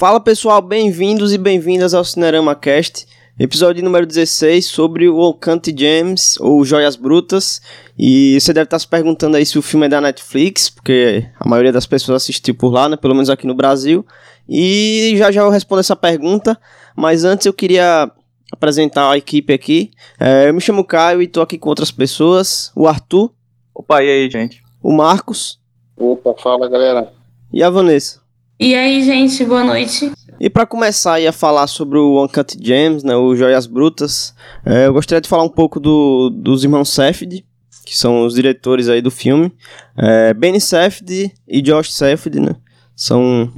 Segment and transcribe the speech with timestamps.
[0.00, 3.06] Fala pessoal, bem-vindos e bem-vindas ao Cinerama Cast,
[3.38, 7.60] episódio número 16 sobre o Uncanny Gems, ou Joias Brutas.
[7.98, 11.46] E você deve estar se perguntando aí se o filme é da Netflix, porque a
[11.46, 14.02] maioria das pessoas assistiu por lá, né, pelo menos aqui no Brasil.
[14.48, 16.58] E já já eu respondo essa pergunta,
[16.96, 18.10] mas antes eu queria
[18.50, 19.90] apresentar a equipe aqui.
[20.18, 23.34] É, eu me chamo Caio e estou aqui com outras pessoas, o Arthur.
[23.74, 24.62] Opa, e aí, gente?
[24.82, 25.60] O Marcos.
[25.94, 27.12] Opa, fala galera.
[27.52, 28.19] E a Vanessa.
[28.62, 30.12] E aí, gente, boa noite.
[30.38, 34.34] E para começar a falar sobre o Uncut Gems, né, o Joias Brutas,
[34.66, 37.46] é, eu gostaria de falar um pouco do, dos irmãos Safdie,
[37.86, 39.50] que são os diretores aí do filme.
[39.96, 42.54] É, Benny Safdie e Josh Safdie, né,
[42.94, 43.50] são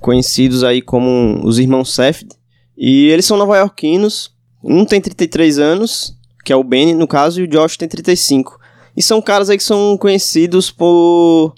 [0.00, 2.36] conhecidos aí como os irmãos Safdie.
[2.78, 7.42] E eles são nova-iorquinos, um tem 33 anos, que é o Benny no caso, e
[7.42, 8.56] o Josh tem 35.
[8.96, 11.56] E são caras aí que são conhecidos por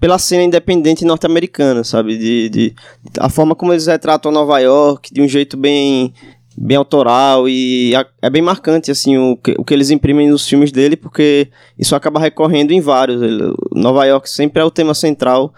[0.00, 2.16] pela cena independente norte-americana, sabe?
[2.16, 2.74] De, de,
[3.18, 6.12] a forma como eles retratam Nova York de um jeito bem
[6.56, 10.70] bem autoral e é bem marcante assim o que, o que eles imprimem nos filmes
[10.70, 13.20] dele porque isso acaba recorrendo em vários.
[13.72, 15.54] Nova York sempre é o tema central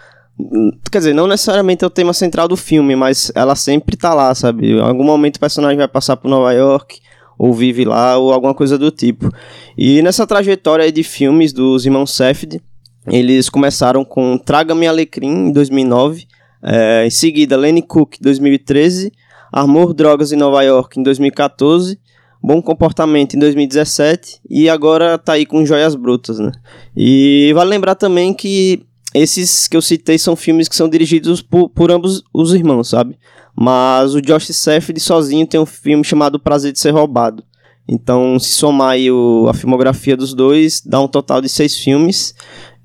[0.91, 4.33] quer dizer não necessariamente é o tema central do filme mas ela sempre tá lá
[4.33, 4.71] sabe?
[4.71, 6.99] Em algum momento o personagem vai passar por Nova York
[7.37, 9.29] ou vive lá ou alguma coisa do tipo.
[9.77, 12.61] E nessa trajetória de filmes dos irmãos Safdie
[13.07, 16.25] eles começaram com Traga-me Alecrim, em 2009,
[16.63, 19.11] é, em seguida Lenny Cook, 2013,
[19.51, 21.99] Amor, Drogas em Nova York, em 2014,
[22.41, 26.51] Bom Comportamento, em 2017, e agora tá aí com Joias Brutas, né?
[26.95, 31.69] E vale lembrar também que esses que eu citei são filmes que são dirigidos por,
[31.69, 33.17] por ambos os irmãos, sabe?
[33.55, 37.43] Mas o Josh Safdie sozinho tem um filme chamado Prazer de Ser Roubado.
[37.87, 42.33] Então, se somar aí o, a filmografia dos dois, dá um total de seis filmes.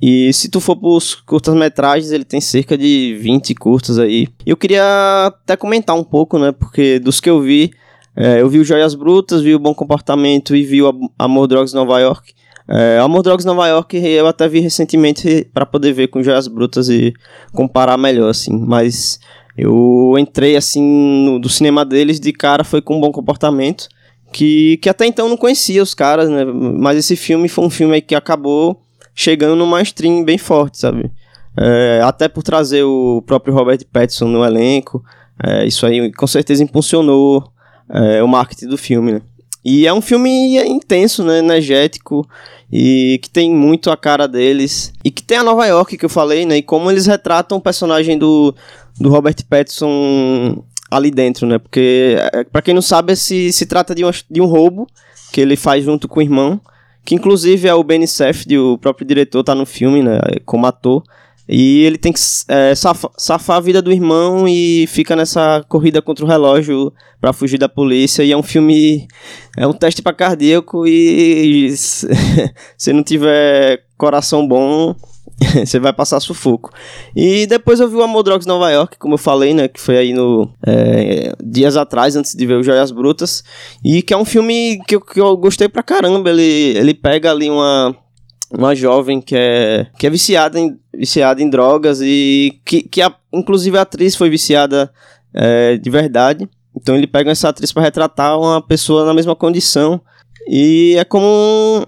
[0.00, 4.28] E se tu for pros curtas-metragens, ele tem cerca de 20 curtas aí.
[4.47, 6.53] Eu queria até comentar um pouco, né?
[6.53, 7.72] Porque dos que eu vi,
[8.16, 11.72] é, eu vi o Joias Brutas, vi o Bom Comportamento e vi o Amor Drogas
[11.72, 12.32] Nova York.
[12.69, 16.88] É, Amor Drogas Nova York eu até vi recentemente para poder ver com Joias Brutas
[16.88, 17.12] e
[17.53, 18.56] comparar melhor, assim.
[18.56, 19.19] Mas
[19.56, 23.88] eu entrei, assim, no, do cinema deles de cara, foi com um Bom Comportamento.
[24.31, 26.44] Que, que até então não conhecia os caras, né?
[26.44, 28.82] Mas esse filme foi um filme que acabou
[29.18, 31.10] chegando numa stream bem forte, sabe?
[31.56, 35.04] É, até por trazer o próprio Robert Pattinson no elenco,
[35.42, 37.50] é, isso aí com certeza impulsionou
[37.90, 39.22] é, o marketing do filme, né?
[39.64, 42.24] E é um filme intenso, né, energético
[42.72, 46.08] e que tem muito a cara deles e que tem a Nova York que eu
[46.08, 48.54] falei, né, e como eles retratam o personagem do,
[49.00, 51.58] do Robert Pattinson ali dentro, né?
[51.58, 54.86] Porque é, para quem não sabe, se se trata de um, de um roubo
[55.32, 56.60] que ele faz junto com o irmão
[57.08, 61.02] que inclusive é o Benny Safdie, o próprio diretor, tá no filme, né, como ator,
[61.48, 66.02] e ele tem que é, safar, safar a vida do irmão e fica nessa corrida
[66.02, 68.22] contra o relógio para fugir da polícia.
[68.22, 69.08] E é um filme.
[69.56, 71.72] É um teste para cardíaco e
[72.76, 74.94] se não tiver coração bom,
[75.65, 76.72] você vai passar sufoco.
[77.15, 79.69] E depois eu vi o Amor Drogas Nova York, como eu falei, né?
[79.69, 80.50] Que foi aí no.
[80.66, 83.44] É, dias atrás, antes de ver o Joias Brutas.
[83.84, 86.31] E que é um filme que eu, que eu gostei pra caramba.
[86.31, 87.94] Ele, ele pega ali uma.
[88.50, 93.15] Uma jovem que é, que é viciada, em, viciada em drogas e que, que a,
[93.31, 94.91] inclusive a atriz foi viciada
[95.34, 96.49] é, de verdade.
[96.75, 100.00] Então ele pega essa atriz para retratar uma pessoa na mesma condição.
[100.49, 101.87] E é como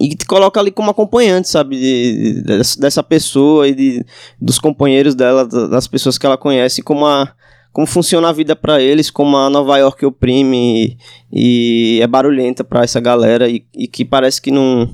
[0.00, 4.06] e te coloca ali como acompanhante, sabe, de, de, dessa pessoa e de,
[4.40, 7.32] dos companheiros dela, das pessoas que ela conhece, como a
[7.72, 10.98] como funciona a vida para eles, como a Nova York oprime
[11.32, 14.90] e, e é barulhenta para essa galera e, e, que parece que não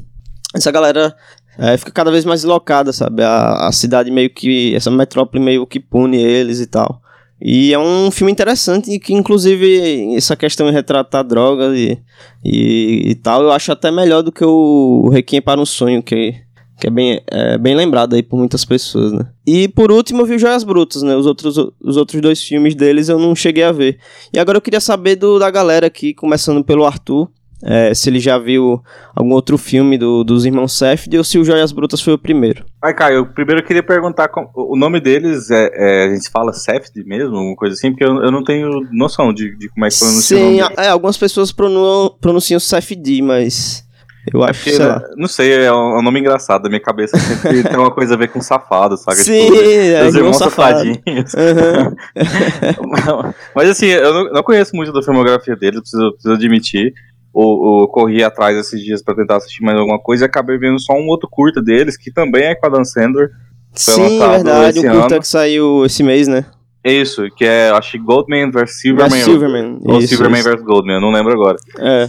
[0.54, 1.16] essa galera
[1.58, 5.66] é, fica cada vez mais locada, sabe, a, a cidade meio que essa metrópole meio
[5.66, 7.00] que pune eles e tal.
[7.40, 11.98] E é um filme interessante que, inclusive, essa questão de retratar drogas e,
[12.44, 16.34] e, e, tal, eu acho até melhor do que o Requiem para um Sonho, que,
[16.80, 19.26] que é, bem, é bem lembrado aí por muitas pessoas, né?
[19.46, 21.14] E por último, eu vi Joias Brutas, né?
[21.14, 23.98] Os outros, os outros dois filmes deles eu não cheguei a ver.
[24.32, 27.28] E agora eu queria saber do, da galera aqui, começando pelo Arthur,
[27.68, 28.80] é, se ele já viu
[29.14, 32.64] algum outro filme do, dos irmãos Safdie ou se o Joias Brutas foi o primeiro.
[32.80, 36.52] Ai, Caio, primeiro eu queria perguntar como, o nome deles é, é, a gente fala
[36.52, 39.88] Safdie mesmo, alguma coisa assim, porque eu, eu não tenho noção de, de como é
[39.88, 43.84] que pronuncia Sim, é, algumas pessoas pronunciam, pronunciam Safdie, mas
[44.32, 45.02] eu acho que, sei lá.
[45.16, 46.62] Não sei, é um, é nome engraçado.
[46.62, 49.18] Da minha cabeça sempre tem uma coisa a ver com safado, sabe?
[49.18, 51.34] Sim, tipo, é, os irmãos safadinhos.
[51.34, 51.94] Uhum.
[53.54, 56.92] Mas assim, eu não, não, conheço muito da filmografia deles, preciso, preciso admitir
[57.36, 60.80] ou, ou corri atrás esses dias para tentar assistir mais alguma coisa e acabei vendo
[60.80, 63.28] só um outro curta deles, que também é com a Dan Sandler.
[63.74, 66.46] Sim, verdade, o curta que saiu esse mês, né?
[66.82, 69.22] Isso, que é, acho que Goldman vs Silverman.
[69.22, 69.78] Silverman.
[69.84, 71.58] Ou isso, Silverman vs Goldman, eu não lembro agora.
[71.78, 72.08] É.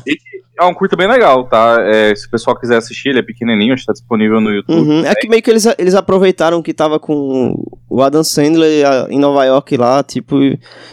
[0.60, 1.78] É um curta bem legal, tá?
[1.82, 4.80] É, se o pessoal quiser assistir, ele é pequenininho, acho que tá disponível no YouTube.
[4.90, 5.06] Uhum.
[5.06, 7.54] É que meio que eles, eles aproveitaram que tava com
[7.90, 10.36] o Adam Sandler em Nova York lá, tipo,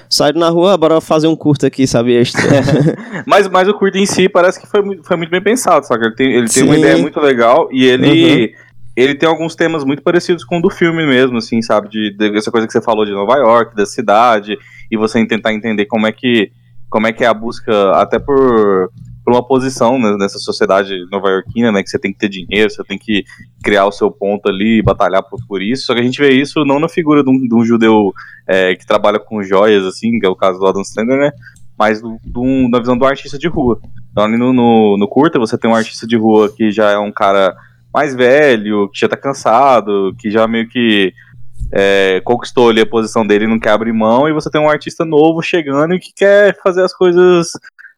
[0.08, 2.22] saíram na rua, "Ah, bora fazer um curto aqui, sabe.
[3.26, 6.06] Mas, mas o curta em si parece que foi, muito- foi muito bem pensado, sabe?
[6.06, 8.54] Ele tem, ele tem uma ideia muito legal e ele,
[8.94, 11.88] ele tem alguns temas muito parecidos com o do filme mesmo, assim, sabe?
[11.88, 14.58] De, de- essa coisa que você falou de Nova York, da cidade,
[14.90, 16.50] e você tentar entender como é que,
[16.90, 18.90] como é, que é a busca, até por,
[19.24, 21.82] por uma posição né, nessa sociedade nova-iorquina, né?
[21.82, 23.24] Que você tem que ter dinheiro, você tem que
[23.62, 25.86] criar o seu ponto ali, batalhar por, por isso.
[25.86, 28.12] Só que a gente vê isso não na figura de um, de um judeu
[28.46, 31.32] é, que trabalha com joias, assim, que é o caso do Adam Sandler, né?
[31.78, 33.80] Mas do, do- na visão do artista de rua.
[34.12, 36.98] Então, ali no, no, no curta, você tem um artista de rua que já é
[36.98, 37.56] um cara
[37.92, 41.12] mais velho, que já tá cansado, que já meio que
[41.72, 44.68] é, conquistou ali a posição dele e não quer abrir mão, e você tem um
[44.68, 47.52] artista novo chegando e que quer fazer as coisas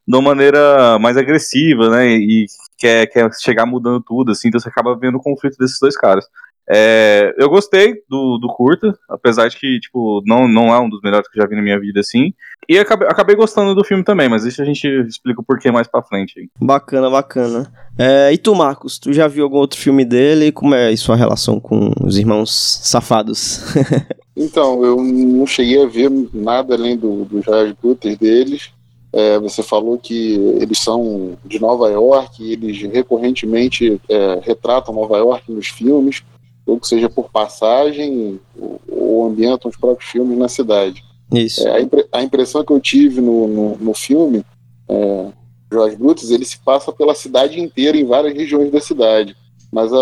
[0.07, 2.09] de uma maneira mais agressiva, né?
[2.09, 2.47] E
[2.79, 6.27] quer, quer chegar mudando tudo, assim, então você acaba vendo o conflito desses dois caras.
[6.69, 11.01] É, eu gostei do, do curta, apesar de que, tipo, não, não é um dos
[11.01, 12.35] melhores que eu já vi na minha vida, assim.
[12.69, 15.87] E acabei, acabei gostando do filme também, mas isso a gente explica o porquê mais
[15.87, 16.41] pra frente.
[16.41, 16.49] aí.
[16.61, 17.73] Bacana, bacana.
[17.97, 20.51] É, e tu, Marcos, tu já viu algum outro filme dele?
[20.51, 23.63] Como é a sua relação com os irmãos safados?
[24.39, 28.71] Então, eu não cheguei a ver nada além do, dos Joias Brutas deles.
[29.19, 35.51] É, você falou que eles são de Nova York eles recorrentemente é, retratam Nova York
[35.51, 36.23] nos filmes,
[36.67, 41.03] ou que seja por passagem, ou, ou ambientam os próprios filmes na cidade.
[41.33, 41.67] Isso.
[41.67, 44.45] É, a, impre- a impressão que eu tive no, no, no filme,
[44.89, 45.27] é,
[45.73, 49.35] Joias Brutas, ele se passa pela cidade inteira, em várias regiões da cidade.
[49.73, 49.97] Mas a-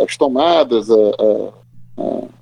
[0.00, 0.94] a- as tomadas, a,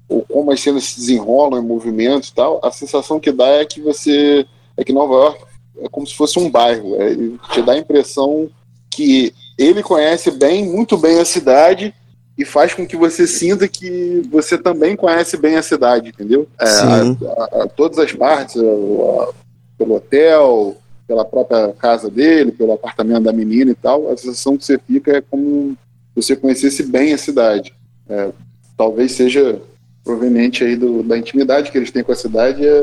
[0.08, 3.64] ou como as cenas se desenrolam em movimentos e tal, a sensação que dá é
[3.64, 4.46] que você.
[4.76, 5.48] é que Nova York
[5.82, 6.94] é como se fosse um bairro.
[7.00, 7.14] É,
[7.52, 8.48] te dá a impressão
[8.90, 11.94] que ele conhece bem, muito bem a cidade
[12.36, 16.46] e faz com que você sinta que você também conhece bem a cidade, entendeu?
[16.60, 17.18] É, Sim.
[17.26, 19.32] a- a- todas as partes, a- a-
[19.76, 20.76] pelo hotel,
[21.06, 25.16] pela própria casa dele, pelo apartamento da menina e tal, a sensação que você fica
[25.16, 25.76] é como
[26.14, 27.72] você conhecesse bem a cidade.
[28.08, 28.30] É,
[28.76, 29.60] talvez seja
[30.04, 32.82] proveniente aí do- da intimidade que eles têm com a cidade e a,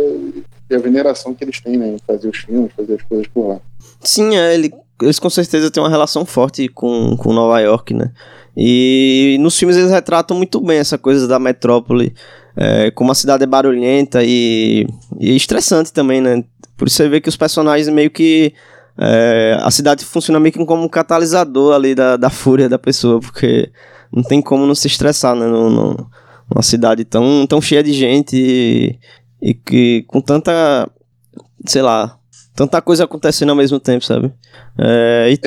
[0.70, 3.48] e a veneração que eles têm, né, em fazer os filmes, fazer as coisas por
[3.48, 3.60] lá.
[4.02, 8.12] Sim, é, ele, eles com certeza têm uma relação forte com, com Nova York, né?
[8.58, 12.14] E nos filmes eles retratam muito bem essa coisa da metrópole,
[12.56, 14.88] é, como a cidade é barulhenta e,
[15.20, 16.44] e estressante também, né?
[16.78, 18.54] Por isso você vê que os personagens meio que.
[18.98, 23.20] é, a cidade funciona meio que como um catalisador ali da, da fúria da pessoa,
[23.20, 23.70] porque
[24.12, 25.46] não tem como não se estressar, né?
[25.46, 26.10] No, no-
[26.50, 29.00] numa cidade tão, tão cheia de gente e,
[29.42, 30.90] e que com tanta.
[31.68, 32.18] sei lá,
[32.56, 34.32] tanta coisa acontecendo ao mesmo tempo, sabe?
[34.80, 35.40] É, e-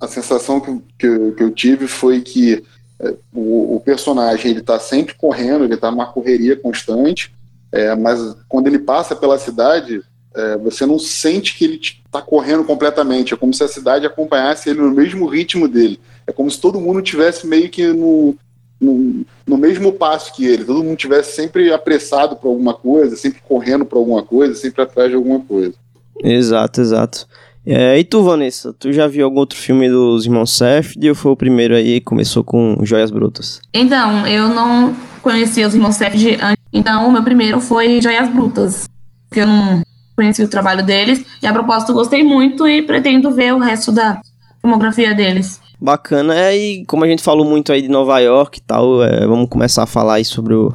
[0.00, 2.62] A sensação que, que, eu- que eu tive foi que
[3.00, 7.32] é, o, o personagem ele está sempre correndo, ele está numa correria constante,
[7.72, 8.18] é, mas
[8.48, 10.00] quando ele passa pela cidade,
[10.36, 13.34] é, você não sente que ele está correndo completamente.
[13.34, 16.00] É como se a cidade acompanhasse ele no mesmo ritmo dele.
[16.26, 18.36] É como se todo mundo tivesse meio que no,
[18.80, 20.64] no, no mesmo passo que ele.
[20.64, 25.10] Todo mundo tivesse sempre apressado para alguma coisa, sempre correndo para alguma coisa, sempre atrás
[25.10, 25.74] de alguma coisa.
[26.22, 27.26] exato, exato.
[27.66, 31.32] É, e tu, Vanessa, tu já viu algum outro filme dos irmãos Safdie ou foi
[31.32, 33.60] o primeiro aí que começou com Joias Brutas?
[33.74, 38.88] Então, eu não conhecia os irmãos Safdie antes, então o meu primeiro foi Joias Brutas,
[39.28, 39.82] porque eu não
[40.16, 44.18] conheci o trabalho deles, e a propósito gostei muito e pretendo ver o resto da
[44.62, 45.60] filmografia deles.
[45.80, 49.26] Bacana, é, e como a gente falou muito aí de Nova York e tal, é,
[49.26, 50.74] vamos começar a falar aí sobre o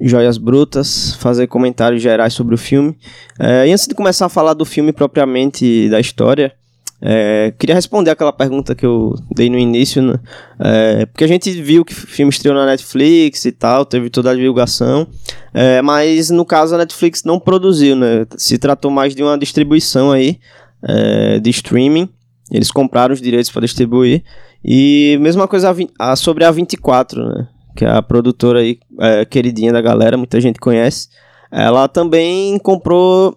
[0.00, 2.96] Joias Brutas, fazer comentários gerais sobre o filme.
[3.38, 6.52] É, e antes de começar a falar do filme propriamente da história,
[7.06, 10.18] é, queria responder aquela pergunta que eu dei no início, né?
[10.58, 14.30] É, porque a gente viu que o filme estreou na Netflix e tal, teve toda
[14.30, 15.06] a divulgação,
[15.52, 18.26] é, mas no caso a Netflix não produziu, né?
[18.36, 20.38] Se tratou mais de uma distribuição aí
[20.82, 22.08] é, de streaming.
[22.50, 24.22] Eles compraram os direitos para distribuir.
[24.64, 27.48] E mesma coisa a a- sobre a 24, né?
[27.76, 31.08] Que é a produtora aí, é, queridinha da galera, muita gente conhece.
[31.50, 33.36] Ela também comprou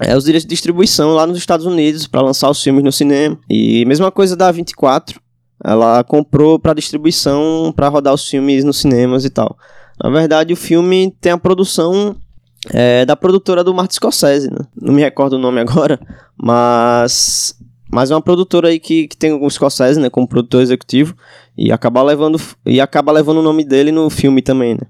[0.00, 3.38] é, os direitos de distribuição lá nos Estados Unidos para lançar os filmes no cinema.
[3.50, 5.20] E mesma coisa da 24.
[5.64, 9.56] Ela comprou para distribuição para rodar os filmes nos cinemas e tal.
[10.02, 12.14] Na verdade, o filme tem a produção
[12.72, 14.58] é, da produtora do Martin Scorsese, né?
[14.80, 15.98] Não me recordo o nome agora,
[16.40, 17.54] mas
[17.90, 21.14] mas é uma produtora aí que, que tem o Scorsese, né, como produtor executivo
[21.56, 24.80] e acaba levando e acaba levando o nome dele no filme também, né?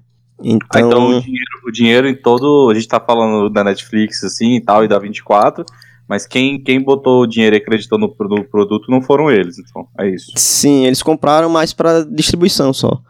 [0.41, 2.69] Então, Ah, então o, dinheiro, o dinheiro em todo.
[2.69, 5.65] A gente tá falando da Netflix assim e tal, e da 24,
[6.07, 9.87] mas quem, quem botou o dinheiro e acreditou no, no produto não foram eles, então
[9.99, 10.31] é isso.
[10.35, 13.01] sim, eles compraram mais pra distribuição só.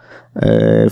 [0.42, 0.88] É,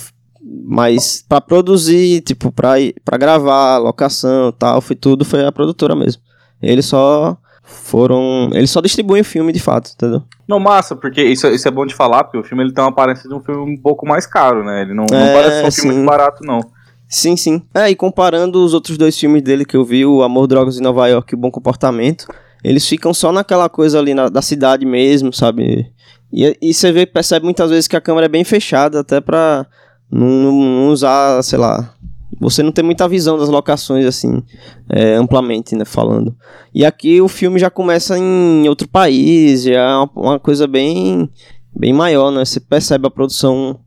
[0.65, 2.77] mas pra produzir, tipo, pra
[3.17, 6.21] gravar, locação e tal, foi tudo, foi a produtora mesmo.
[6.61, 7.37] Eles só
[7.67, 8.49] foram.
[8.53, 10.23] Eles só distribuem o filme de fato, entendeu?
[10.47, 12.83] Não, massa, porque isso, é- isso é bom de falar, porque o filme ele tem
[12.83, 14.81] uma aparência de um filme um pouco mais caro, né?
[14.81, 15.95] Ele não, não É, parece ser um filme sim.
[15.97, 16.61] muito barato, não.
[17.09, 17.61] Sim, sim.
[17.73, 20.81] É, e comparando os outros dois filmes dele que eu vi, o Amor, Drogas em
[20.83, 22.25] Nova York e o Bom Comportamento,
[22.63, 25.89] eles ficam só naquela coisa ali na- da cidade mesmo, sabe?
[26.33, 29.65] E, e você vê, percebe muitas vezes que a câmera é bem fechada, até pra
[30.11, 31.93] não, não usar, sei lá.
[32.39, 34.43] Você não tem muita visão das locações, assim,
[34.89, 36.35] é, amplamente, né, falando.
[36.73, 41.29] E aqui o filme já começa em outro país, já é uma, uma coisa bem,
[41.75, 42.45] bem maior, né?
[42.45, 43.79] Você percebe a produção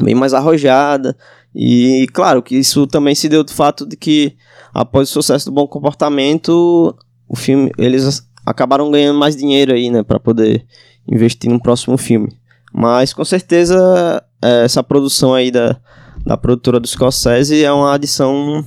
[0.00, 1.16] bem mais arrojada.
[1.54, 4.36] E claro que isso também se deu do fato de que
[4.72, 6.94] após o sucesso do bom comportamento,
[7.28, 10.64] o filme eles acabaram ganhando mais dinheiro aí, né, para poder
[11.08, 12.28] investir no próximo filme.
[12.72, 15.80] Mas com certeza é, essa produção aí da,
[16.26, 18.64] da produtora do Scorsese é uma adição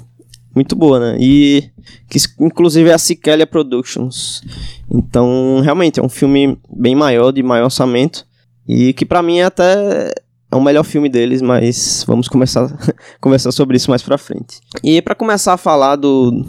[0.55, 1.17] muito boa, né?
[1.19, 1.69] E
[2.09, 4.41] que inclusive é a Siquelia Productions.
[4.89, 8.25] Então, realmente é um filme bem maior, de maior orçamento
[8.65, 10.13] e que pra mim é até
[10.51, 12.73] é o melhor filme deles, mas vamos começar
[13.19, 14.61] conversar sobre isso mais pra frente.
[14.81, 16.45] E pra começar a falar do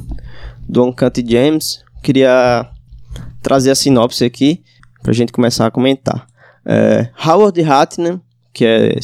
[0.69, 2.71] do Uncut James, queria
[3.43, 4.63] trazer a sinopse aqui
[5.03, 6.27] pra gente começar a comentar.
[6.65, 8.21] É, Howard Hatner,
[8.53, 8.97] que é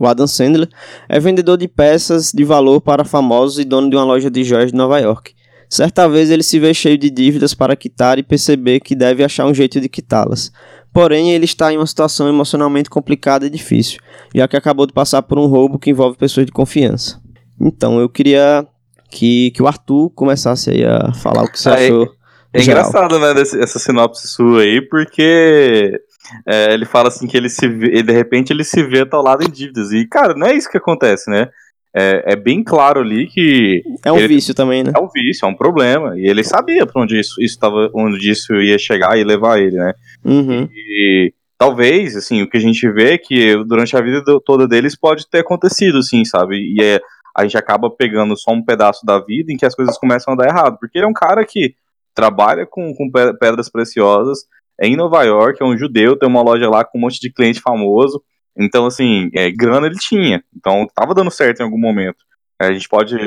[0.00, 0.68] o Adam Sandler,
[1.08, 4.70] é vendedor de peças de valor para famosos e dono de uma loja de joias
[4.72, 5.32] de Nova York.
[5.68, 9.46] Certa vez ele se vê cheio de dívidas para quitar e perceber que deve achar
[9.46, 10.52] um jeito de quitá-las.
[10.92, 13.98] Porém, ele está em uma situação emocionalmente complicada e difícil,
[14.34, 17.18] já que acabou de passar por um roubo que envolve pessoas de confiança.
[17.58, 18.66] Então, eu queria
[19.10, 22.08] que, que o Arthur começasse aí a falar o que você é- achou.
[22.54, 22.82] É geral.
[22.86, 25.98] engraçado, né, desse- essa sinopse sua aí, porque
[26.46, 29.50] é, ele fala assim que ele se vê, de repente ele se vê atolado em
[29.50, 29.92] dívidas.
[29.92, 31.48] E, cara, não é isso que acontece, né?
[31.94, 34.92] É, é bem claro ali que É um ele- vício também, né?
[34.96, 36.18] é um vício, é um problema.
[36.18, 39.76] E ele sabia pra onde isso, isso tava, onde isso ia chegar e levar ele,
[39.76, 39.92] né?
[40.24, 40.68] Uhum.
[40.72, 44.96] E talvez, assim, o que a gente vê é que durante a vida toda deles
[44.98, 46.56] pode ter acontecido, assim, sabe?
[46.56, 46.98] E é,
[47.36, 50.36] a gente acaba pegando só um pedaço da vida em que as coisas começam a
[50.36, 50.78] dar errado.
[50.80, 51.74] Porque ele é um cara que
[52.14, 54.40] trabalha com, com pe- pedras preciosas,
[54.82, 57.60] em Nova York, é um judeu, tem uma loja lá com um monte de cliente
[57.60, 58.22] famoso.
[58.56, 60.42] Então, assim, é, grana ele tinha.
[60.56, 62.18] Então, tava dando certo em algum momento.
[62.58, 63.14] A gente pode.
[63.14, 63.18] A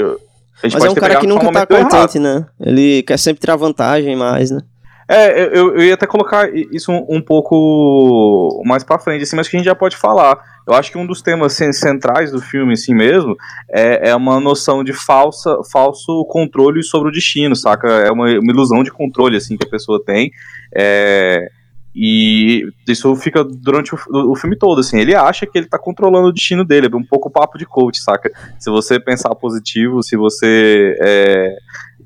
[0.68, 1.92] gente Mas pode é um cara que nunca tá momento errado.
[1.92, 2.46] contente, né?
[2.60, 4.62] Ele quer sempre tirar vantagem mais, né?
[5.08, 9.48] É, eu- eu, ia até colocar isso um, um pouco mais pra frente, assim, mas
[9.48, 10.38] que a gente já pode falar.
[10.68, 13.36] Eu acho que um dos temas cen- centrais do filme, assim mesmo,
[13.70, 17.88] é, é uma noção de falsa, falso controle sobre o destino, saca?
[17.88, 20.32] É uma, uma ilusão de controle, assim, que a pessoa tem.
[20.76, 21.50] É,
[21.94, 24.00] e isso fica durante o,
[24.32, 25.00] o filme todo, assim.
[25.00, 28.02] Ele acha que ele tá controlando o destino dele, é um pouco papo de coach,
[28.02, 28.32] saca?
[28.60, 31.56] Se você pensar positivo, se você é,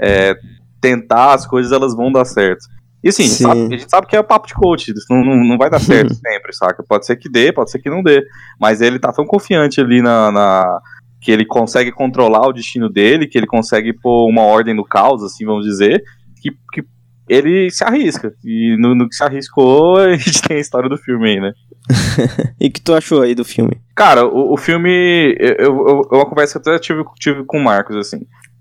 [0.02, 0.36] é,
[0.82, 2.68] tentar as coisas, elas vão dar certo.
[3.04, 3.44] E assim, a gente, Sim.
[3.44, 6.14] sabe, a gente sabe que é papo de coach, não, não, não vai dar certo
[6.20, 6.84] sempre, saca?
[6.84, 8.24] Pode ser que dê, pode ser que não dê.
[8.60, 10.80] Mas ele tá tão confiante ali na, na-
[11.22, 15.24] que ele consegue controlar o destino dele, que ele consegue pôr uma ordem no caos,
[15.24, 16.02] assim, vamos dizer,
[16.42, 16.84] que, que
[17.28, 18.34] ele se arrisca.
[18.44, 21.54] E no, no que se arriscou, a gente tem a história do filme aí, né?
[22.60, 23.80] E o que tu achou aí do filme?
[23.96, 25.36] Cara, o, o filme.
[25.40, 28.20] Eu, eu, eu- uma conversa que eu até tive, tive com o Marcos, assim.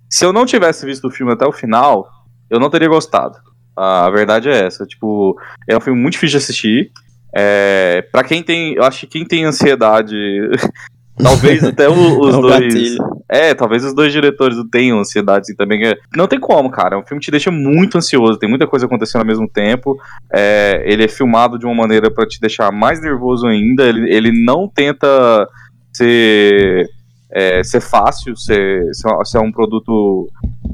[0.08, 2.06] Se eu não tivesse visto o filme até o final,
[2.48, 3.36] eu não teria gostado.
[3.78, 4.84] A, a verdade é essa.
[4.84, 5.36] Tipo,
[5.68, 6.90] é um filme muito difícil de assistir.
[7.34, 8.74] É, para quem tem.
[8.74, 10.16] Eu acho que quem tem ansiedade.
[11.20, 12.60] talvez até o- os É um dois.
[12.60, 12.98] gatilho.
[13.28, 15.84] É, talvez os dois diretores tenham ansiedade assim, também.
[15.86, 16.98] é- Não tem como, cara.
[16.98, 19.96] O filme te deixa muito ansioso, tem muita coisa acontecendo ao mesmo tempo.
[20.32, 23.82] É, ele é filmado de uma maneira pra te deixar mais nervoso ainda.
[23.84, 25.46] Ele, ele não tenta
[25.92, 26.86] ser,
[27.32, 28.82] é, ser fácil, ser,
[29.24, 30.28] ser um produto.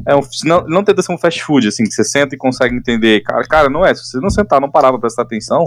[0.07, 2.75] É um, não, não tenta ser um fast food, assim, que você senta e consegue
[2.75, 3.23] entender.
[3.23, 3.95] Cara, cara, não é.
[3.95, 5.65] Se você não sentar, não parar pra prestar atenção,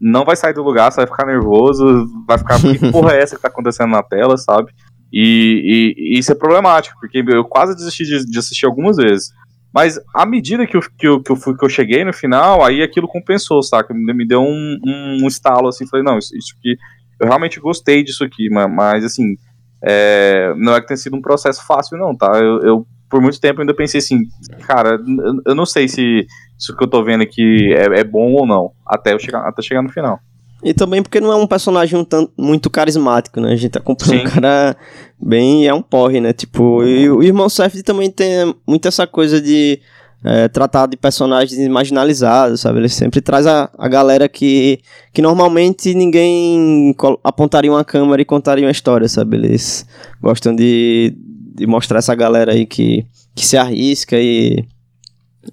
[0.00, 2.60] não vai sair do lugar, você vai ficar nervoso, vai ficar.
[2.60, 4.72] Que porra é essa que tá acontecendo na tela, sabe?
[5.12, 9.30] E, e- e isso é problemático, porque eu quase desisti de, de assistir algumas vezes.
[9.72, 12.64] Mas à medida que eu, que, eu, que, eu fui, que eu cheguei no final,
[12.64, 13.94] aí aquilo compensou, saca?
[13.94, 16.76] Me, me deu um, um, estalo assim, falei, não, isso, isso aqui.
[17.20, 19.36] Eu realmente gostei disso aqui, mas, mas assim,
[19.84, 22.32] é, não é que tenha sido um processo fácil, não, tá?
[22.38, 24.20] Eu, eu, por muito tempo ainda pensei assim,
[24.66, 26.26] cara, eu, eu não sei se
[26.56, 29.60] isso que eu tô vendo aqui é, é bom ou não, até eu chegar, até
[29.60, 30.20] chegar no final.
[30.62, 33.52] E também porque não é um personagem um tanto, muito carismático, né?
[33.52, 34.26] A gente acompanha Sim.
[34.26, 34.76] um cara
[35.18, 35.66] bem.
[35.66, 36.34] É um porre, né?
[36.34, 39.80] Tipo, e o irmão Safdie também tem muito essa coisa de
[40.22, 42.78] é, tratar de personagens marginalizados, sabe?
[42.78, 44.80] Ele sempre traz a, a galera que,
[45.14, 49.38] que normalmente ninguém apontaria uma câmera e contaria uma história, sabe?
[49.38, 49.86] Eles
[50.20, 51.16] gostam de,
[51.60, 54.64] de mostrar essa galera aí que, que se arrisca e,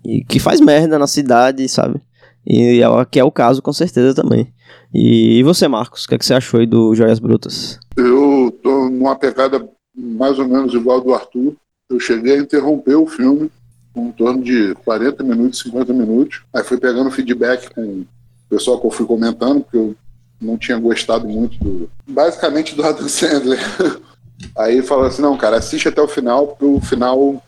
[0.05, 1.99] e que faz merda na cidade, sabe?
[2.45, 4.47] E é, que é o caso com certeza também.
[4.93, 7.77] E, e você, Marcos, o que, é que você achou aí do Joias Brutas?
[7.97, 11.53] Eu tô numa pegada mais ou menos igual do Arthur.
[11.89, 13.51] Eu cheguei a interromper o filme
[13.93, 16.41] em torno de 40 minutos, 50 minutos.
[16.53, 18.05] Aí fui pegando feedback com o
[18.49, 19.93] pessoal que eu fui comentando, porque eu
[20.39, 21.89] não tinha gostado muito do.
[22.07, 23.59] Basicamente do Adam Sandler.
[24.55, 27.43] Aí falou assim: não, cara, assiste até o final, porque o final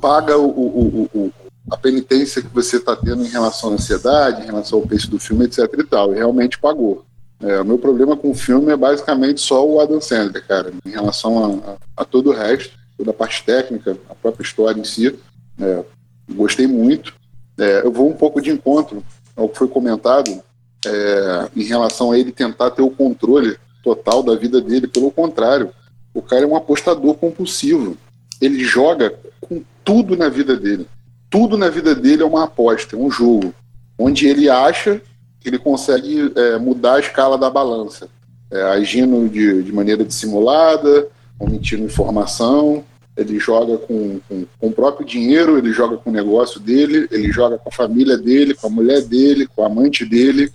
[0.00, 1.32] paga o, o, o,
[1.70, 5.18] a penitência que você está tendo em relação à ansiedade, em relação ao peixe do
[5.18, 6.12] filme, etc e tal.
[6.12, 7.04] E realmente pagou.
[7.42, 10.90] É, o meu problema com o filme é basicamente só o Adam Sandler, cara, em
[10.90, 14.84] relação a, a, a todo o resto, toda a parte técnica, a própria história em
[14.84, 15.18] si.
[15.58, 15.84] É,
[16.30, 17.14] gostei muito.
[17.56, 19.02] É, eu vou um pouco de encontro
[19.34, 20.42] ao que foi comentado
[20.86, 24.86] é, em relação a ele tentar ter o controle total da vida dele.
[24.86, 25.70] Pelo contrário,
[26.12, 27.96] o cara é um apostador compulsivo.
[28.40, 30.86] Ele joga com tudo na vida dele.
[31.28, 33.54] Tudo na vida dele é uma aposta, é um jogo,
[33.96, 35.00] onde ele acha
[35.38, 38.08] que ele consegue é, mudar a escala da balança,
[38.50, 42.84] é, agindo de, de maneira dissimulada, omitindo informação,
[43.16, 47.30] ele joga com, com, com, o próprio dinheiro, ele joga com o negócio dele, ele
[47.30, 50.52] joga com a família dele, com a mulher dele, com a amante dele.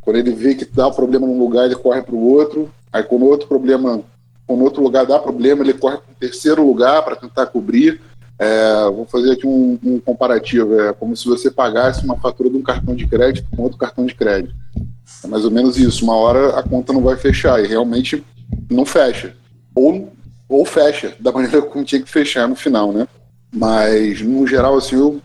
[0.00, 2.70] Quando ele vê que dá problema num lugar, ele corre para o outro.
[2.92, 4.02] Aí quando outro problema,
[4.52, 7.98] quando outro lugar dá problema, ele corre para o terceiro lugar para tentar cobrir.
[8.38, 10.78] É, vou fazer aqui um, um, comparativo.
[10.78, 14.04] É como se você pagasse uma fatura de um cartão de crédito com outro cartão
[14.04, 14.54] de crédito.
[15.24, 16.04] É mais ou menos isso.
[16.04, 18.22] Uma hora a conta não vai fechar e realmente
[18.70, 19.34] não fecha.
[19.74, 20.12] Ou
[20.46, 23.08] ou fecha da maneira como tinha que fechar no final, né?
[23.50, 25.18] Mas, no geral, assim, eu,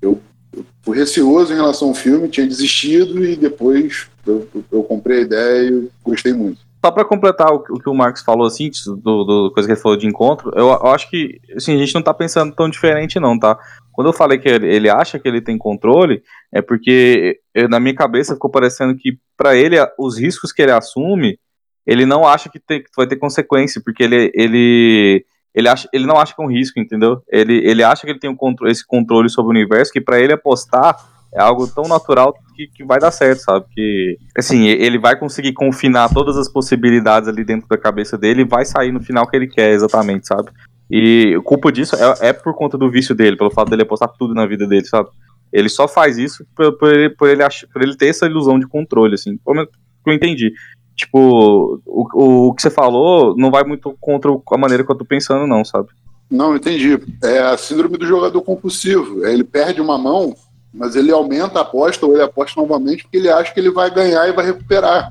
[0.00, 0.18] eu,
[0.56, 5.22] eu fui receoso em relação ao filme, tinha desistido e depois eu, eu comprei a
[5.22, 6.65] ideia e gostei muito.
[6.84, 9.80] Só para completar o, o, que o Marcos falou, assim, do, do, coisa que ele
[9.80, 13.18] falou de encontro, eu, eu acho que assim, a gente não tá pensando tão diferente,
[13.18, 13.58] não, tá?
[13.92, 17.80] Quando eu falei que ele, ele acha que ele tem controle, é porque eu, na
[17.80, 21.38] minha cabeça ficou parecendo que, para ele, os riscos que ele assume
[21.86, 26.04] ele não acha que, tem, que vai ter consequência, porque ele, ele, ele, acha, ele
[26.04, 27.22] não acha que é um risco, entendeu?
[27.28, 28.36] Ele, ele acha que ele tem um
[28.66, 30.96] esse controle sobre o universo que para ele apostar
[31.36, 33.66] é algo tão natural que, que vai dar certo, sabe?
[33.70, 38.48] Que, assim, ele vai conseguir confinar todas as possibilidades ali dentro da cabeça dele e
[38.48, 40.50] vai sair no final que ele quer, exatamente, sabe?
[40.90, 44.34] E culpa disso é, é por conta do vício dele, pelo fato dele apostar tudo
[44.34, 45.10] na vida dele, sabe?
[45.52, 48.66] Ele só faz isso por, por, ele, por, ele, por ele ter essa ilusão de
[48.66, 49.38] controle, assim.
[49.44, 50.52] Como eu entendi
[50.96, 55.04] tipo, o, o que você falou não vai muito contra a maneira que eu tô
[55.04, 55.88] pensando, não, sabe?
[56.28, 56.98] Não, entendi.
[57.22, 59.24] É a síndrome do jogador compulsivo.
[59.24, 60.34] É, ele perde uma mão,
[60.76, 63.90] mas ele aumenta a aposta ou ele aposta novamente porque ele acha que ele vai
[63.90, 65.10] ganhar e vai recuperar.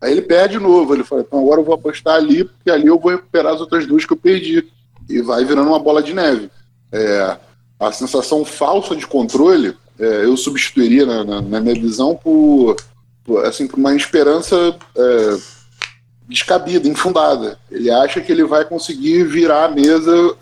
[0.00, 0.94] Aí ele perde de novo.
[0.94, 3.86] Ele fala, então agora eu vou apostar ali, porque ali eu vou recuperar as outras
[3.86, 4.66] duas que eu perdi.
[5.08, 6.50] E vai virando uma bola de neve.
[6.90, 7.36] É,
[7.78, 12.76] a sensação falsa de controle, é, eu substituiria, na, na, na minha visão, por
[13.44, 15.36] assim, por uma esperança é,
[16.28, 17.58] descabida, infundada.
[17.70, 20.36] Ele acha que ele vai conseguir virar a mesa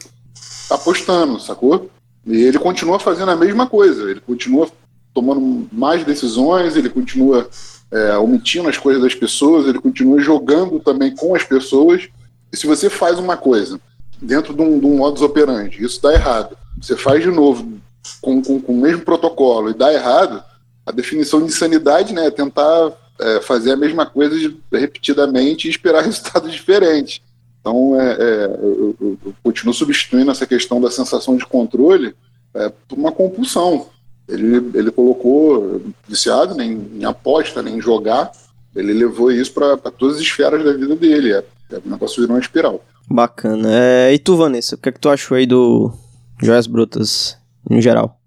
[0.70, 1.90] apostando, sacou?
[2.30, 4.70] E ele continua fazendo a mesma coisa, ele continua
[5.12, 7.48] tomando mais decisões, ele continua
[7.90, 12.08] é, omitindo as coisas das pessoas, ele continua jogando também com as pessoas.
[12.52, 13.80] E se você faz uma coisa
[14.20, 17.80] dentro de um, de um modus operandi, isso dá errado, você faz de novo
[18.20, 20.42] com, com, com o mesmo protocolo e dá errado,
[20.86, 26.02] a definição de insanidade né, é tentar é, fazer a mesma coisa repetidamente e esperar
[26.04, 27.20] resultados diferentes.
[27.60, 32.14] Então, é, é, eu, eu, eu, continuo substituindo essa questão da sensação de controle
[32.54, 33.86] é, por uma compulsão.
[34.26, 38.32] Ele, ele colocou viciado nem né, em aposta, nem em jogar,
[38.74, 41.32] ele levou isso para todas as esferas da vida dele.
[41.32, 42.82] É, é, o negócio virou uma espiral.
[43.08, 43.68] Bacana.
[43.72, 45.92] É, e tu, Vanessa, o que é que tu achou aí do
[46.40, 47.36] Joias Brutas,
[47.68, 48.18] em geral?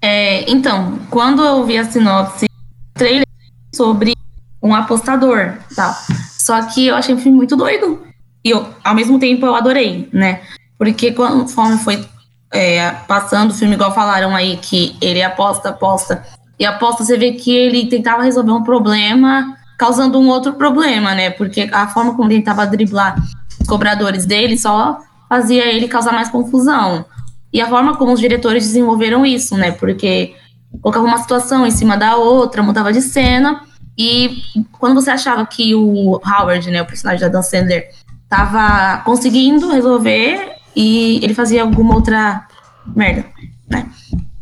[0.00, 2.46] É, então, quando eu vi a sinopse,
[2.94, 3.26] trailer
[3.74, 4.14] sobre
[4.62, 5.94] um apostador, tá?
[6.38, 8.00] Só que eu achei o filme muito doido.
[8.46, 10.40] E eu, ao mesmo tempo eu adorei, né?
[10.78, 12.06] Porque conforme foi
[12.52, 16.24] é, passando o filme, igual falaram aí, que ele aposta, aposta,
[16.56, 21.28] e aposta, você vê que ele tentava resolver um problema causando um outro problema, né?
[21.28, 23.16] Porque a forma como ele tentava driblar
[23.60, 27.04] os cobradores dele só fazia ele causar mais confusão.
[27.52, 29.72] E a forma como os diretores desenvolveram isso, né?
[29.72, 30.36] Porque
[30.80, 33.60] colocava uma situação em cima da outra, mudava de cena,
[33.98, 34.42] E
[34.78, 37.90] quando você achava que o Howard, né, o personagem da Dan Sandler,
[38.28, 42.46] tava conseguindo resolver e ele fazia alguma outra
[42.94, 43.26] merda,
[43.68, 43.86] né?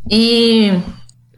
[0.09, 0.71] E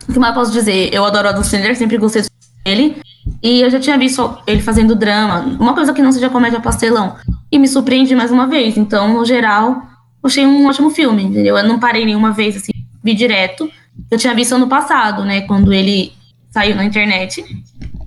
[0.07, 0.93] o que mais posso dizer?
[0.93, 2.23] Eu adoro o Adam Sandler, sempre gostei
[2.65, 2.97] dele.
[3.43, 7.15] E eu já tinha visto ele fazendo drama, uma coisa que não seja comédia pastelão.
[7.51, 8.77] E me surpreende mais uma vez.
[8.77, 9.83] Então, no geral,
[10.23, 11.57] achei um ótimo filme, entendeu?
[11.57, 12.71] Eu não parei nenhuma vez, assim,
[13.03, 13.69] vi direto.
[14.09, 16.13] Eu tinha visto ano passado, né, quando ele
[16.51, 17.43] saiu na internet.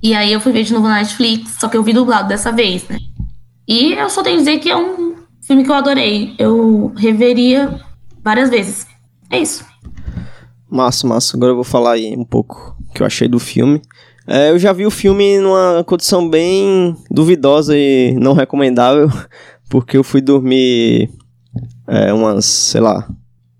[0.01, 2.51] E aí eu fui ver de novo na Netflix, só que eu vi dublado dessa
[2.51, 2.97] vez, né?
[3.71, 5.15] E eu só tenho que dizer que é um
[5.47, 6.35] filme que eu adorei.
[6.37, 7.79] Eu reveria
[8.21, 8.85] várias vezes.
[9.29, 9.65] É isso.
[10.69, 11.37] Massa, massa.
[11.37, 13.81] Agora eu vou falar aí um pouco o que eu achei do filme.
[14.27, 19.09] É, eu já vi o filme numa condição bem duvidosa e não recomendável,
[19.71, 21.09] porque eu fui dormir
[21.87, 23.07] é, umas, sei lá,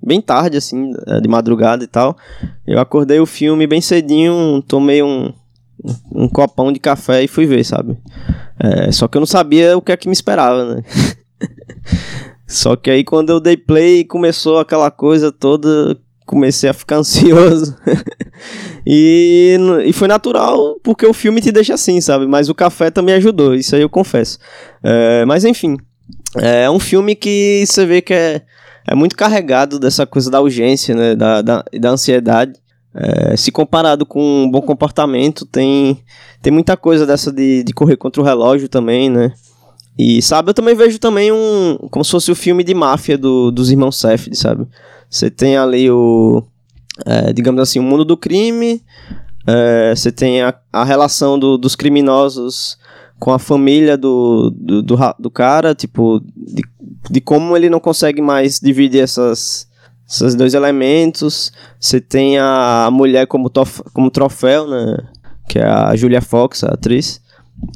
[0.05, 2.17] bem tarde, assim, é, de madrugada e tal.
[2.67, 5.31] Eu acordei o filme bem cedinho, tomei um,
[6.11, 7.97] um copão de café e fui ver, sabe?
[8.59, 10.83] É, só que eu não sabia o que é que me esperava, né?
[12.47, 17.75] só que aí quando eu dei play começou aquela coisa toda comecei a ficar ansioso.
[18.85, 22.25] e, e foi natural, porque o filme te deixa assim, sabe?
[22.25, 24.39] Mas o café também ajudou, isso aí eu confesso.
[24.81, 25.77] É, mas enfim,
[26.37, 28.41] é um filme que você vê que é,
[28.87, 31.15] é muito carregado dessa coisa da urgência, né?
[31.15, 32.53] Da, da, da ansiedade.
[32.93, 36.03] É, se comparado com um bom comportamento, tem,
[36.41, 39.33] tem muita coisa dessa de, de correr contra o relógio também, né?
[39.97, 41.77] E, sabe, eu também vejo também um...
[41.89, 44.67] Como se fosse o filme de máfia do, dos irmãos Safdie, sabe?
[45.09, 46.43] Você tem ali o,
[47.05, 48.81] é, digamos assim, o mundo do crime,
[49.47, 52.77] é, você tem a, a relação do, dos criminosos
[53.19, 56.63] com a família do, do, do, do cara, tipo, de,
[57.09, 59.67] de, como ele não consegue mais dividir essas,
[60.11, 61.51] esses dois elementos.
[61.79, 64.97] Você tem a, mulher como, tof, como troféu, né?
[65.47, 67.21] Que é a Julia Fox, a atriz.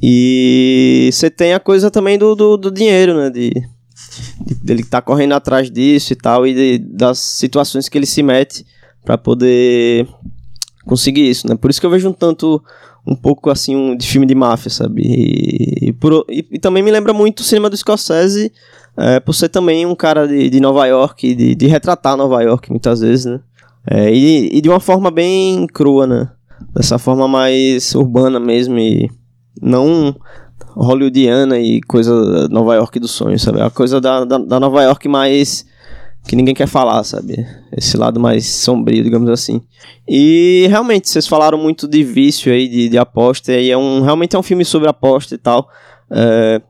[0.01, 3.29] E você tem a coisa também do, do, do dinheiro, né?
[3.29, 3.51] De,
[4.63, 8.65] dele tá correndo atrás disso e tal, e de, das situações que ele se mete
[9.03, 10.07] para poder
[10.85, 11.55] conseguir isso, né?
[11.55, 12.61] Por isso que eu vejo um tanto,
[13.05, 15.03] um pouco assim, um, de filme de máfia, sabe?
[15.03, 18.51] E, e, por, e, e também me lembra muito o cinema do Scorsese,
[18.97, 22.69] é, por ser também um cara de, de Nova York, de, de retratar Nova York
[22.69, 23.39] muitas vezes, né?
[23.87, 26.29] É, e, e de uma forma bem crua, né?
[26.73, 29.09] Dessa forma mais urbana mesmo e
[29.61, 30.15] não
[30.75, 33.61] hollywoodiana e coisa Nova York do sonho, sabe?
[33.61, 35.65] A coisa da, da, da, Nova York mais.
[36.27, 37.45] que ninguém quer falar, sabe?
[37.75, 39.61] Esse lado mais sombrio, digamos assim.
[40.07, 44.35] E realmente, vocês falaram muito de vício aí, de, de aposta, e é um, realmente
[44.35, 45.69] é um filme sobre aposta e tal.
[46.09, 46.61] É,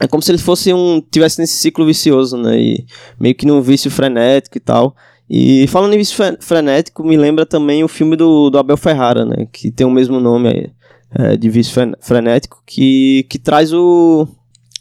[0.00, 1.00] é como se ele fosse um.
[1.00, 2.60] tivesse nesse ciclo vicioso, né?
[2.60, 2.86] E
[3.18, 4.94] meio que num vício frenético e tal.
[5.28, 9.46] E falando em vício frenético, me lembra também o filme do, do Abel Ferrara, né?
[9.52, 10.70] Que tem o mesmo nome aí
[11.14, 14.26] é, de vício frenético, que, que traz o,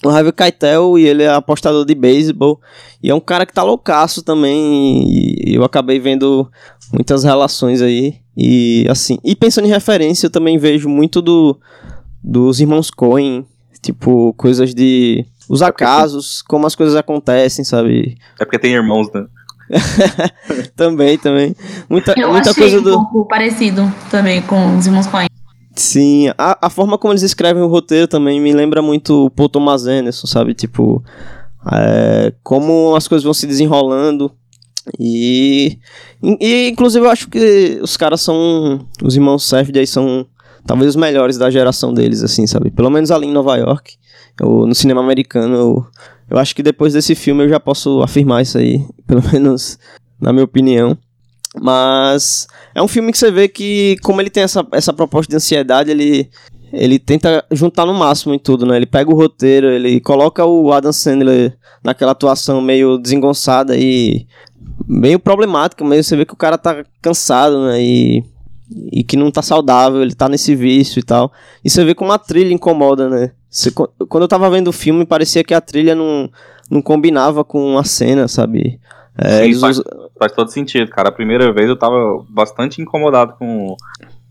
[0.06, 2.60] o Harvey Keitel e ele é apostador de beisebol
[3.01, 6.49] e é um cara que tá loucaço também e eu acabei vendo
[6.91, 11.58] muitas relações aí e assim, e pensando em referência eu também vejo muito do
[12.23, 13.45] dos irmãos Coen,
[13.81, 18.17] tipo coisas de os acasos, como as coisas acontecem, sabe?
[18.39, 19.25] É porque tem irmãos, né?
[20.75, 21.55] também, também.
[21.89, 25.27] Muita, eu muita achei coisa um do pouco parecido também com os irmãos Coen.
[25.75, 29.49] Sim, a, a forma como eles escrevem o roteiro também me lembra muito o Paul
[29.49, 30.53] Thomas Anderson, sabe?
[30.53, 31.03] Tipo,
[31.71, 34.31] é, como as coisas vão se desenrolando.
[34.97, 35.77] E,
[36.39, 38.87] e, inclusive, eu acho que os caras são.
[39.03, 40.25] Os irmãos Safdie aí são
[40.67, 42.69] talvez os melhores da geração deles, assim, sabe?
[42.69, 43.95] Pelo menos ali em Nova York,
[44.41, 45.56] ou no cinema americano.
[45.56, 45.86] Eu,
[46.30, 49.80] eu acho que depois desse filme eu já posso afirmar isso aí, pelo menos
[50.19, 50.95] na minha opinião.
[51.60, 55.38] Mas é um filme que você vê que, como ele tem essa, essa proposta de
[55.38, 56.30] ansiedade, ele,
[56.71, 58.75] ele tenta juntar no máximo em tudo, né?
[58.75, 64.27] Ele pega o roteiro, ele coloca o Adam Sandler naquela atuação meio desengonçada e
[64.86, 67.82] meio problemática, mas você vê que o cara tá cansado, né?
[67.82, 68.23] E,
[68.91, 71.32] e que não tá saudável, ele tá nesse vício e tal.
[71.63, 73.32] E você vê como a trilha incomoda, né?
[73.49, 76.30] Você, quando eu tava vendo o filme, parecia que a trilha não,
[76.69, 78.80] não combinava com a cena, sabe?
[79.17, 79.82] É, Sim, faz,
[80.19, 81.10] faz, todo sentido, cara.
[81.10, 83.75] A primeira vez eu tava bastante incomodado com,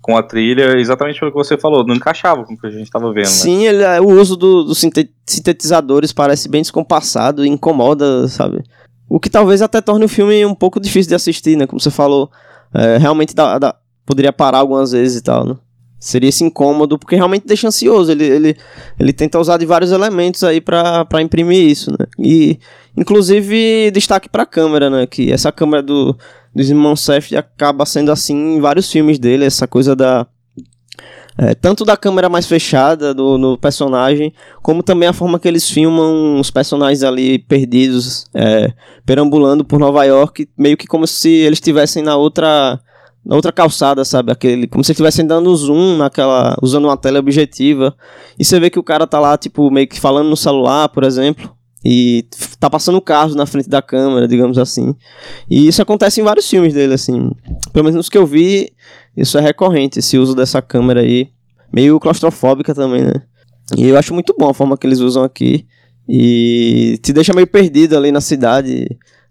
[0.01, 2.91] com a trilha, exatamente pelo que você falou, não encaixava com o que a gente
[2.91, 3.25] tava vendo.
[3.25, 3.31] Né?
[3.31, 3.65] Sim, né?
[3.65, 8.63] ele, é, o uso dos do sintetizadores parece bem descompassado e incomoda, sabe?
[9.09, 11.67] O que talvez até torne o filme um pouco difícil de assistir, né?
[11.67, 12.31] Como você falou,
[12.73, 13.75] é, realmente dá, dá,
[14.07, 15.57] poderia parar algumas vezes e tal, né?
[15.99, 18.13] Seria esse incômodo, porque realmente deixa ansioso.
[18.13, 18.57] Ele, ele,
[18.99, 22.07] ele tenta usar de vários elementos aí para imprimir isso, né?
[22.19, 22.59] E,
[22.97, 25.07] inclusive, destaque pra câmera, né?
[25.07, 26.17] Que essa câmera do,
[26.55, 30.27] dos irmãos Seth acaba sendo assim em vários filmes dele, essa coisa da,
[31.39, 35.69] É, tanto da câmera mais fechada do, no personagem, como também a forma que eles
[35.69, 38.73] filmam os personagens ali perdidos, é,
[39.05, 42.81] perambulando por Nova York, meio que como se eles estivessem na outra
[43.27, 44.31] na outra calçada, sabe?
[44.31, 47.93] Aquele, como se estivessem dando zoom naquela, usando uma tela objetiva.
[48.39, 51.03] E você vê que o cara tá lá, tipo, meio que falando no celular, por
[51.03, 51.53] exemplo.
[51.85, 52.25] E
[52.61, 54.95] tá passando carros na frente da câmera, digamos assim.
[55.51, 57.31] E isso acontece em vários filmes dele, assim.
[57.73, 58.73] Pelo menos nos que eu vi,
[59.17, 61.29] isso é recorrente, esse uso dessa câmera aí.
[61.73, 63.23] Meio claustrofóbica também, né?
[63.77, 65.67] E eu acho muito bom a forma que eles usam aqui.
[66.09, 68.87] E te deixa meio perdido ali na cidade.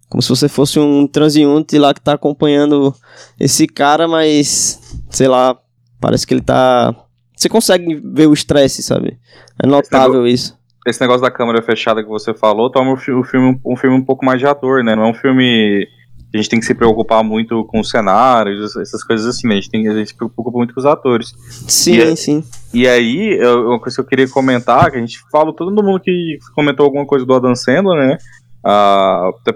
[0.10, 2.94] Como se você fosse um transeunte lá que tá acompanhando
[3.39, 4.80] esse cara, mas.
[5.10, 5.58] Sei lá.
[6.00, 6.94] Parece que ele tá.
[7.36, 9.18] Você consegue ver o estresse, sabe?
[9.62, 13.76] É notável isso esse negócio da câmera fechada que você falou torna o filme um
[13.76, 14.96] filme um pouco mais de ator, né?
[14.96, 15.88] Não é um filme
[16.34, 19.54] a gente tem que se preocupar muito com os cenários, essas coisas assim, né?
[19.54, 21.34] A gente, tem, a gente se preocupa muito com os atores.
[21.68, 22.44] Sim, e, sim.
[22.74, 26.38] E aí, uma coisa que eu queria comentar, que a gente fala, todo mundo que
[26.54, 28.18] comentou alguma coisa do Adam Sandler, né?
[28.65, 29.54] Uh, até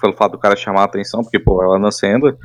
[0.00, 2.36] pelo fato do cara chamar a atenção, porque, pô, é o Adam Sandler.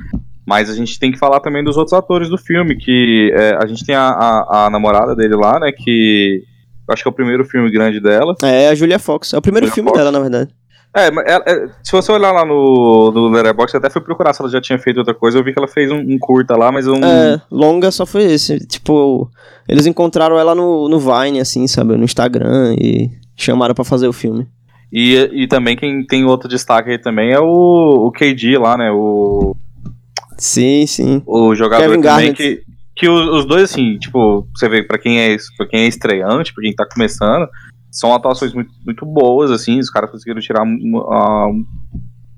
[0.46, 3.66] Mas a gente tem que falar também dos outros atores do filme, que é, a
[3.66, 5.72] gente tem a, a, a namorada dele lá, né?
[5.72, 6.44] Que
[6.88, 8.34] acho que é o primeiro filme grande dela.
[8.42, 9.34] É, a Julia Fox.
[9.34, 9.98] É o primeiro Julia filme Fox.
[9.98, 10.54] dela, na verdade.
[10.96, 14.50] É, é, é, se você olhar lá no, no Letterboxd, até fui procurar se ela
[14.50, 16.88] já tinha feito outra coisa, eu vi que ela fez um, um curta lá, mas
[16.88, 17.04] um...
[17.04, 19.30] É, longa só foi esse, tipo,
[19.68, 24.12] eles encontraram ela no, no Vine, assim, sabe, no Instagram, e chamaram para fazer o
[24.12, 24.48] filme.
[24.92, 28.90] E, e também quem tem outro destaque aí também é o, o KD lá, né,
[28.90, 29.54] o...
[30.38, 31.22] Sim, sim.
[31.26, 32.36] O jogador Kevin também Garnett.
[32.36, 35.86] que que os, os, dois, assim, tipo, você vê, pra quem é, pra quem é
[35.86, 37.46] estreante, pra quem tá começando,
[37.92, 40.62] são atuações muito, muito boas, assim, os caras conseguiram tirar.
[40.62, 41.64] Uh,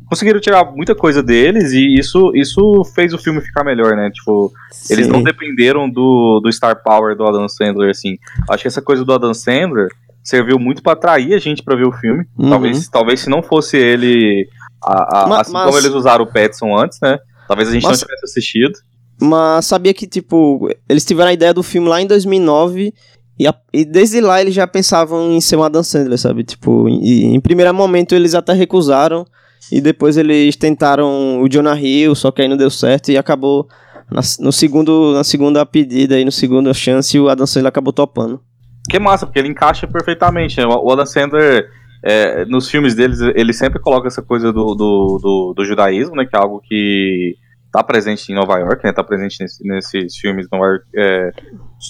[0.07, 4.11] conseguiram tirar muita coisa deles e isso, isso fez o filme ficar melhor, né?
[4.11, 4.95] Tipo, Sim.
[4.95, 8.19] eles não dependeram do, do star power do Adam Sandler, assim.
[8.51, 9.89] Acho que essa coisa do Adam Sandler
[10.29, 12.27] serviu muito para atrair a gente para ver o filme.
[12.39, 12.51] Uhum.
[12.51, 14.47] Talvez, talvez se não fosse ele,
[14.83, 15.65] a, a, mas, assim mas...
[15.65, 17.19] como eles usaram o Petson antes, né?
[17.47, 17.99] Talvez a gente mas...
[17.99, 18.79] não tivesse assistido.
[19.21, 22.93] Mas sabia que, tipo, eles tiveram a ideia do filme lá em 2009
[23.39, 26.45] e, a, e desde lá eles já pensavam em ser uma Dan Sandler, sabe?
[26.45, 29.25] Tipo, em, em primeiro momento eles até recusaram
[29.73, 33.67] e depois eles tentaram o Jonah Hill, só que aí não deu certo e acabou
[34.11, 38.41] na, no segundo, na segunda pedida e no segundo chance o Adam Sandler acabou topando.
[38.89, 40.59] Que massa, porque ele encaixa perfeitamente.
[40.59, 40.67] Né?
[40.67, 41.69] O Adam Sandler,
[42.03, 46.25] é, nos filmes deles, ele sempre coloca essa coisa do, do, do, do judaísmo, né?
[46.25, 47.37] Que é algo que
[47.71, 48.93] tá presente em Nova York, né?
[48.93, 51.31] Tá presente nesse, nesses filmes Nova York, é,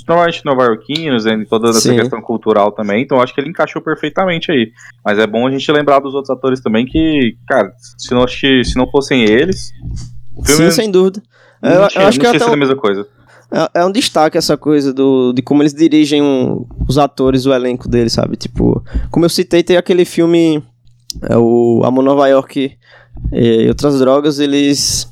[0.06, 1.96] normalmente nova-iorquinos, em toda essa Sim.
[1.96, 3.02] questão cultural também.
[3.02, 4.72] Então acho que ele encaixou perfeitamente aí.
[5.04, 8.76] Mas é bom a gente lembrar dos outros atores também que, cara, se não, se
[8.76, 9.72] não fossem eles.
[10.44, 11.22] Filme Sim, sem dúvida.
[11.62, 13.06] Eu, eu, acho que é até a mesma coisa.
[13.50, 17.52] É, é, um destaque essa coisa do, de como eles dirigem um, os atores, o
[17.52, 18.37] elenco deles, sabe?
[18.37, 20.62] Tipo, como eu citei, tem aquele filme,
[21.22, 22.76] é, o Amor Nova York
[23.32, 25.08] e outras drogas, eles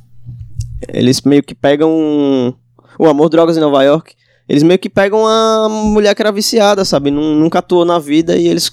[0.88, 2.54] eles meio que pegam.
[2.98, 4.14] O Amor, Drogas em Nova York.
[4.48, 7.10] Eles meio que pegam uma mulher que era viciada, sabe?
[7.10, 8.70] Nunca atuou na vida e eles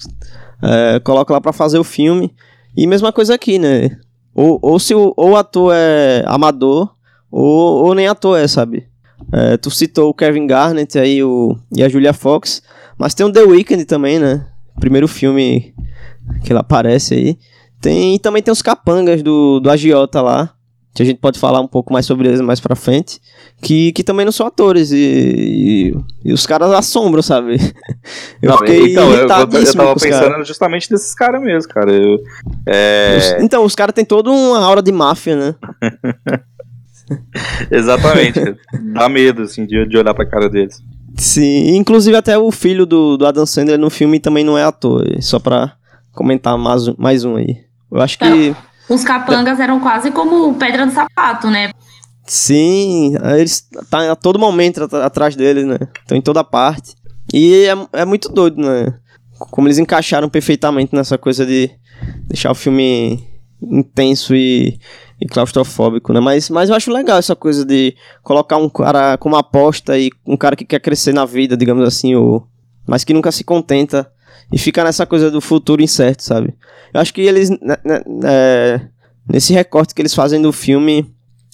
[0.62, 2.34] é, colocam lá pra fazer o filme.
[2.76, 3.98] E mesma coisa aqui, né?
[4.34, 6.94] Ou, ou se o, ou ator é amador,
[7.30, 8.86] ou, ou nem ator é, sabe?
[9.32, 12.62] É, tu citou o Kevin Garnett aí o, e a Julia Fox.
[12.98, 14.46] Mas tem o The Weeknd também, né?
[14.78, 15.74] Primeiro filme
[16.44, 17.38] que ela aparece aí.
[17.80, 20.54] Tem, e também tem os capangas do, do Agiota lá
[20.94, 23.20] que a gente pode falar um pouco mais sobre eles mais pra frente,
[23.60, 25.94] que, que também não são atores e, e,
[26.26, 27.56] e os caras assombram, sabe?
[28.40, 30.44] Eu não, fiquei então, eu, eu, tava pensando cara.
[30.44, 31.90] justamente nesses caras mesmo, cara.
[31.90, 32.18] Eu,
[32.66, 33.38] é...
[33.40, 35.54] então, os caras têm toda uma aura de máfia, né?
[37.70, 38.40] Exatamente.
[38.92, 40.82] Dá medo, assim, de, de olhar pra cara deles.
[41.16, 45.06] Sim, inclusive até o filho do, do Adam Sandler no filme também não é ator,
[45.20, 45.76] só pra
[46.12, 47.64] comentar mais, mais um aí.
[47.90, 48.54] Eu acho que...
[48.88, 51.70] Os capangas eram quase como pedra no sapato, né?
[52.26, 55.76] Sim, eles tá a todo momento atrás deles, né?
[56.00, 56.94] Estão em toda parte.
[57.32, 58.94] E é, é muito doido, né?
[59.38, 61.70] Como eles encaixaram perfeitamente nessa coisa de
[62.26, 63.24] deixar o filme
[63.62, 64.78] intenso e,
[65.20, 66.20] e claustrofóbico, né?
[66.20, 70.36] Mas, mas eu acho legal essa coisa de colocar um cara como aposta e um
[70.36, 72.46] cara que quer crescer na vida, digamos assim, ou,
[72.86, 74.10] mas que nunca se contenta
[74.52, 76.54] e fica nessa coisa do futuro incerto, sabe?
[76.92, 77.50] Eu acho que eles.
[78.24, 78.80] É,
[79.28, 81.10] nesse recorte que eles fazem do filme,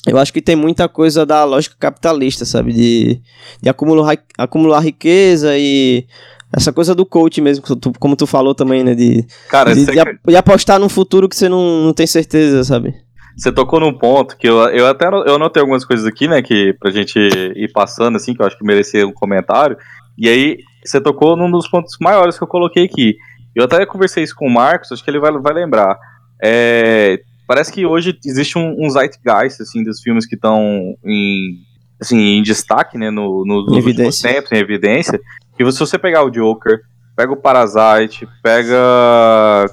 [0.06, 2.72] eu acho que tem muita coisa da lógica capitalista, sabe?
[2.72, 3.20] De,
[3.62, 6.06] de acumular, acumular riqueza e
[6.52, 7.64] essa coisa do coach mesmo,
[7.98, 8.94] como tu falou também, né?
[8.94, 9.92] De, Cara, de, de,
[10.26, 12.94] de, apostar num futuro que você não, não tem certeza, sabe?
[13.40, 16.74] Você tocou num ponto que eu, eu até eu anotei algumas coisas aqui, né, que
[16.78, 19.78] pra gente ir passando, assim, que eu acho que merecia um comentário.
[20.18, 23.16] E aí, você tocou num dos pontos maiores que eu coloquei aqui.
[23.54, 25.98] Eu até conversei isso com o Marcos, acho que ele vai, vai lembrar.
[26.42, 31.62] É, parece que hoje existe um, um zeitgeist, assim, dos filmes que estão em,
[31.98, 35.18] assim, em destaque, né, no, no, nos últimos tempos, em evidência.
[35.58, 36.80] E se você pegar o Joker,
[37.16, 38.76] pega o Parasite, pega.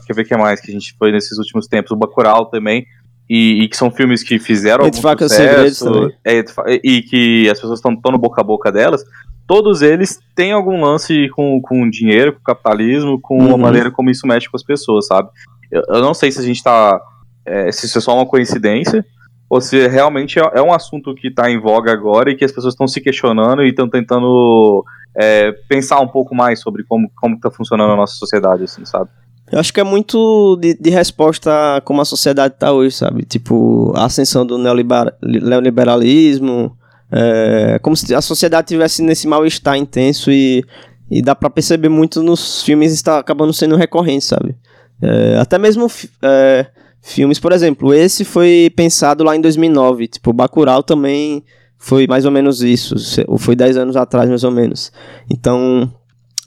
[0.06, 1.92] Quer ver o que mais que a gente foi nesses últimos tempos?
[1.92, 2.86] O Bacurau também.
[3.30, 6.12] E, e que são filmes que fizeram Entre algum sucesso.
[6.26, 6.44] É,
[6.84, 9.04] e que as pessoas estão no boca a boca delas.
[9.46, 13.54] Todos eles têm algum lance com, com dinheiro, com capitalismo, com uhum.
[13.54, 15.30] a maneira como isso mexe com as pessoas, sabe?
[15.72, 17.00] Eu, eu não sei se a gente tá.
[17.46, 19.06] É, se isso é só uma coincidência,
[19.50, 22.52] ou se realmente é, é um assunto que está em voga agora e que as
[22.52, 24.84] pessoas estão se questionando e estão tentando
[25.16, 29.10] é, pensar um pouco mais sobre como, como está funcionando a nossa sociedade, assim, sabe?
[29.52, 33.24] Eu acho que é muito de, de resposta a como a sociedade está hoje, sabe?
[33.24, 36.76] Tipo, a ascensão do neoliberalismo,
[37.12, 40.66] é, como se a sociedade tivesse nesse mal-estar intenso e,
[41.10, 44.56] e dá para perceber muito nos filmes está acabando sendo recorrente, sabe?
[45.02, 45.90] É, até mesmo
[46.22, 46.66] é,
[47.02, 51.44] filmes, por exemplo, esse foi pensado lá em 2009, tipo, Bacurau também
[51.78, 52.96] foi mais ou menos isso,
[53.28, 54.92] ou foi 10 anos atrás mais ou menos.
[55.30, 55.90] Então,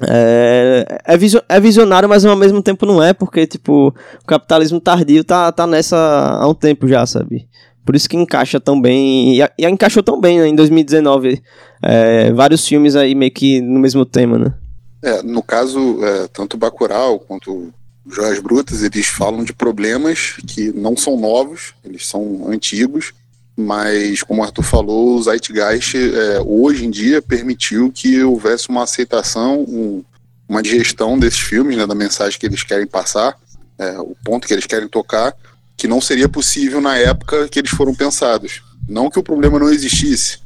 [0.09, 3.89] é, é, visionário, mas ao mesmo tempo não é, porque, tipo,
[4.23, 5.97] o capitalismo tardio tá, tá nessa
[6.41, 7.49] há um tempo já, sabe?
[7.85, 11.43] Por isso que encaixa tão bem, e, e encaixou tão bem né, em 2019,
[11.83, 14.55] é, vários filmes aí meio que no mesmo tema, né?
[15.03, 17.73] É, no caso, é, tanto Bacurau quanto
[18.11, 23.13] Joias Brutas, eles falam de problemas que não são novos, eles são antigos,
[23.61, 28.85] mas, como o Arthur falou, o Zeitgeist, é, hoje em dia, permitiu que houvesse uma
[28.85, 30.05] aceitação, um,
[30.49, 33.37] uma digestão desses filmes, né, da mensagem que eles querem passar,
[33.79, 35.35] é, o ponto que eles querem tocar,
[35.77, 38.63] que não seria possível na época que eles foram pensados.
[38.89, 40.39] Não que o problema não existisse,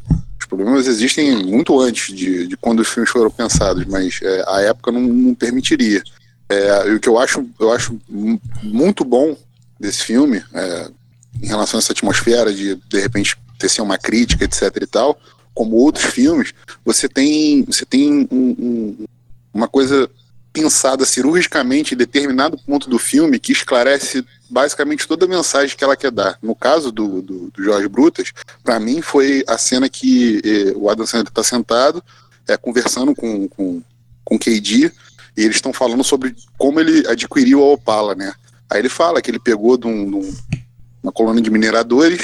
[0.44, 4.60] os problemas existem muito antes de, de quando os filmes foram pensados, mas é, a
[4.60, 6.02] época não, não permitiria.
[6.48, 7.98] É, o que eu acho, eu acho
[8.62, 9.34] muito bom
[9.80, 10.90] desse filme, é,
[11.42, 15.18] em relação a essa atmosfera de de repente ter sido uma crítica, etc e tal,
[15.54, 16.52] como outros filmes,
[16.84, 19.04] você tem você tem um, um,
[19.52, 20.10] uma coisa
[20.52, 25.96] pensada cirurgicamente em determinado ponto do filme que esclarece basicamente toda a mensagem que ela
[25.96, 26.38] quer dar.
[26.40, 30.88] No caso do, do, do Jorge Brutas, para mim foi a cena que eh, o
[30.88, 32.00] Adam Sandler está sentado,
[32.46, 33.82] é, conversando com, com,
[34.24, 34.92] com KD,
[35.36, 38.32] e eles estão falando sobre como ele adquiriu a Opala, né?
[38.70, 40.36] Aí ele fala que ele pegou de, um, de um,
[41.04, 42.20] uma colônia de mineradores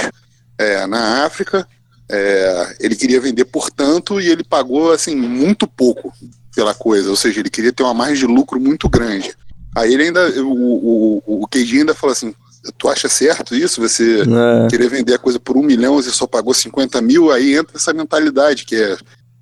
[0.59, 1.69] é, na África,
[2.11, 6.13] é, ele queria vender por tanto e ele pagou assim muito pouco
[6.55, 9.33] pela coisa, ou seja, ele queria ter uma margem de lucro muito grande.
[9.77, 12.35] Aí ele ainda, o, o, o Keiji ainda falou assim,
[12.77, 13.81] tu acha certo isso?
[13.81, 14.69] Você é.
[14.69, 17.93] querer vender a coisa por um milhão, você só pagou 50 mil, aí entra essa
[17.93, 18.97] mentalidade, que é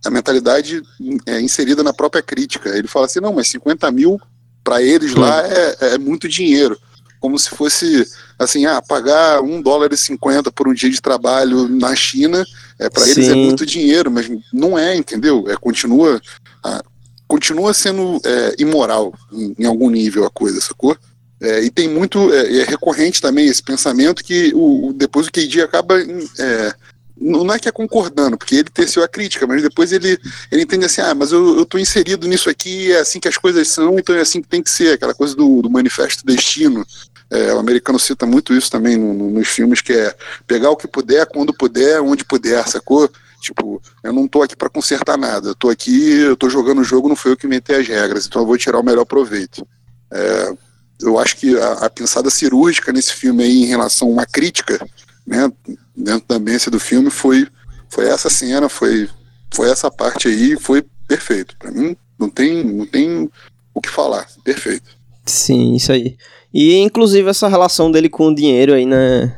[0.04, 0.82] a mentalidade
[1.26, 2.76] é, inserida na própria crítica.
[2.76, 4.20] Ele fala assim, não, mas 50 mil
[4.62, 6.78] para eles lá é, é, muito dinheiro.
[7.18, 8.06] Como se fosse
[8.38, 12.44] assim, ah, pagar um dólar e cinquenta por um dia de trabalho na China,
[12.78, 15.46] é, para eles é muito dinheiro, mas não é, entendeu?
[15.48, 16.20] É, continua,
[16.62, 16.82] ah,
[17.26, 20.96] continua sendo é, imoral em, em, algum nível a coisa, sacou?
[21.40, 25.62] É, e tem muito, é, é, recorrente também esse pensamento que o, depois o KD
[25.62, 26.74] acaba é,
[27.20, 30.18] não é que é concordando, porque ele teceu a crítica, mas depois ele,
[30.50, 33.36] ele entende assim, ah, mas eu, eu tô inserido nisso aqui, é assim que as
[33.36, 36.86] coisas são, então é assim que tem que ser, aquela coisa do, do manifesto destino.
[37.30, 40.14] É, o americano cita muito isso também no, no, nos filmes, que é
[40.46, 43.10] pegar o que puder, quando puder, onde puder, sacou?
[43.40, 46.84] Tipo, eu não tô aqui para consertar nada, eu tô aqui, eu tô jogando o
[46.84, 49.66] jogo, não foi eu que inventei as regras, então eu vou tirar o melhor proveito.
[50.10, 50.52] É,
[51.00, 54.84] eu acho que a, a pensada cirúrgica nesse filme aí em relação a uma crítica
[55.26, 55.52] né,
[55.94, 57.46] dentro da ambiência do filme foi,
[57.88, 59.08] foi essa cena, foi,
[59.52, 61.56] foi essa parte aí, foi perfeito.
[61.58, 63.30] Para mim, não tem, não tem
[63.74, 64.98] o que falar, perfeito.
[65.24, 66.16] Sim, isso aí.
[66.52, 69.36] E inclusive essa relação dele com o dinheiro aí, né?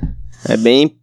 [0.48, 0.96] É bem.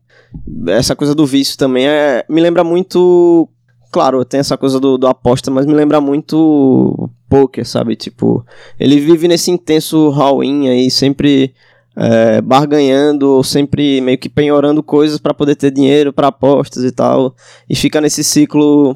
[0.68, 3.50] Essa coisa do vício também é, me lembra muito.
[3.92, 7.96] Claro, tem essa coisa do, do aposta, mas me lembra muito poker, sabe?
[7.96, 8.46] Tipo,
[8.80, 11.54] ele vive nesse intenso all-in aí, sempre
[11.96, 17.36] é, barganhando, sempre meio que penhorando coisas para poder ter dinheiro para apostas e tal.
[17.70, 18.96] E fica nesse ciclo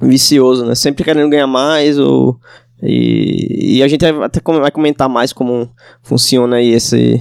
[0.00, 0.74] vicioso, né?
[0.74, 2.38] Sempre querendo ganhar mais ou
[2.82, 5.70] e, e a gente até vai comentar mais como
[6.02, 7.20] funciona aí esse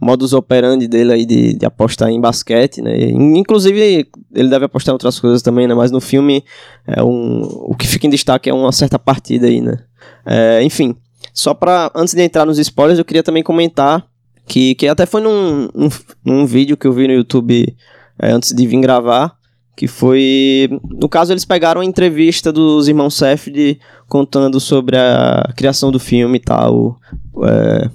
[0.00, 2.94] modus operandi dele aí de, de apostar em basquete, né?
[3.10, 5.74] Inclusive, ele deve apostar em outras coisas também, né?
[5.74, 6.44] Mas no filme,
[6.86, 9.78] é um, o que fica em destaque é uma certa partida aí, né?
[10.24, 10.94] É, enfim,
[11.32, 14.06] só para antes de entrar nos spoilers, eu queria também comentar
[14.46, 15.88] que, que até foi num, num,
[16.24, 17.74] num vídeo que eu vi no YouTube
[18.18, 19.34] é, antes de vir gravar,
[19.76, 20.68] que foi...
[20.88, 26.38] No caso, eles pegaram a entrevista dos irmãos Safdie contando sobre a criação do filme
[26.38, 26.98] e tal,
[27.44, 27.90] é,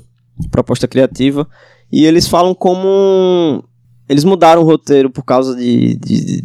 [0.52, 1.48] proposta criativa,
[1.92, 3.64] e eles falam como
[4.08, 6.44] eles mudaram o roteiro por causa de, de, de,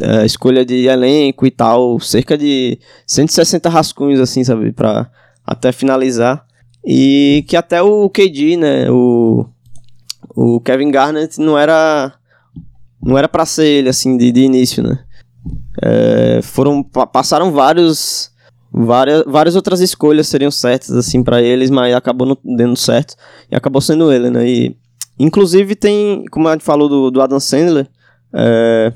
[0.00, 5.10] é, escolha de elenco e tal, cerca de 160 rascunhos, assim, sabe, pra
[5.46, 6.44] até finalizar.
[6.84, 9.46] E que até o KD, né, o,
[10.34, 12.12] o Kevin Garnett não era
[13.02, 14.98] não era para ser ele, assim, de, de início, né.
[15.82, 18.30] É, foram, passaram vários
[18.72, 23.14] várias, várias outras escolhas seriam certas, assim, para eles, mas acabou não dando certo,
[23.50, 24.76] e acabou sendo ele, né, e
[25.18, 27.88] inclusive tem, como a gente falou do, do Adam Sandler,
[28.32, 28.92] é,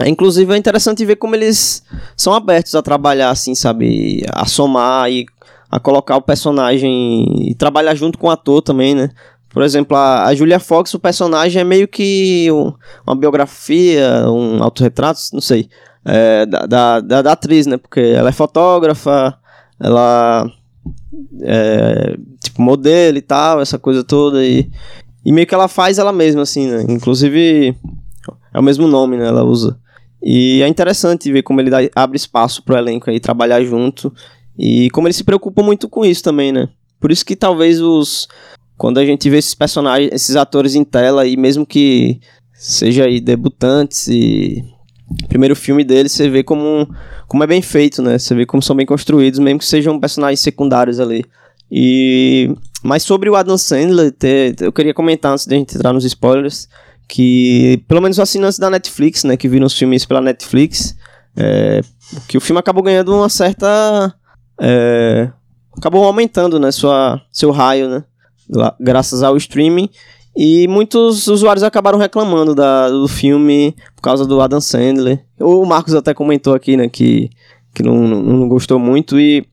[0.00, 1.82] é, inclusive é interessante ver como eles
[2.16, 5.26] são abertos a trabalhar, assim, sabe, a somar e
[5.70, 9.10] a colocar o personagem e trabalhar junto com o ator também, né,
[9.52, 12.72] por exemplo, a, a Julia Fox, o personagem é meio que um,
[13.06, 15.68] uma biografia, um autorretrato, não sei,
[16.04, 17.76] é, da, da, da, atriz, né?
[17.76, 19.38] Porque ela é fotógrafa,
[19.78, 20.50] ela
[21.42, 24.44] é tipo modelo e tal, essa coisa toda.
[24.44, 24.70] E,
[25.24, 26.84] e meio que ela faz ela mesma, assim, né?
[26.88, 27.76] Inclusive
[28.54, 29.26] é o mesmo nome, né?
[29.26, 29.78] Ela usa.
[30.22, 34.12] E é interessante ver como ele dá, abre espaço pro elenco aí trabalhar junto.
[34.58, 36.68] E como ele se preocupa muito com isso também, né?
[37.00, 38.28] Por isso que talvez os.
[38.82, 42.18] Quando a gente vê esses personagens, esses atores em tela, e mesmo que
[42.52, 44.60] seja aí debutantes e
[45.28, 46.92] primeiro filme dele, você vê como,
[47.28, 48.18] como é bem feito, né?
[48.18, 51.24] Você vê como são bem construídos, mesmo que sejam personagens secundários ali.
[51.70, 52.52] E
[52.82, 56.04] mas sobre o Adam Sandler, te, eu queria comentar antes de a gente entrar nos
[56.04, 56.68] spoilers
[57.06, 60.96] que pelo menos os assinantes da Netflix, né, que viram os filmes pela Netflix,
[61.36, 61.82] é,
[62.26, 64.12] que o filme acabou ganhando uma certa
[64.60, 65.30] é,
[65.78, 68.04] acabou aumentando, né, sua seu raio, né,
[68.80, 69.88] graças ao streaming
[70.34, 75.24] e muitos usuários acabaram reclamando da, do filme por causa do Adam Sandler.
[75.38, 77.30] O Marcos até comentou aqui, né, que,
[77.74, 79.46] que não, não, não gostou muito e,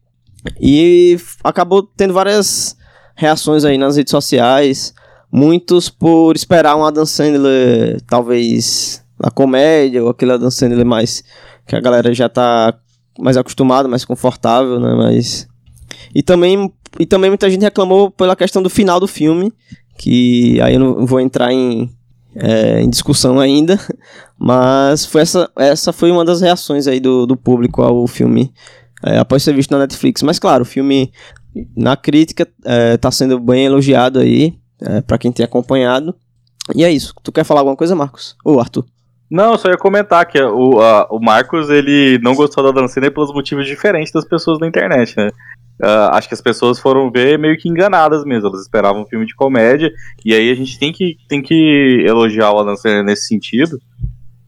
[0.59, 2.77] e acabou tendo várias
[3.15, 4.93] reações aí nas redes sociais.
[5.31, 11.23] Muitos por esperar um Adam Sandler, talvez, na comédia, ou aquele Adam Sandler mais
[11.67, 12.73] que a galera já tá
[13.19, 15.47] mais acostumada, mais confortável, né, mas...
[16.15, 19.51] E também, e também muita gente reclamou pela questão do final do filme,
[19.97, 21.89] que aí eu não vou entrar em,
[22.35, 23.79] é, em discussão ainda,
[24.39, 28.53] mas foi essa, essa foi uma das reações aí do, do público ao filme
[29.03, 30.21] é, após ser visto na Netflix.
[30.23, 31.11] Mas claro, o filme
[31.75, 32.47] na crítica
[32.93, 36.15] está é, sendo bem elogiado aí, é, para quem tem acompanhado.
[36.75, 37.13] E é isso.
[37.23, 38.35] Tu quer falar alguma coisa, Marcos?
[38.45, 38.85] Ou Arthur?
[39.29, 43.31] Não, só ia comentar que o, a, o Marcos ele não gostou da dancinha pelos
[43.31, 45.29] motivos diferentes das pessoas da internet, né?
[45.81, 48.47] Uh, acho que as pessoas foram ver meio que enganadas mesmo.
[48.49, 49.91] Elas esperavam um filme de comédia.
[50.25, 53.79] E aí a gente tem que, tem que elogiar o Adam Sandler nesse sentido.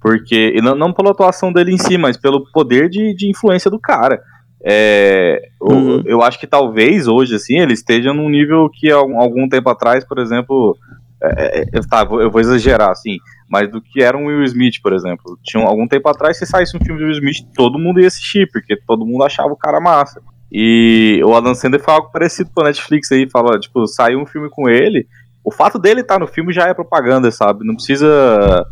[0.01, 0.53] Porque.
[0.55, 3.79] E não, não pela atuação dele em si, mas pelo poder de, de influência do
[3.79, 4.21] cara.
[4.63, 5.97] É, uhum.
[5.97, 9.69] eu, eu acho que talvez hoje, assim, ele esteja num nível que algum, algum tempo
[9.69, 10.77] atrás, por exemplo.
[11.23, 13.17] É, é, tá, eu vou exagerar, assim,
[13.47, 15.38] mas do que era um Will Smith, por exemplo.
[15.43, 18.49] Tinha algum tempo atrás, se saísse um filme do Will Smith, todo mundo ia assistir,
[18.51, 20.19] porque todo mundo achava o cara massa.
[20.52, 24.26] E o Adam Sandler fala algo parecido com a Netflix aí, fala, tipo, saiu um
[24.26, 25.08] filme com ele,
[25.43, 27.66] o fato dele estar tá no filme já é propaganda, sabe?
[27.66, 28.66] Não precisa.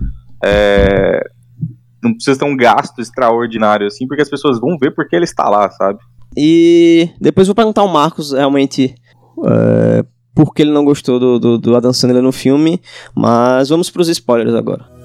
[0.44, 1.22] É,
[2.02, 5.50] não precisa ter um gasto extraordinário, assim, porque as pessoas vão ver porque ele está
[5.50, 6.00] lá, sabe?
[6.38, 8.96] E depois vou perguntar ao Marcos, realmente,
[9.46, 12.80] é, por que ele não gostou do, do, do Adam Sandler no filme,
[13.16, 14.99] mas vamos para os spoilers agora.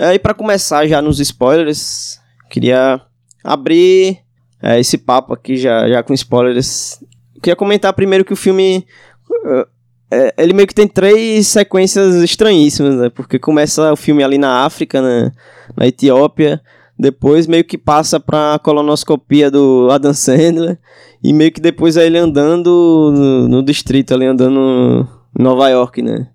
[0.00, 2.98] É, e para começar já nos spoilers, queria
[3.44, 4.20] abrir
[4.62, 6.98] é, esse papo aqui já, já com spoilers.
[7.42, 8.86] Queria comentar primeiro que o filme.
[9.30, 9.66] Uh,
[10.10, 13.10] é, ele meio que tem três sequências estranhíssimas, né?
[13.10, 15.32] Porque começa o filme ali na África, na,
[15.76, 16.62] na Etiópia.
[16.98, 20.78] Depois meio que passa pra colonoscopia do Adam Sandler.
[21.22, 25.06] E meio que depois é ele andando no, no distrito, ali andando
[25.38, 26.26] em Nova York, né?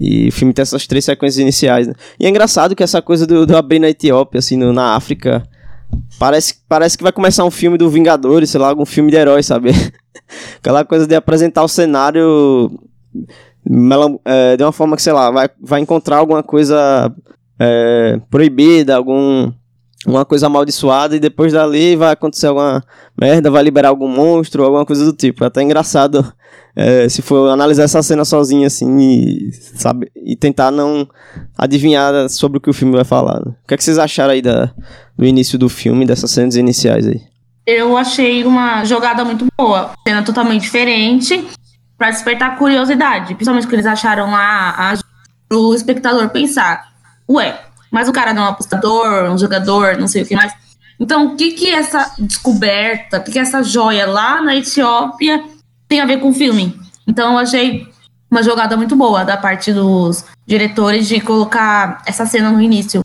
[0.00, 1.94] E o filme tem essas três sequências iniciais, né?
[2.20, 5.42] E é engraçado que essa coisa do, do abrir na Etiópia, assim, no, na África,
[6.18, 9.42] parece, parece que vai começar um filme do Vingadores, sei lá, algum filme de herói,
[9.42, 9.70] sabe?
[10.58, 12.70] Aquela coisa de apresentar o cenário
[14.24, 17.12] é, de uma forma que, sei lá, vai, vai encontrar alguma coisa
[17.58, 19.52] é, proibida, algum,
[20.06, 22.82] uma coisa amaldiçoada e depois dali vai acontecer alguma
[23.20, 25.42] merda, vai liberar algum monstro, alguma coisa do tipo.
[25.42, 26.32] É até engraçado
[26.76, 31.08] é, se for analisar essa cena sozinho assim e, sabe, e tentar não
[31.56, 33.40] adivinhar sobre o que o filme vai falar.
[33.40, 34.72] O que, é que vocês acharam aí da,
[35.16, 37.20] do início do filme, dessas cenas iniciais aí?
[37.66, 41.46] Eu achei uma jogada muito boa, cena totalmente diferente,
[41.98, 44.94] para despertar curiosidade, principalmente que eles acharam lá
[45.52, 46.88] o espectador pensar,
[47.28, 47.58] ué,
[47.90, 50.52] mas o cara não é um apostador, um jogador, não sei o que mais.
[51.00, 55.44] Então, o que que essa descoberta, o que que essa joia lá na Etiópia
[55.88, 56.78] tem a ver com o filme?
[57.06, 57.86] Então, eu achei
[58.30, 63.00] uma jogada muito boa da parte dos diretores de colocar essa cena no início.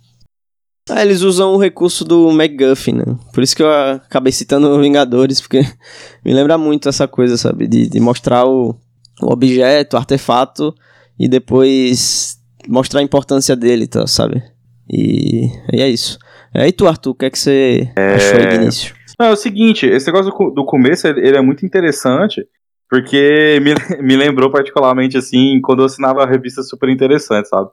[0.89, 3.05] Ah, eles usam o recurso do MacGuffin, né?
[3.31, 5.61] Por isso que eu acabei citando Vingadores, porque
[6.25, 7.67] me lembra muito essa coisa, sabe?
[7.67, 8.75] De, de mostrar o,
[9.21, 10.75] o objeto, o artefato,
[11.17, 14.43] e depois mostrar a importância dele, tá, sabe?
[14.94, 16.20] E, e é isso.
[16.54, 18.14] É, e tu, Arthur, o que é que você é...
[18.14, 18.96] achou aí do início?
[19.20, 22.48] Não, é o seguinte, esse negócio do, do começo, ele é muito interessante,
[22.89, 23.74] porque me,
[24.04, 27.70] me lembrou particularmente, assim, quando eu assinava a revista super interessante, sabe?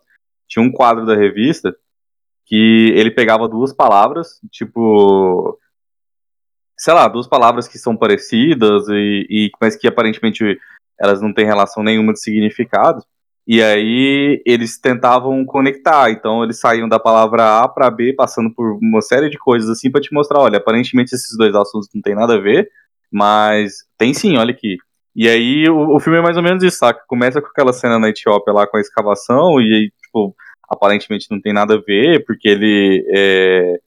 [0.49, 1.75] Tinha um quadro da revista
[2.47, 5.59] que ele pegava duas palavras, tipo,
[6.77, 10.59] sei lá, duas palavras que são parecidas, e, e mas que aparentemente
[10.99, 13.05] elas não têm relação nenhuma de significado,
[13.53, 18.79] e aí eles tentavam conectar, então eles saíam da palavra A para B, passando por
[18.81, 22.15] uma série de coisas assim para te mostrar, olha, aparentemente esses dois assuntos não tem
[22.15, 22.71] nada a ver,
[23.11, 24.77] mas tem sim, olha aqui.
[25.17, 27.03] E aí o, o filme é mais ou menos isso, saca?
[27.09, 30.33] Começa com aquela cena na Etiópia lá com a escavação e aí, tipo,
[30.69, 33.81] aparentemente não tem nada a ver, porque ele é,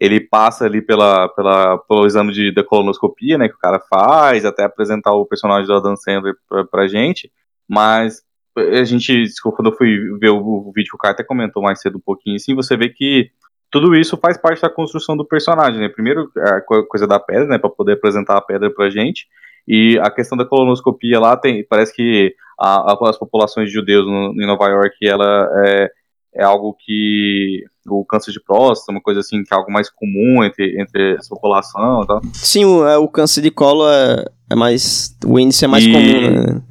[0.00, 4.62] ele passa ali pela, pela, pelo exame de, colonoscopia, né, que o cara faz, até
[4.62, 7.32] apresentar o personagem do Adam Sandler pra, pra gente,
[7.68, 8.22] mas
[8.58, 11.98] a gente, quando eu fui ver o, vídeo que o cara até comentou mais cedo
[11.98, 13.30] um pouquinho assim, você vê que
[13.70, 15.88] tudo isso faz parte da construção do personagem, né?
[15.88, 19.26] Primeiro, a coisa da pedra, né, para poder apresentar a pedra pra gente,
[19.66, 24.06] e a questão da colonoscopia lá tem, parece que a, a, as populações de judeus
[24.06, 25.90] no, em Nova York, ela é,
[26.36, 30.42] é algo que o câncer de próstata, uma coisa assim, que é algo mais comum
[30.42, 32.20] entre, entre essa população, tá?
[32.32, 35.92] Sim, o, é, o câncer de colo é, é mais, o índice é mais e...
[35.92, 36.62] comum, né?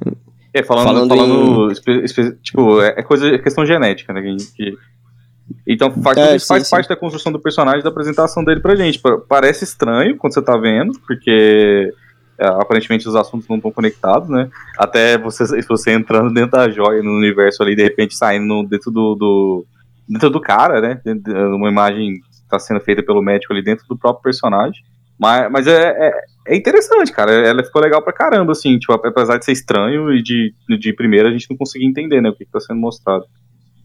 [0.52, 2.36] É, falando, falando, falando em...
[2.42, 4.22] tipo, é, é coisa, é questão genética, né?
[4.56, 4.76] Que,
[5.66, 6.70] então faz, é, sim, faz sim.
[6.70, 9.00] parte da construção do personagem, da apresentação dele pra gente.
[9.28, 11.92] Parece estranho quando você tá vendo, porque
[12.38, 14.48] é, aparentemente os assuntos não estão conectados, né?
[14.78, 19.14] Até você, você entrando dentro da joia no universo ali, de repente saindo dentro do,
[19.14, 19.66] do
[20.08, 21.00] dentro do cara, né?
[21.54, 24.82] Uma imagem está sendo feita pelo médico ali dentro do próprio personagem.
[25.18, 26.12] Mas, mas é, é,
[26.48, 27.32] é, interessante, cara.
[27.32, 28.78] Ela ficou legal pra caramba, assim.
[28.78, 32.30] Tipo, apesar de ser estranho e de, de primeira a gente não conseguia entender, né?
[32.30, 33.26] O que, está sendo mostrado.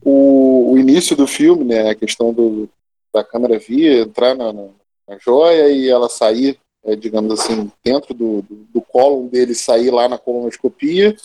[0.02, 1.90] O, o, início do filme, né?
[1.90, 2.70] A questão do,
[3.14, 4.68] da câmera via entrar na, na,
[5.08, 9.92] na joia e ela sair, é, digamos assim, dentro do, do, do colo dele, sair
[9.92, 11.16] lá na colonoscopia.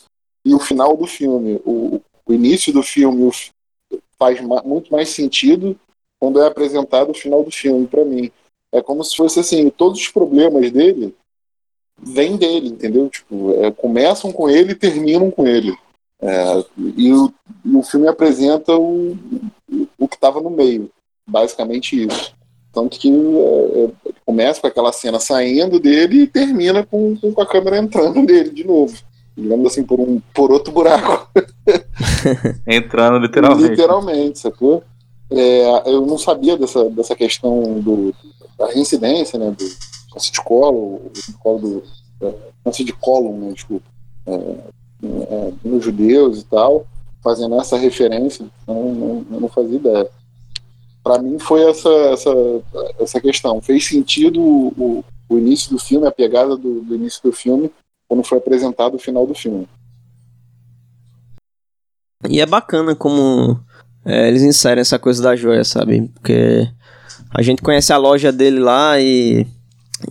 [0.45, 1.61] E o final do filme.
[1.65, 3.31] O, o início do filme
[4.19, 5.79] faz ma muito mais sentido
[6.19, 8.31] quando é apresentado o final do filme, para mim
[8.73, 11.15] é como se fosse assim, todos os problemas dele
[12.01, 13.09] vêm dele, entendeu?
[13.09, 15.75] Tipo, é, começam com ele e terminam com ele.
[16.21, 16.65] É,
[16.97, 17.33] e, o,
[17.65, 19.17] e, o, filme apresenta o,
[19.99, 20.91] o que estava no meio,
[21.27, 22.35] basicamente isso.
[22.73, 27.47] Tanto que é, é, começa com aquela cena saindo dele e termina com, com a
[27.47, 28.97] câmera entrando nele de novo.
[29.37, 31.31] Digamos assim, por, um, por outro buraco.
[32.67, 33.71] entrando literalmente.
[33.71, 34.83] Literalmente, sacou?
[35.31, 38.13] É, eu não sabia dessa, dessa questão do,
[38.59, 39.65] da reincidência, né, do
[40.13, 41.83] câncer de colo, colo do
[42.21, 42.35] é,
[42.65, 43.87] câncer de colo, né, desculpa,
[44.27, 44.33] é,
[45.05, 46.87] é, nos judeus e tal,
[47.23, 50.11] fazendo essa referência, então não, eu não fazia ideia.
[51.03, 52.31] Para mim foi essa, essa,
[53.01, 53.63] essa questão.
[53.63, 57.71] Fez sentido o, o início do filme, a pegada do, do início do filme,
[58.09, 59.69] quando foi apresentado o final do filme.
[62.29, 63.59] E é bacana como
[64.05, 66.09] é, eles inserem essa coisa da joia, sabe?
[66.15, 66.69] Porque
[67.31, 69.47] a gente conhece a loja dele lá e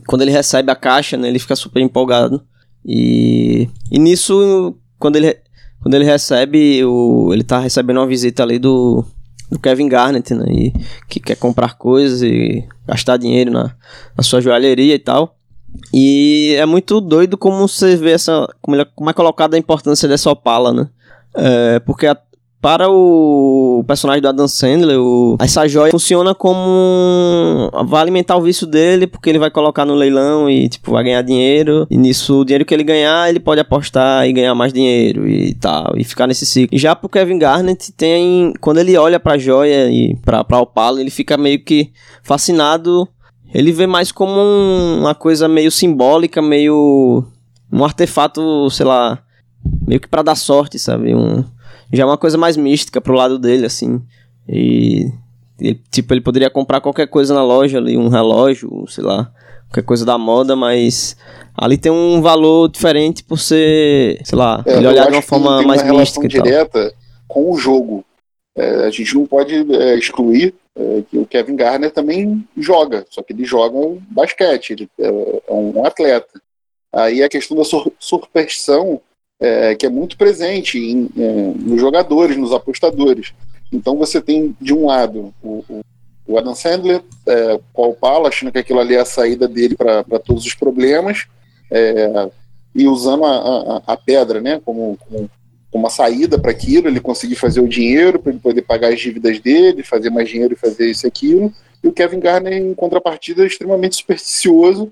[0.07, 2.41] quando ele recebe a caixa, né, ele fica super empolgado.
[2.85, 5.37] E, e nisso, quando ele,
[5.81, 9.03] quando ele recebe, o, ele tá recebendo uma visita ali do,
[9.49, 10.73] do Kevin Garnett, né, e,
[11.07, 13.75] que quer comprar coisas e gastar dinheiro na,
[14.15, 15.37] na sua joalheria e tal.
[15.93, 18.47] E é muito doido como você vê essa.
[18.61, 20.89] Como, ele, como é colocada a importância dessa opala, né?
[21.35, 22.17] É, porque a,
[22.59, 28.65] para o personagem do Adam Sandler, o, essa joia funciona como vai alimentar o vício
[28.65, 31.85] dele, porque ele vai colocar no leilão e tipo vai ganhar dinheiro.
[31.89, 35.53] E nisso o dinheiro que ele ganhar, ele pode apostar e ganhar mais dinheiro e
[35.53, 36.75] tal, e ficar nesse ciclo.
[36.75, 40.59] E já pro Kevin Garnett tem quando ele olha para a joia e para para
[40.59, 41.91] Opala, ele fica meio que
[42.23, 43.07] fascinado.
[43.53, 47.23] Ele vê mais como um, uma coisa meio simbólica, meio
[47.71, 49.19] um artefato, sei lá,
[49.87, 51.15] meio que para dar sorte, sabe?
[51.15, 51.43] Um
[51.91, 54.01] já é uma coisa mais mística pro lado dele, assim.
[54.47, 55.11] E,
[55.59, 59.31] ele, tipo, ele poderia comprar qualquer coisa na loja ali, um relógio, sei lá,
[59.67, 61.17] qualquer coisa da moda, mas
[61.55, 65.61] ali tem um valor diferente por ser, sei lá, É, ele olhar de uma forma
[65.63, 66.93] mais uma mística direta
[67.27, 68.05] com o jogo.
[68.55, 73.21] É, a gente não pode é, excluir é, que o Kevin Garner também joga, só
[73.21, 73.77] que ele joga
[74.09, 76.41] basquete, ele é, é um atleta.
[76.93, 79.01] Aí a questão da sur- superstição,
[79.39, 83.33] é, que é muito presente em, é, nos jogadores, nos apostadores.
[83.71, 85.63] Então você tem, de um lado, o,
[86.27, 89.75] o- Adam Sandler, é, com o Paulo, achando que aquilo ali é a saída dele
[89.75, 91.25] para todos os problemas,
[91.71, 92.29] é,
[92.75, 95.29] e usando a, a- a pedra né, como, como
[95.69, 99.01] como uma saída para aquilo, ele conseguir fazer o dinheiro, para ele poder pagar as
[99.01, 101.51] dívidas dele, fazer mais dinheiro e fazer isso e aquilo.
[101.83, 104.91] E o Kevin Garner, em contrapartida, é extremamente supersticioso,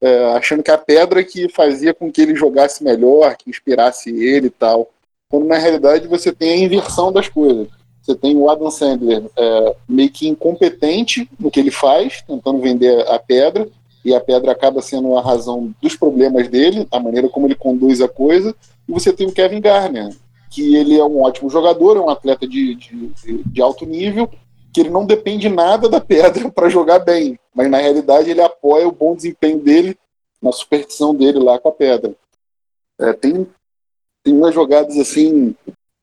[0.00, 4.48] é, achando que a pedra que fazia com que ele jogasse melhor, que inspirasse ele
[4.48, 4.90] e tal.
[5.28, 7.68] Quando na realidade você tem a inversão das coisas.
[8.02, 13.04] Você tem o Adam Sandler é, meio que incompetente no que ele faz, tentando vender
[13.08, 13.68] a pedra,
[14.04, 18.00] e a pedra acaba sendo a razão dos problemas dele, a maneira como ele conduz
[18.00, 18.54] a coisa.
[18.88, 20.14] E você tem o Kevin Garner,
[20.48, 23.12] que ele é um ótimo jogador, é um atleta de, de,
[23.44, 24.30] de alto nível,
[24.72, 28.88] que ele não depende nada da pedra para jogar bem, mas na realidade ele apoia
[28.88, 29.96] o bom desempenho dele
[30.40, 32.14] na superstição dele lá com a pedra.
[32.98, 33.46] É, tem,
[34.22, 35.54] tem umas jogadas assim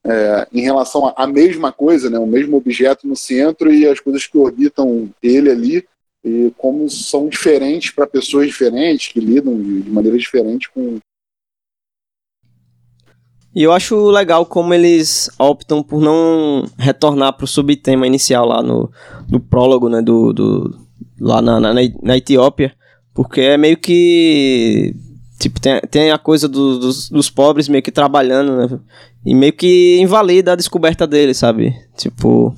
[0.06, 4.26] é, em relação à mesma coisa, né, o mesmo objeto no centro e as coisas
[4.26, 5.88] que orbitam ele ali,
[6.22, 10.98] e como são diferentes para pessoas diferentes, que lidam de, de maneira diferente com,
[13.54, 18.90] E eu acho legal como eles optam por não retornar pro subtema inicial lá no,
[19.30, 20.83] no prólogo, né, do, do
[21.20, 22.72] lá na, na, na Etiópia,
[23.14, 24.94] porque é meio que
[25.38, 28.78] tipo tem, tem a coisa do, dos, dos pobres meio que trabalhando, né,
[29.24, 31.74] e meio que invalida a descoberta deles, sabe?
[31.96, 32.54] Tipo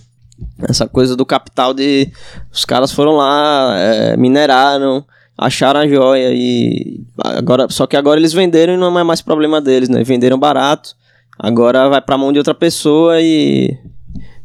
[0.69, 2.11] essa coisa do capital de
[2.53, 5.05] os caras foram lá, é, mineraram,
[5.37, 9.61] acharam a joia e agora só que agora eles venderam e não é mais problema
[9.61, 10.03] deles, né?
[10.03, 10.95] Venderam barato.
[11.39, 13.77] Agora vai pra mão de outra pessoa e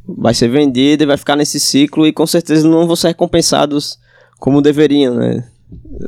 [0.08, 4.00] vai ser vendido e vai ficar nesse ciclo e com certeza não vão ser recompensados
[4.40, 5.48] como deveriam, né?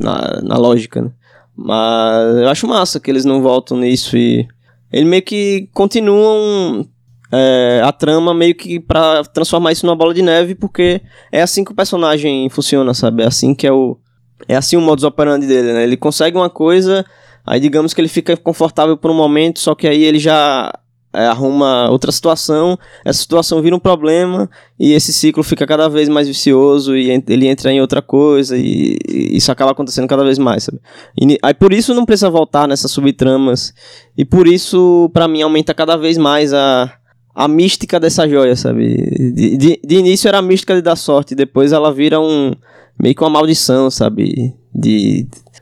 [0.01, 1.11] Na, na lógica, né?
[1.55, 4.47] Mas eu acho massa que eles não voltam nisso e
[4.91, 6.87] eles meio que continuam
[7.31, 11.63] é, a trama meio que pra transformar isso numa bola de neve, porque é assim
[11.63, 13.23] que o personagem funciona, sabe?
[13.23, 13.97] É assim que é o.
[14.47, 15.83] É assim o modus operandi dele, né?
[15.83, 17.05] Ele consegue uma coisa,
[17.45, 20.71] aí digamos que ele fica confortável por um momento, só que aí ele já
[21.13, 24.49] é, arruma outra situação, essa situação vira um problema,
[24.79, 28.97] e esse ciclo fica cada vez mais vicioso, e ele entra em outra coisa, e,
[29.07, 30.79] e isso acaba acontecendo cada vez mais, sabe?
[31.21, 33.73] E aí por isso não precisa voltar nessas subtramas,
[34.17, 36.91] e por isso, pra mim, aumenta cada vez mais a
[37.35, 38.95] a mística dessa joia, sabe?
[39.33, 42.53] De, de, de início era a mística de dar sorte, depois ela vira um.
[43.01, 44.53] meio que uma maldição, sabe?
[44.71, 45.27] De.
[45.51, 45.52] se-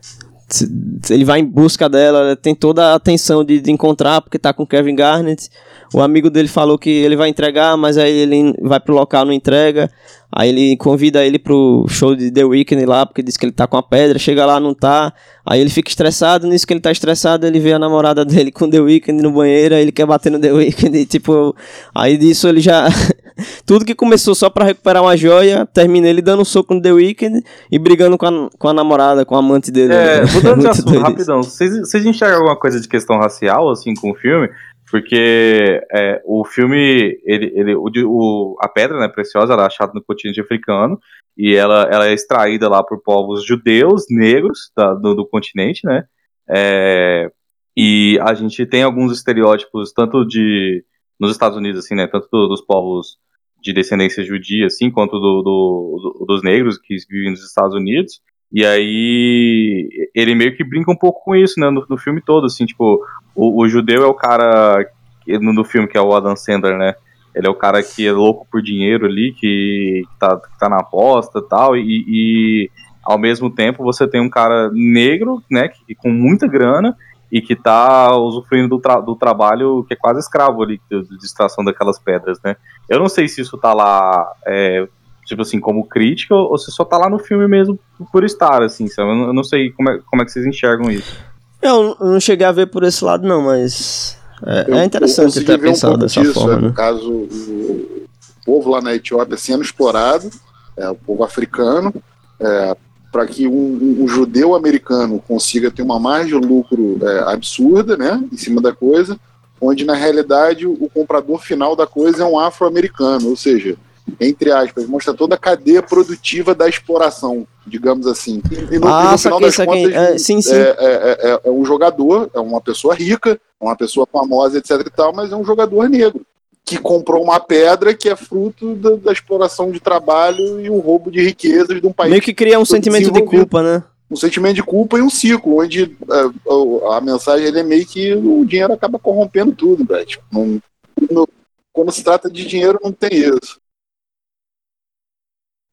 [1.10, 4.66] Ele vai em busca dela, tem toda a atenção de, de encontrar, porque tá com
[4.66, 5.50] Kevin Garnett.
[5.94, 9.34] O amigo dele falou que ele vai entregar, mas aí ele vai pro local não
[9.34, 9.90] entrega.
[10.34, 13.68] Aí ele convida ele pro show de The Weeknd lá, porque diz que ele tá
[13.68, 15.12] com a pedra, chega lá, não tá.
[15.46, 18.70] Aí ele fica estressado, nisso que ele tá estressado, ele vê a namorada dele com
[18.70, 21.54] The Weeknd no banheiro, aí ele quer bater no The Weeknd, e tipo,
[21.94, 22.88] aí disso ele já.
[23.66, 26.94] Tudo que começou só pra recuperar uma joia, termina ele dando um soco no The
[26.94, 29.94] Weeknd e brigando com a, com a namorada, com a amante dele.
[29.94, 30.32] É, né?
[30.32, 34.16] mudando de assunto rapidão, vocês, vocês enxergam alguma coisa de questão racial, assim, com o
[34.16, 34.48] filme?
[34.92, 39.94] Porque é, o filme, ele, ele, o, o- a pedra né, preciosa, ela é achada
[39.96, 41.00] no continente africano,
[41.38, 44.70] e ela, ela é extraída lá por povos judeus, negros,
[45.02, 46.04] do, do continente, né?
[46.50, 47.32] É,
[47.76, 50.84] e a gente tem alguns estereótipos, tanto de,
[51.18, 53.18] nos Estados Unidos, assim, né, tanto do- dos povos
[53.62, 58.20] de descendência judia, assim, quanto do- do- dos negros que vivem nos Estados Unidos,
[58.52, 62.46] e aí ele meio que brinca um pouco com isso, né, no, no filme todo,
[62.46, 63.02] assim, tipo,
[63.34, 64.86] o, o judeu é o cara
[65.28, 66.96] no, no filme que é o Adam Sandler, né?
[67.34, 70.68] Ele é o cara que é louco por dinheiro ali, que, que tá, que tá
[70.68, 72.70] na aposta e tal, e, e
[73.04, 76.96] ao mesmo tempo você tem um cara negro, né, que, com muita grana,
[77.32, 81.26] e que tá usufruindo do, tra do trabalho que é quase escravo ali, de, de
[81.26, 82.58] extração daquelas pedras, né?
[82.90, 84.86] Eu não sei se isso tá lá, é,
[85.32, 87.80] tipo assim, como crítica, ou se só tá lá no filme mesmo
[88.12, 89.10] por estar, assim, sabe?
[89.10, 91.18] Eu não, sei como é, como é que vocês enxergam isso.
[91.62, 95.92] Eu não cheguei a ver por esse lado, não, mas é, é interessante até pensar
[95.92, 96.68] um dessa disso, forma, é, né?
[96.68, 98.08] No caso, o, o
[98.46, 100.30] povo lá na Etiópia sendo explorado,
[100.76, 101.94] é, o povo africano,
[102.40, 102.76] é,
[103.10, 108.22] para que um, um, judeu americano consiga ter uma margem de lucro é, absurda, né,
[108.32, 109.18] em cima da coisa,
[109.62, 113.78] onde na realidade o, o comprador final da coisa é um afro-americano, ou seja,
[114.20, 118.42] entre aspas, mostra toda a cadeia produtiva da exploração, digamos assim.
[118.72, 119.84] E no, Ah, no final saquei, das saquei.
[119.84, 120.54] contas, É, sim, sim.
[120.56, 124.72] É, é- é- é um jogador, é uma pessoa rica, é uma pessoa famosa, etc
[124.86, 126.22] e tal, mas é um jogador negro
[126.66, 131.10] que comprou uma pedra que é fruto da, da exploração de trabalho e o roubo
[131.12, 133.84] de riquezas de um país Meio que cria um sentimento de culpa, né?
[134.10, 138.14] um sentimento de culpa e um ciclo, onde é, o- a mensagem é meio que
[138.14, 140.06] o dinheiro acaba corrompendo tudo, velho.
[140.06, 140.62] Tipo, não-
[141.10, 141.28] não-
[141.72, 143.61] quando se trata de dinheiro, não tem isso.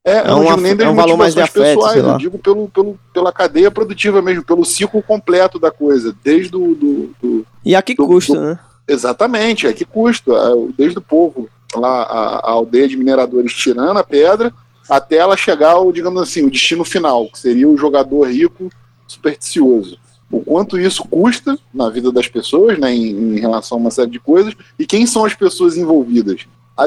[0.08, 2.18] É, É não um digo af- nem é um valor mais de afeto, pessoais, eu
[2.18, 7.10] digo pelo, pelo, pela cadeia produtiva mesmo, pelo ciclo completo da coisa, desde o do,
[7.22, 8.58] do- E a que Do- custa, do- né?
[8.86, 10.32] Exatamente, é que custa.
[10.76, 14.52] Desde o povo, lá, a, a aldeia de mineradores tirando a pedra,
[14.88, 18.70] até ela chegar ao, digamos assim, o destino final, que seria o jogador rico
[19.06, 19.98] supersticioso.
[20.30, 24.10] O quanto isso custa na vida das pessoas, né, em, em relação a uma série
[24.10, 26.46] de coisas, e quem são as pessoas envolvidas.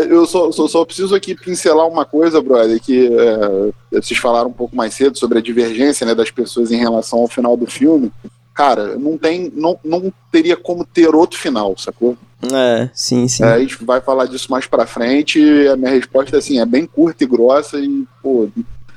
[0.09, 4.53] Eu só, só, só preciso aqui pincelar uma coisa, brother, que é, vocês falaram um
[4.53, 8.11] pouco mais cedo sobre a divergência né, das pessoas em relação ao final do filme.
[8.53, 12.17] Cara, não tem, não, não teria como ter outro final, sacou?
[12.53, 13.43] É, sim, sim.
[13.43, 15.39] É, a gente vai falar disso mais pra frente.
[15.67, 18.49] A minha resposta é assim, é bem curta e grossa e pô,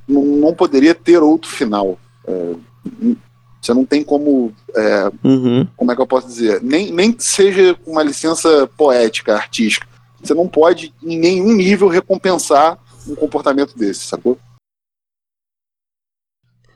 [0.08, 1.98] não, não poderia ter outro final.
[2.26, 2.52] É,
[3.60, 5.66] você não tem como, é, Uhum.
[5.76, 9.86] como é que eu posso dizer, nem, nem que seja com uma licença poética, artística.
[10.26, 14.38] Você não pode em nenhum nível recompensar um comportamento desse, sacou?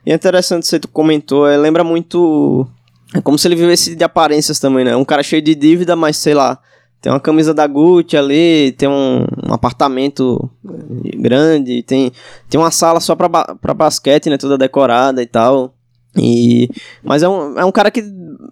[0.04, 2.66] E é interessante você comentou, é, lembra muito.
[3.14, 4.94] É como se ele vivesse de aparências também, né?
[4.94, 6.60] Um cara cheio de dívida, mas sei lá,
[7.00, 12.12] tem uma camisa da Gucci ali, tem um, um apartamento eh, grande, tem,
[12.50, 14.36] tem uma sala só pra, ba pra basquete, né?
[14.36, 15.74] Toda decorada e tal.
[16.18, 16.68] E,
[17.04, 18.02] mas é um, é um cara que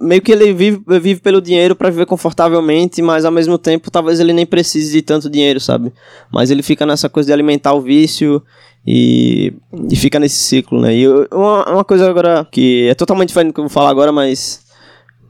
[0.01, 4.21] meio que ele vive, vive pelo dinheiro pra viver confortavelmente, mas ao mesmo tempo talvez
[4.21, 5.93] ele nem precise de tanto dinheiro, sabe?
[6.33, 8.43] Mas ele fica nessa coisa de alimentar o vício
[8.87, 9.53] e,
[9.91, 10.95] e fica nesse ciclo, né?
[10.95, 14.13] E uma, uma coisa agora que é totalmente diferente do que eu vou falar agora,
[14.13, 14.65] mas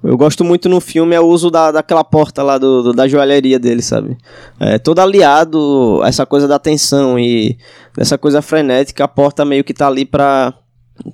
[0.04, 3.08] eu gosto muito no filme é o uso da, daquela porta lá do, do- da
[3.08, 4.16] joalheria dele, sabe?
[4.60, 7.56] É todo aliado a essa coisa da tensão e
[7.96, 10.52] dessa coisa frenética, a porta meio que tá ali pra.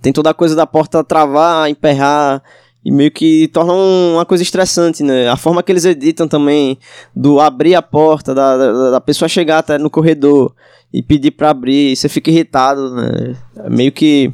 [0.01, 2.43] Tem toda a coisa da porta travar, emperrar.
[2.85, 5.29] E meio que torna um- uma coisa estressante, né?
[5.29, 6.77] A forma que eles editam também,
[7.15, 10.53] do abrir a porta, da, da, da pessoa chegar até no corredor
[10.93, 13.37] e pedir pra abrir, você fica irritado, né?
[13.59, 14.33] É Meio que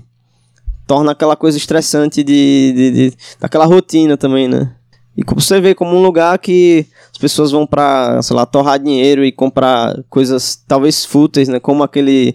[0.86, 4.72] torna aquela coisa estressante de, de, de- daquela rotina também, né?
[5.14, 8.78] E como você vê como um lugar que as pessoas vão pra, sei lá, torrar
[8.78, 11.60] dinheiro e comprar coisas talvez fúteis, né?
[11.60, 12.34] Como aquele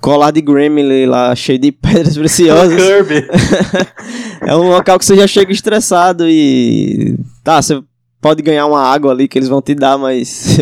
[0.00, 2.74] colar de Gremlin lá, cheio de pedras preciosas.
[2.80, 3.26] Kirby.
[4.44, 7.16] É um local que você já chega estressado e.
[7.44, 7.80] Tá, você
[8.20, 10.58] pode ganhar uma água ali que eles vão te dar, mas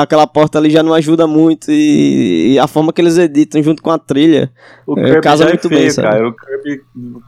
[0.00, 1.70] aquela porta ali já não ajuda muito.
[1.70, 4.50] E, e a forma que eles editam junto com a trilha.
[4.86, 6.08] O É, Kirby casa já é muito feio, bem, sabe?
[6.08, 6.28] cara.
[6.28, 6.82] O Kirby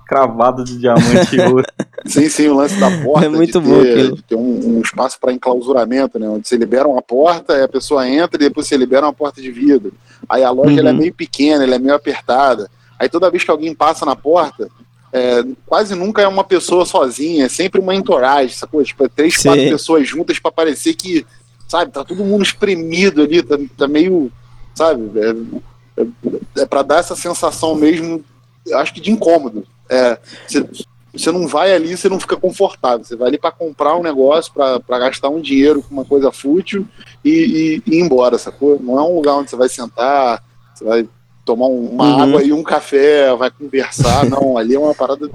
[0.07, 1.65] cravado de diamante ouro.
[2.07, 3.27] Sim, sim, o lance da porta.
[3.27, 3.83] É muito de bom
[4.27, 6.29] ter, um, um espaço para enclausuramento, né?
[6.31, 9.51] Onde você libera uma porta, a pessoa entra e depois você libera uma porta de
[9.51, 9.93] vidro.
[10.29, 10.97] Aí a loja é Uhum.
[10.97, 12.71] meio pequena, ela é meio apertada.
[12.99, 14.69] Aí toda vez que alguém passa na porta,
[15.13, 18.83] é, quase nunca é uma pessoa sozinha, é sempre uma entourage, sacou?
[18.83, 19.49] Tipo, é três, Sim.
[19.49, 21.25] quatro pessoas juntas para parecer que,
[21.67, 24.31] sabe, tá todo mundo espremido ali, tá, tá meio,
[24.75, 25.11] sabe?
[25.19, 28.25] É, é, é para dar essa sensação mesmo,
[28.67, 29.65] eu acho que de incômodo.
[29.89, 30.67] É, você,
[31.15, 33.05] você não vai ali, você não fica confortável.
[33.05, 36.87] Você vai ali para comprar um negócio, para gastar um dinheiro com uma coisa fútil
[37.25, 38.79] e, e- e ir embora, sacou?
[38.81, 40.43] Não é um lugar onde você vai sentar,
[40.75, 41.09] você vai
[41.45, 42.23] tomar um- uma Uhum.
[42.23, 44.27] água e um café, vai conversar.
[44.27, 45.31] Não, ali é uma parada.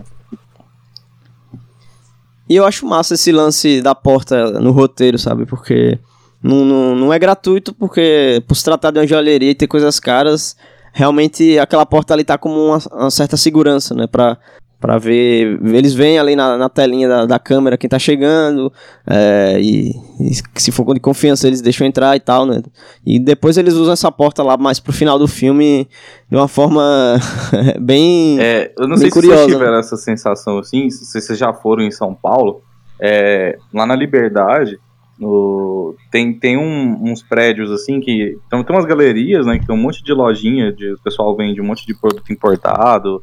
[2.49, 5.45] E eu acho massa esse lance da porta no roteiro, sabe?
[5.45, 5.97] Porque
[6.41, 9.99] não, não, não é gratuito, porque por se tratar de uma joalheria e ter coisas
[9.99, 10.55] caras,
[10.91, 14.07] realmente aquela porta ali tá como uma, uma certa segurança, né?
[14.07, 14.37] Pra,
[14.83, 15.57] Pra ver.
[15.63, 18.69] Eles veem ali na, na telinha da, da câmera quem tá chegando.
[19.09, 22.61] É, e, e, se for de confiança, eles deixam entrar e tal, né?
[23.05, 25.87] E depois eles usam essa porta lá mais pro final do filme
[26.29, 27.15] de uma forma
[27.79, 28.37] bem.
[28.41, 29.79] É, eu não bem sei curiosa, se vocês tiveram né?
[29.79, 32.61] essa sensação assim, se vocês já foram em São Paulo.
[32.99, 34.77] é, lá na Liberdade,
[35.17, 38.37] no- tem, tem um- uns prédios assim que.
[38.47, 39.59] Então tem umas galerias, né?
[39.59, 43.21] Que tem um monte de lojinha, de, o pessoal vende um monte de produto importado,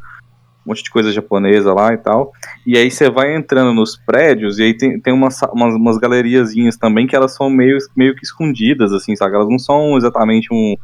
[0.71, 2.33] monte de coisa japonesa lá e tal.
[2.67, 6.77] E aí você vai entrando nos prédios e aí tem, tem umas, umas, umas galeriazinhas
[6.77, 9.35] também que elas são meio, meio que escondidas, assim, sabe?
[9.35, 10.77] Elas não são exatamente um.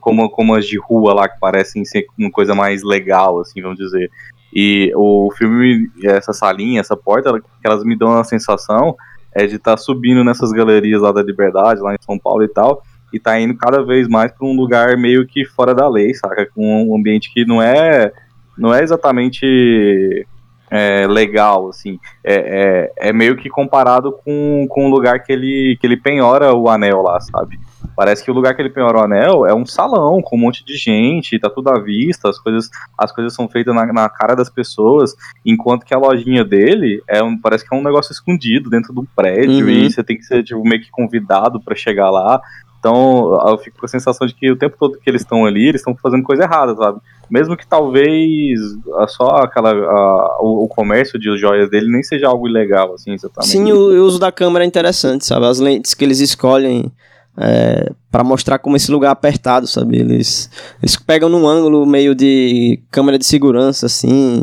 [0.00, 3.78] Como, como as de rua lá, que parecem ser uma coisa mais legal, assim, vamos
[3.78, 4.10] dizer.
[4.54, 8.94] E o filme, essa salinha, essa porta, elas me dão a sensação
[9.34, 12.82] é de estar subindo nessas galerias lá da Liberdade, lá em São Paulo e tal,
[13.12, 16.46] e tá indo cada vez mais para um lugar meio que fora da lei, saca?
[16.46, 18.12] Com um ambiente que não é,
[18.60, 20.26] não é exatamente
[20.70, 21.98] é, legal, assim.
[22.22, 26.54] É, é, é meio que comparado com, com o lugar que ele, que ele penhora
[26.54, 27.58] o anel lá, sabe?
[27.96, 30.64] Parece que o lugar que ele penhora o anel é um salão com um monte
[30.64, 34.36] de gente, tá tudo à vista, as coisas, as coisas são feitas na, na cara
[34.36, 38.70] das pessoas, enquanto que a lojinha dele é um, parece que é um negócio escondido
[38.70, 39.70] dentro do prédio Uhum.
[39.70, 42.40] e você tem que ser tipo, meio que convidado para chegar lá.
[42.80, 45.68] Então eu fico com a sensação de que o tempo todo que eles estão ali,
[45.68, 46.98] eles estão fazendo coisa errada, sabe?
[47.30, 48.58] Mesmo que talvez
[48.98, 53.12] a- só aquela a- o, o comércio de joias dele nem seja algo ilegal, assim,
[53.12, 53.50] exatamente.
[53.52, 55.44] Sim, o, o uso da câmera é interessante, sabe?
[55.46, 56.90] As lentes que eles escolhem
[57.38, 59.98] é, para mostrar como esse lugar é apertado, sabe?
[59.98, 60.50] Eles,
[60.82, 64.42] eles pegam num ângulo meio de câmera de segurança, assim,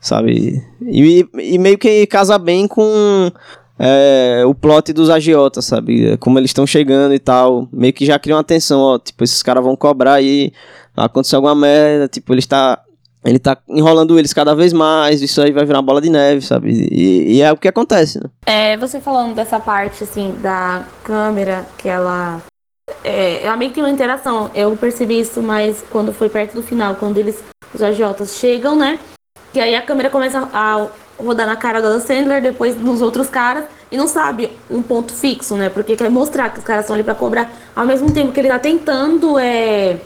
[0.00, 0.62] sabe?
[0.82, 3.30] E, e meio que casa bem com
[3.78, 6.16] é, o plot dos agiotas, sabe?
[6.18, 7.68] Como eles estão chegando e tal.
[7.72, 8.98] Meio que já cria uma tensão, ó.
[8.98, 10.52] Tipo, esses caras vão cobrar aí,
[10.94, 12.82] vai acontecer alguma merda, tipo, ele está.
[13.24, 16.40] Ele tá enrolando eles cada vez mais, isso aí vai virar uma bola de neve,
[16.40, 16.70] sabe?
[16.70, 18.30] E, e é o que acontece, né?
[18.46, 22.40] É, você falando dessa parte, assim, da câmera, que ela.
[23.02, 24.50] É, ela meio que tem uma interação.
[24.54, 27.42] Eu percebi isso mais quando foi perto do final, quando eles,
[27.74, 29.00] os agiotas chegam, né?
[29.52, 30.86] Que aí a câmera começa a
[31.18, 35.56] rodar na cara do Sandler, depois nos outros caras, e não sabe um ponto fixo,
[35.56, 35.68] né?
[35.68, 38.48] Porque quer mostrar que os caras estão ali pra cobrar, ao mesmo tempo que ele
[38.48, 39.98] tá tentando é,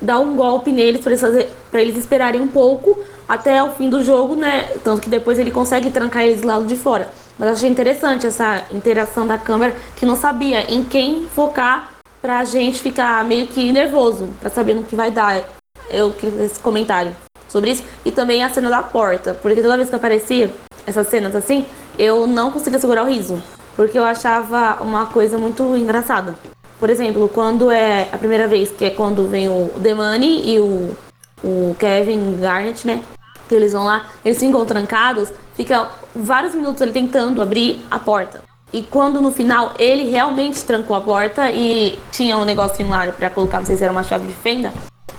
[0.00, 2.98] dar um golpe neles pra eles, fazer, eles esperarem um pouco
[3.28, 4.68] até o fim do jogo, né?
[4.82, 7.08] Tanto que depois ele consegue trancar eles lá de fora.
[7.38, 11.90] Mas achei interessante essa interação da câmera, que não sabia em quem focar
[12.22, 15.42] pra gente ficar meio que nervoso, pra saber no que vai dar.
[15.90, 17.14] Eu quis esse comentário
[17.48, 17.84] sobre isso.
[18.04, 20.52] E também a cena da porta, porque toda vez que aparecia
[20.86, 21.66] essas cenas assim,
[21.98, 23.42] eu não conseguia segurar o riso,
[23.76, 26.34] porque eu achava uma coisa muito engraçada.
[26.78, 30.96] Por exemplo, quando é a primeira vez, que é quando vem o Money e o,
[31.42, 33.02] o Kevin Garnett, né?
[33.48, 38.42] Que eles vão lá, eles ficam trancados, fica vários minutos ele tentando abrir a porta.
[38.72, 43.30] E quando no final ele realmente trancou a porta e tinha um negocinho lá pra
[43.30, 44.72] colocar, não sei se era uma chave de fenda,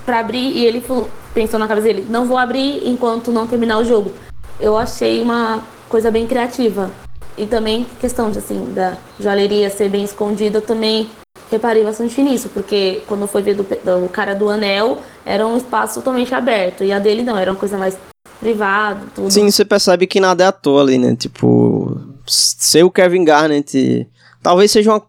[0.06, 3.80] pra abrir, e ele falou- pensou na cabeça dele, não vou abrir enquanto não terminar
[3.80, 4.12] o jogo.
[4.60, 6.92] Eu achei uma coisa bem criativa.
[7.38, 11.10] E também questão de assim, da joalheria ser bem escondida, eu também
[11.52, 15.96] reparei bastante nisso, porque quando foi ver do, do cara do anel, era um espaço
[15.96, 17.98] totalmente aberto, e a dele não, era uma coisa mais
[18.40, 19.30] privada, tudo.
[19.32, 21.16] Sim, você percebe que nada é à toa ali, né?
[21.16, 24.08] Tipo, ser o Kevin Garnett.
[24.42, 25.02] Talvez seja uma.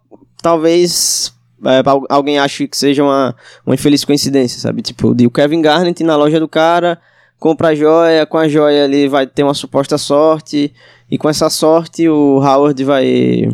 [0.43, 1.33] Talvez.
[1.65, 3.35] É, al- alguém ache que seja uma,
[3.65, 4.83] uma infeliz coincidência, sabe?
[4.83, 6.99] Tipo, o Kevin Garnett na loja do cara,
[7.39, 10.73] compra a joia, com a joia ele vai ter uma suposta sorte,
[11.11, 13.49] e com essa sorte o Howard vai.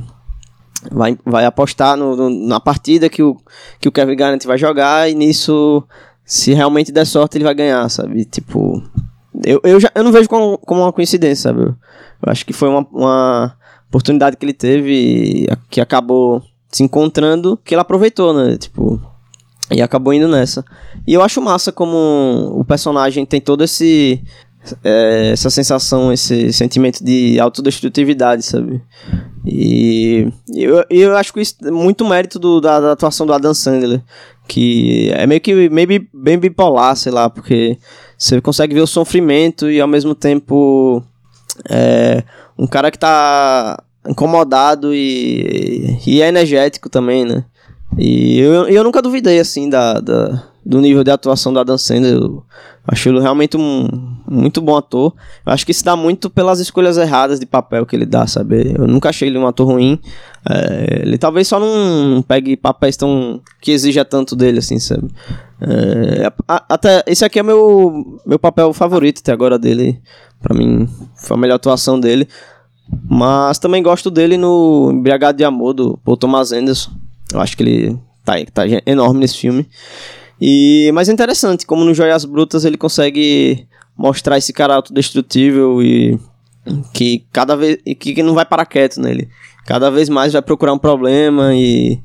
[0.90, 3.36] Vai, vai apostar no, no- na partida que o,
[3.80, 5.84] que o Kevin Garnett vai jogar, e nisso,
[6.24, 8.24] se realmente der sorte, ele vai ganhar, sabe?
[8.24, 8.82] Tipo,
[9.44, 11.62] eu, eu, já, eu não vejo como, como uma coincidência, sabe?
[11.66, 11.76] Eu,
[12.26, 13.56] acho que foi uma, uma
[13.88, 16.42] oportunidade que ele teve que acabou
[16.72, 18.56] se encontrando, que ele aproveitou, né?
[18.56, 19.00] Tipo,
[19.70, 20.64] e acabou indo nessa.
[21.06, 21.96] E eu acho massa como
[22.58, 24.22] o personagem tem todo esse.
[24.84, 28.80] é, essa sensação, esse sentimento de autodestrutividade, sabe?
[29.44, 33.52] E eu, eu acho que isso é muito mérito do- da, da atuação do Adam
[33.52, 34.00] Sandler,
[34.46, 37.76] que é meio que bi- bem bipolar, sei lá, porque
[38.16, 41.02] você consegue ver o sofrimento e ao mesmo tempo
[41.68, 42.22] é,
[42.56, 47.44] um cara que tá incomodado e, e é energético também, né?
[47.98, 52.14] E eu, eu nunca duvidei, assim, da, da- do nível de atuação do Adam Sandler.
[52.14, 52.44] Eu
[52.86, 53.86] acho ele realmente um
[54.26, 55.12] muito bom ator.
[55.44, 58.72] Eu acho que isso dá muito pelas escolhas erradas de papel que ele dá, sabe?
[58.78, 59.98] Eu nunca achei ele um ator ruim.
[60.48, 65.08] É, ele talvez só não, pegue papéis tão que exija tanto dele, assim, sabe?
[65.60, 70.00] É, a- até esse aqui é meu meu papel favorito até agora dele,
[70.40, 72.26] Pra mim, foi a melhor atuação dele.
[73.08, 76.90] Mas também gosto dele no Embriagado de Amor, do Paul Thomas Anderson.
[77.32, 79.68] Eu acho que ele tá, tá enorme nesse filme.
[80.40, 83.66] E, mas é interessante, como no Joias Brutas ele consegue
[83.96, 86.18] mostrar esse cara autodestrutível e
[86.92, 89.28] que cada vez que não vai parar quieto nele.
[89.66, 92.00] Cada vez mais vai procurar um problema e,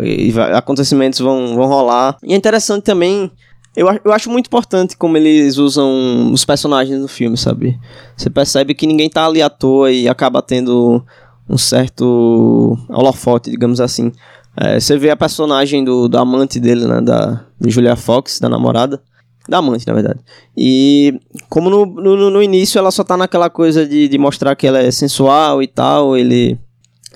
[0.00, 2.16] e vai, acontecimentos vão, vão rolar.
[2.22, 3.30] E é interessante também
[3.76, 7.78] eu, eu acho muito importante como eles usam os personagens no filme, sabe?
[8.16, 11.04] Você percebe que ninguém tá ali à toa e acaba tendo
[11.48, 14.12] um certo holofote, digamos assim.
[14.56, 17.00] É, você vê a personagem do, do amante dele, né?
[17.00, 19.02] Da, de Julia Fox, da namorada.
[19.48, 20.20] Da amante, na verdade.
[20.56, 21.20] E
[21.50, 24.78] como no, no, no, início ela só tá naquela coisa de, de mostrar que ela
[24.78, 26.58] é sensual e tal, ele.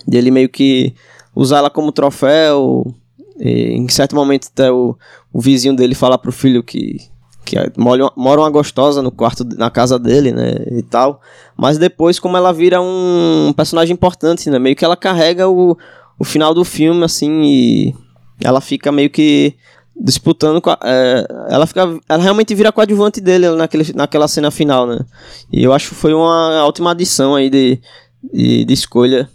[0.06, 0.94] Dele meio que
[1.34, 2.84] usar ela como troféu.
[3.38, 4.96] E, em certo momento até o,
[5.32, 6.98] o vizinho dele fala pro filho que,
[7.44, 11.20] que mora, mora uma gostosa no quarto, na casa dele, né, e tal.
[11.56, 15.76] Mas depois, como ela vira um personagem importante, né, meio que ela carrega o,
[16.18, 17.94] o final do filme, assim, e
[18.42, 19.54] ela fica meio que
[20.00, 24.86] disputando com a, é, ela fica ela realmente vira coadjuvante dele naquele, naquela cena final
[24.86, 25.00] né
[25.52, 27.80] e eu acho que foi uma ótima adição aí de,
[28.32, 29.28] de, de escolha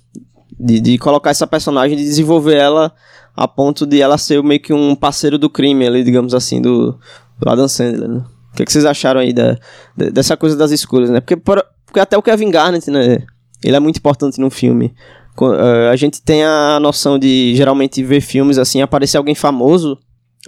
[0.60, 2.94] de, de colocar essa personagem de desenvolver ela
[3.36, 6.98] a ponto de ela ser meio que um parceiro do crime ali, digamos assim, do,
[7.40, 8.24] do Adam Sandler, né?
[8.52, 9.58] O que, que vocês acharam aí da,
[9.96, 11.20] dessa coisa das escolhas, né?
[11.20, 13.24] Porque, porque até o Kevin Garnett, né?
[13.64, 14.94] Ele é muito importante no filme.
[15.42, 19.98] Uh, a gente tem a noção de geralmente ver filmes assim, aparecer alguém famoso,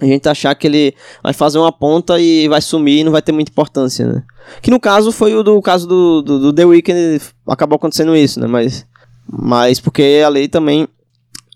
[0.00, 3.22] a gente achar que ele vai fazer uma ponta e vai sumir e não vai
[3.22, 4.22] ter muita importância, né?
[4.60, 8.38] Que no caso foi o do caso do, do, do The Weeknd, acabou acontecendo isso,
[8.38, 8.46] né?
[8.46, 8.86] Mas,
[9.30, 10.88] mas porque a lei também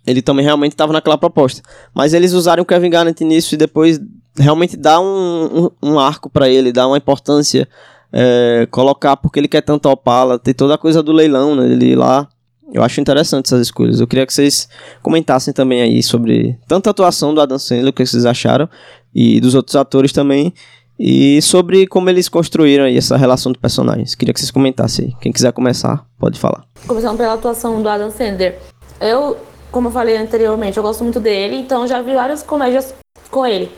[0.07, 1.63] ele também realmente estava naquela proposta.
[1.95, 4.01] Mas eles usaram o Kevin Garnett nisso e depois
[4.37, 7.69] realmente dá um, um, um arco para ele, dá uma importância.
[8.13, 11.71] É, colocar porque ele quer tanto Opala, ter toda a coisa do leilão, né?
[11.71, 12.29] Ele lá.
[12.73, 14.01] Eu acho interessante essas escolhas.
[14.01, 14.69] Eu queria que vocês
[15.03, 18.69] comentassem também aí sobre tanto a atuação do Adam Sandler, o que vocês acharam,
[19.15, 20.55] e dos outros atores também,
[21.03, 24.15] e sobre como eles construíram aí essa relação de personagens.
[24.15, 25.15] Queria que vocês comentassem aí.
[25.19, 26.67] Quem quiser começar, pode falar.
[26.87, 28.59] Começando pela atuação do Adam Sandler.
[29.01, 29.39] Eu
[29.71, 32.95] como eu falei anteriormente, eu gosto muito dele, então já vi várias comédias
[33.31, 33.71] com ele.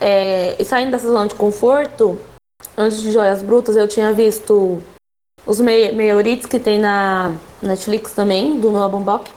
[0.00, 2.18] É, e saindo dessa zona de conforto,
[2.76, 4.82] antes de Joias Brutas, eu tinha visto
[5.46, 9.30] os Meiorites que tem na Netflix também, do Noah Baumbach.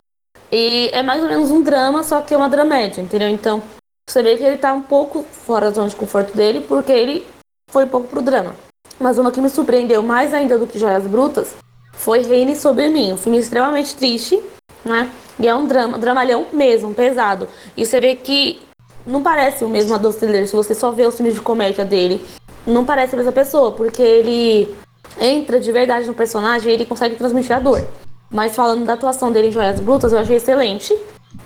[0.50, 3.28] E é mais ou menos um drama, só que é uma dramédia, entendeu?
[3.28, 3.62] Então,
[4.10, 7.26] você vê que ele tá um pouco fora da zona de conforto dele, porque ele
[7.70, 8.54] foi um pouco pro drama.
[8.98, 11.54] Mas uma que me surpreendeu mais ainda do que Joias Brutas
[11.92, 14.42] foi Reine Sobre Mim, um filme extremamente triste,
[14.84, 15.10] né?
[15.38, 17.48] E é um drama, dramalhão mesmo, pesado.
[17.76, 18.60] E você vê que
[19.06, 22.24] não parece o mesmo Adolf Hitler, se você só vê os filmes de comédia dele.
[22.66, 24.74] Não parece a mesma pessoa, porque ele
[25.20, 27.86] entra de verdade no personagem e ele consegue transmitir a dor.
[28.30, 30.96] Mas falando da atuação dele em Joias Brutas, eu achei excelente.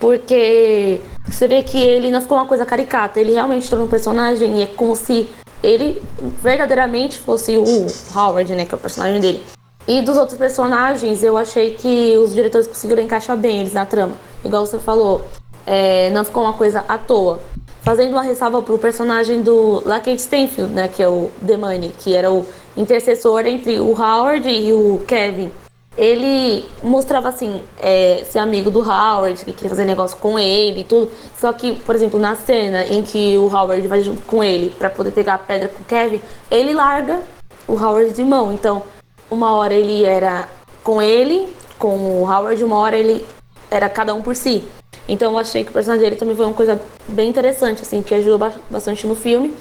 [0.00, 4.58] Porque você vê que ele não ficou uma coisa caricata, ele realmente tornou um personagem
[4.58, 5.28] e é como se
[5.62, 6.02] ele
[6.42, 9.42] verdadeiramente fosse o Howard, né, que é o personagem dele.
[9.86, 14.14] E dos outros personagens, eu achei que os diretores conseguiram encaixar bem eles na trama.
[14.44, 15.26] Igual você falou,
[15.66, 17.40] é, não ficou uma coisa à toa.
[17.82, 22.14] Fazendo uma ressalva pro personagem do Lakeith Stanfield, né, que é o The Money, que
[22.14, 25.50] era o intercessor entre o Howard e o Kevin.
[25.96, 30.84] Ele mostrava assim, é, ser amigo do Howard, que queria fazer negócio com ele e
[30.84, 31.10] tudo.
[31.38, 34.90] Só que, por exemplo, na cena em que o Howard vai junto com ele para
[34.90, 36.20] poder pegar a pedra com o Kevin,
[36.50, 37.22] ele larga
[37.68, 38.52] o Howard de mão.
[38.52, 38.82] Então,
[39.30, 40.48] uma hora ele era
[40.82, 43.24] com ele, com o Howard, uma hora ele
[43.70, 44.64] era cada um por si.
[45.08, 48.14] Então eu achei que o personagem dele também foi uma coisa bem interessante, assim, que
[48.14, 49.54] ajudou bastante no filme.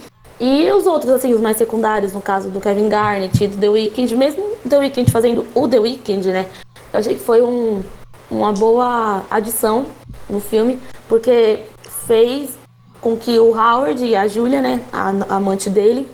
[0.45, 3.69] E os outros, assim, os mais secundários, no caso do Kevin Garnett e do The
[3.69, 6.47] Weeknd, mesmo The Weeknd fazendo o The Weeknd, né?
[6.91, 7.81] Eu achei que foi um,
[8.29, 9.85] uma boa adição
[10.29, 11.59] no filme, porque
[12.05, 12.49] fez
[12.99, 16.09] com que o Howard e a Julia, né, a, a amante dele,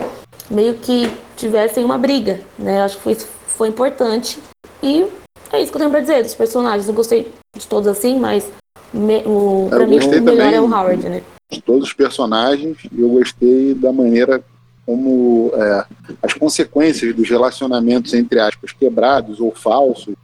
[0.48, 2.82] meio que tivessem uma briga, né?
[2.82, 3.18] Eu acho que foi
[3.60, 4.40] foi importante.
[4.84, 5.08] E
[5.52, 6.88] é isso que eu tenho pra dizer dos personagens.
[6.88, 8.48] Eu gostei de todos assim, mas
[8.94, 11.24] me, o, pra mim o melhor é o Howard, né?
[11.50, 14.44] De todos os personagens, eu gostei da maneira
[14.86, 15.86] como é,
[16.22, 20.16] as consequências dos relacionamentos, entre aspas, quebrados ou falsos,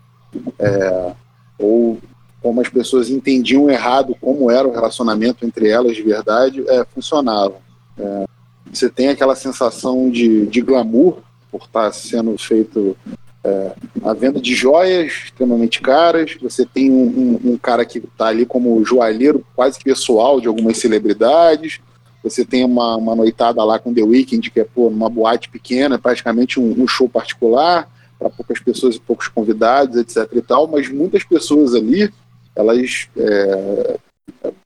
[0.60, 1.14] é,
[1.58, 2.00] ou
[2.42, 7.58] como as pessoas entendiam errado como era o relacionamento entre elas de verdade, é, funcionavam.
[7.98, 8.26] É,
[8.72, 11.18] você tem aquela sensação de, de glamour
[11.52, 12.96] por estar sendo feito
[13.46, 18.28] é, a venda de joias extremamente caras, você tem um, um, um cara que está
[18.28, 21.80] ali como joalheiro quase pessoal de algumas celebridades,
[22.24, 26.00] você tem uma, uma noitada lá com The Weeknd, que é pô, uma boate pequena,
[26.00, 27.88] praticamente um, um show particular,
[28.36, 30.28] poucas pessoas e poucos convidados, etc.
[30.34, 32.12] e tal, mas muitas pessoas ali,
[32.56, 34.00] elas, é,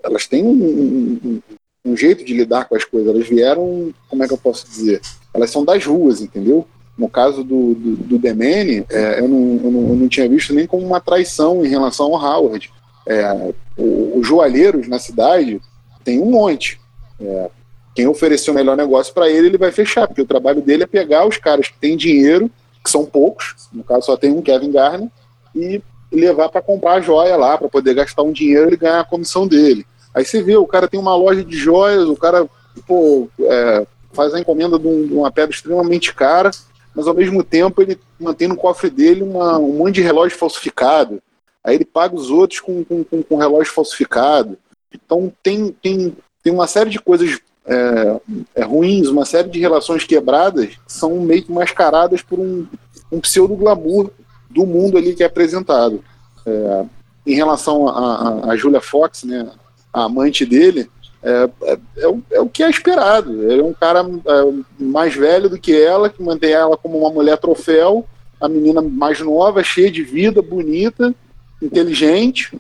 [0.01, 1.41] elas têm um,
[1.83, 3.13] um, jeito de lidar com as coisas.
[3.13, 5.01] Elas vieram, como é que eu posso dizer?
[5.33, 6.65] Elas são das ruas, entendeu?
[6.99, 10.53] No caso do, do, do Demene, é, eu, não, eu, não, eu, não, tinha visto
[10.53, 12.69] nem como uma traição em relação ao Howard.
[13.07, 15.61] É, os joalheiros na cidade
[16.03, 16.77] tem um monte.
[17.21, 17.49] É,
[17.95, 20.87] quem oferecer o melhor negócio para ele, ele vai fechar, porque o trabalho dele é
[20.87, 22.51] pegar os caras que têm dinheiro,
[22.83, 25.09] que são poucos, no caso só tem um Kevin Garner,
[25.55, 25.81] e
[26.11, 29.47] levar para comprar a joia lá, para poder gastar um dinheiro e ganhar a comissão
[29.47, 29.85] dele.
[30.13, 32.45] Aí você vê, o cara tem uma loja de joias, o cara
[32.85, 36.51] pô, é, faz a encomenda de, um, de, uma pedra extremamente cara,
[36.95, 41.21] mas ao mesmo tempo ele mantém no cofre dele uma, um monte de relógio falsificado.
[41.63, 44.57] Aí ele paga os outros com, com, com, com relógio falsificado.
[44.93, 48.19] Então tem, tem, tem uma série de coisas é,
[48.55, 52.65] é, ruins, uma série de relações quebradas que são meio que mascaradas por um,
[53.11, 54.09] um pseudo-glamour
[54.49, 56.03] do mundo ali que é apresentado.
[56.45, 56.85] É,
[57.27, 59.51] em relação a, a, a, Julia Fox, né,
[59.93, 60.89] a amante dele,
[61.21, 63.43] é, é, é, o, é, o, que é esperado.
[63.51, 67.09] Ele é um cara é, mais velho do que ela, que mantém ela como uma
[67.09, 68.05] mulher troféu,
[68.39, 71.13] a menina mais nova, cheia de vida, bonita,
[71.61, 72.57] inteligente,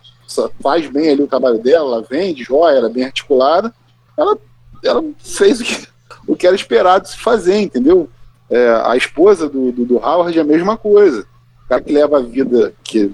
[0.61, 3.73] faz bem ali o trabalho dela, ela vende joia, ela é bem articulada.
[4.17, 4.37] Ela
[4.83, 5.87] ela fez o que,
[6.27, 8.09] o que era esperado se fazer, entendeu?
[8.49, 11.25] É, a esposa do, do, do, Howard é a mesma coisa.
[11.65, 13.11] O cara que leva a vida que,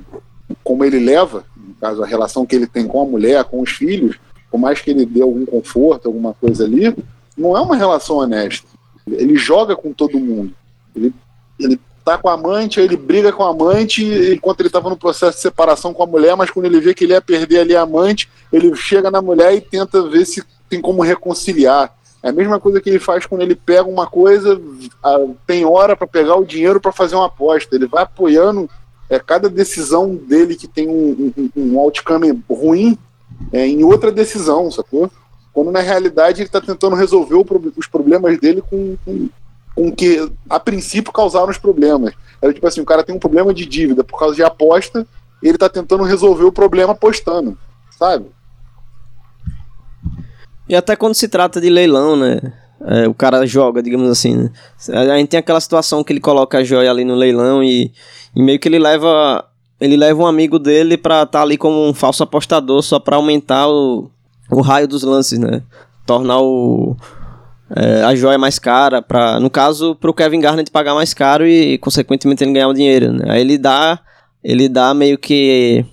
[0.63, 3.71] como ele leva, no caso, a relação que ele tem com a mulher, com os
[3.71, 4.17] filhos,
[4.55, 6.95] por mais que ele dê algum conforto, alguma coisa ali,
[7.37, 8.65] não é uma relação honesta.
[9.05, 10.53] Ele joga com todo mundo.
[10.95, 11.13] Ele,
[11.59, 14.01] ele tá com a amante, aí ele briga com a amante
[14.33, 17.03] enquanto ele estava no processo de separação com a mulher, mas quando ele vê que
[17.03, 20.79] ele ia perder ali a amante, ele chega na mulher e tenta ver se tem
[20.79, 21.93] como reconciliar.
[22.23, 24.57] É a mesma coisa que ele faz quando ele pega uma coisa,
[25.45, 27.75] tem hora para pegar o dinheiro para fazer uma aposta.
[27.75, 28.69] Ele vai apoiando
[29.09, 32.97] é, cada decisão dele que tem um, um, um outcome ruim
[33.51, 35.09] é, em outra decisão, sacou?
[35.53, 37.35] Quando na realidade ele está tentando resolver
[37.77, 39.29] os problemas dele com, com,
[39.73, 42.13] com que a princípio causaram os problemas.
[42.41, 45.07] Era tipo assim, o cara tem um problema de dívida por causa de aposta,
[45.41, 47.57] e ele está tentando resolver o problema apostando,
[47.97, 48.25] sabe?
[50.67, 52.41] E até quando se trata de leilão, né?
[52.81, 54.35] É, o cara joga, digamos assim.
[54.35, 54.51] Né?
[54.89, 57.91] A gente tem aquela situação que ele coloca a joia ali no leilão e,
[58.35, 59.45] e meio que ele leva
[59.79, 63.17] ele leva um amigo dele pra estar tá ali como um falso apostador só pra
[63.17, 64.09] aumentar o,
[64.49, 65.61] o raio dos lances, né?
[66.05, 66.95] Tornar o,
[67.75, 71.77] é, a joia mais cara, pra, no caso, pro Kevin Garnett pagar mais caro e,
[71.79, 73.25] consequentemente, ele ganhar o dinheiro, né?
[73.27, 73.99] Aí ele dá,
[74.43, 75.85] ele dá meio que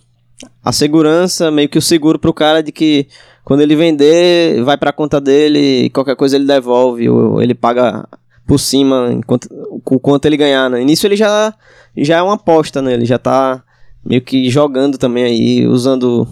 [0.63, 3.09] a segurança, meio que o seguro pro cara de que
[3.45, 8.07] quando ele vender, vai pra conta dele, qualquer coisa ele devolve, ou ele paga
[8.47, 10.81] por cima enquanto, o quanto ele ganhar, né?
[10.81, 11.53] Início ele já,
[11.97, 12.93] já é uma aposta, né?
[12.93, 13.63] Ele já tá
[14.05, 16.27] meio que jogando também aí, usando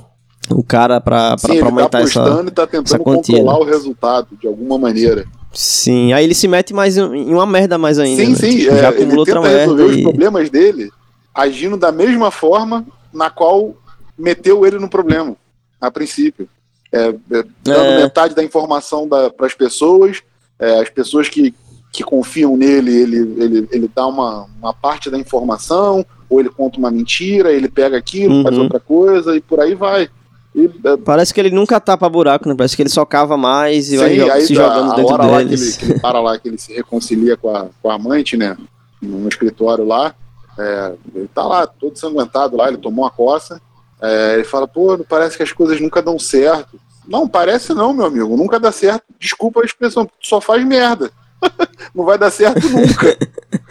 [0.48, 3.58] o cara Sim, pra aumentar ele tá apostando essa, e tá tentando controlar né?
[3.58, 5.24] o resultado de alguma maneira.
[5.52, 8.24] Sim, aí ele se mete mais em uma merda mais ainda.
[8.24, 8.36] Sim, né?
[8.36, 9.96] sim, tipo, é, já acumulou ele tenta resolver e...
[9.96, 10.90] os problemas dele
[11.34, 13.74] agindo da mesma forma na qual
[14.18, 15.36] meteu ele no problema,
[15.80, 16.48] a princípio
[16.92, 18.02] é, é, dando é.
[18.02, 20.22] metade da informação para as pessoas,
[20.58, 21.54] é, as pessoas que,
[21.92, 26.78] que confiam nele, ele, ele, ele dá uma, uma parte da informação, ou ele conta
[26.78, 28.42] uma mentira, ele pega aquilo, uhum.
[28.44, 30.08] faz outra coisa e por aí vai.
[30.54, 32.54] E, é, Parece que ele nunca tapa buraco, né?
[32.56, 35.44] Parece que ele só cava mais e sim, vai aí, se jogando a, dentro hora
[35.44, 35.60] deles.
[35.60, 37.94] Lá que ele, que ele para lá, que ele se reconcilia com a, com a
[37.94, 38.56] amante, né?
[39.02, 40.14] No escritório lá.
[40.58, 43.60] É, ele tá lá, todo sanguentado lá, ele tomou uma coça.
[44.00, 46.80] É, ele fala, pô, parece que as coisas nunca dão certo.
[47.06, 48.36] Não, parece não, meu amigo.
[48.36, 49.02] Nunca dá certo.
[49.18, 51.10] Desculpa a expressão, tu só faz merda.
[51.94, 53.16] não vai dar certo nunca.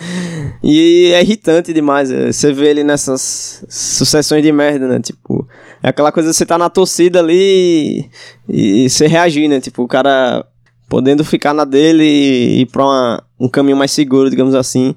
[0.63, 2.11] e é irritante demais.
[2.11, 4.99] É, você vê ele nessas sucessões de merda, né?
[4.99, 5.47] Tipo,
[5.81, 8.09] é aquela coisa você tá na torcida ali
[8.47, 9.59] e, e você reagir, né?
[9.59, 10.45] Tipo, o cara
[10.89, 14.95] podendo ficar na dele e ir pra uma, um caminho mais seguro, digamos assim.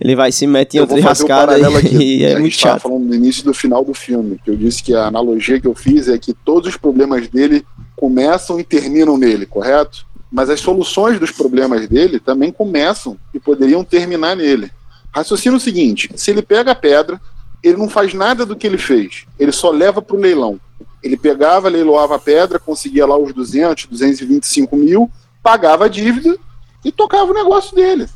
[0.00, 2.80] Ele vai se meter em outra rascada um e, e é muito chato.
[2.80, 5.74] falando no início do final do filme, que eu disse que a analogia que eu
[5.74, 7.64] fiz é que todos os problemas dele
[7.94, 10.06] começam e terminam nele, correto?
[10.34, 14.68] Mas as soluções dos problemas dele também começam e poderiam terminar nele.
[15.14, 17.20] Raciocina o seguinte: se ele pega a pedra,
[17.62, 20.58] ele não faz nada do que ele fez, ele só leva para o leilão.
[21.00, 25.08] Ele pegava, leiloava a pedra, conseguia lá os 200, 225 mil,
[25.40, 26.36] pagava a dívida
[26.84, 28.08] e tocava o negócio dele.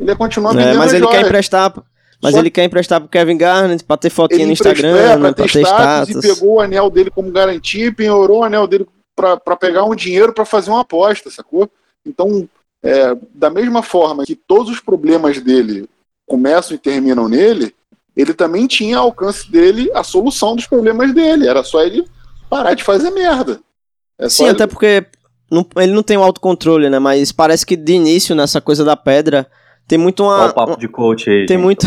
[0.00, 1.72] Ele ia continuar é, vendendo Mas ele quer emprestar.
[2.20, 2.40] Mas Só...
[2.40, 5.60] ele quer emprestar pro Kevin Garnett pra ter fotinha no Instagram, é, pra, ter, ter
[5.60, 6.16] status.
[6.16, 8.84] E pegou o anel dele como garantia e penhorou o anel dele
[9.16, 11.68] para pegar um dinheiro para fazer uma aposta, sacou?
[12.04, 12.48] Então,
[12.82, 15.88] é, da mesma forma que todos os problemas dele
[16.26, 17.74] começam e terminam nele,
[18.16, 21.48] ele também tinha ao alcance dele a solução dos problemas dele.
[21.48, 22.06] Era só ele
[22.48, 23.60] parar de fazer merda.
[24.18, 24.52] É Sim, ele...
[24.52, 25.06] até porque
[25.50, 26.98] não, ele não tem o autocontrole, né?
[26.98, 29.46] Mas parece que de início, nessa coisa da pedra,
[29.86, 30.40] tem muito uma.
[30.40, 31.46] Olha o papo de coach aí.
[31.46, 31.86] Tem gente, muito.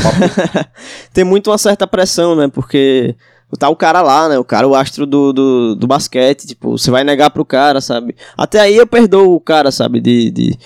[1.13, 2.47] tem muito uma certa pressão, né?
[2.47, 3.15] Porque
[3.57, 4.37] tá o cara lá, né?
[4.37, 8.15] O cara, o astro do, do, do, basquete, tipo, você vai negar pro cara, sabe?
[8.37, 9.99] Até aí eu perdoo o cara, sabe?
[9.99, 10.57] De.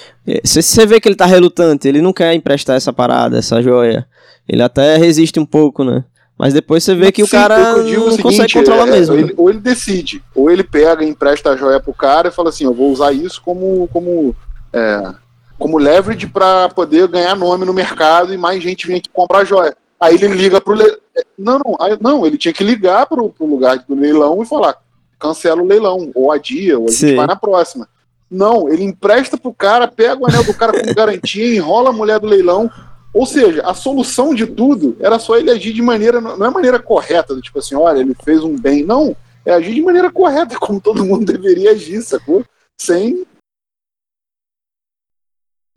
[0.44, 4.06] você vê que ele tá relutante, ele não quer emprestar essa parada, essa joia.
[4.48, 6.04] Ele até resiste um pouco, né?
[6.38, 9.14] Mas depois você vê que Sim, o cara não seguinte, consegue controlar é, mesmo.
[9.14, 12.32] Ou ele, ou ele, decide, ou ele pega e empresta a joia pro cara e
[12.32, 14.36] fala assim: eu vou usar isso como, como,
[14.74, 15.14] é,
[15.58, 19.46] como leverage para poder ganhar nome no mercado e mais gente vem aqui comprar a
[19.46, 19.76] joia.
[20.00, 20.74] Aí ele liga pro.
[20.74, 20.98] Le...
[21.38, 24.78] Não, não, não, ele tinha que ligar pro, pro lugar do leilão e falar:
[25.20, 27.08] cancela o leilão, ou adia, ou a Sim.
[27.08, 27.88] gente vai na próxima.
[28.30, 32.20] Não, ele empresta pro cara, pega o anel do cara como garantia, enrola a mulher
[32.20, 32.70] do leilão,
[33.14, 36.80] ou seja, a solução de tudo era só ele agir de maneira, não é maneira
[36.80, 38.84] correta, tipo assim, olha, ele fez um bem.
[38.84, 39.16] Não,
[39.46, 42.44] é agir de maneira correta, como todo mundo deveria agir, sacou?
[42.76, 43.24] Sem.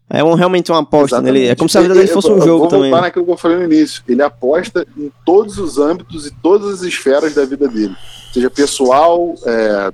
[0.08, 1.48] É um, realmente uma aposta nele.
[1.48, 2.90] É como se a vida dele fosse um jogo vou também.
[2.90, 4.02] Vou naquilo que eu falei no início.
[4.08, 7.94] Ele aposta em todos os âmbitos e todas as esferas da vida dele.
[8.32, 9.92] Seja pessoal, é,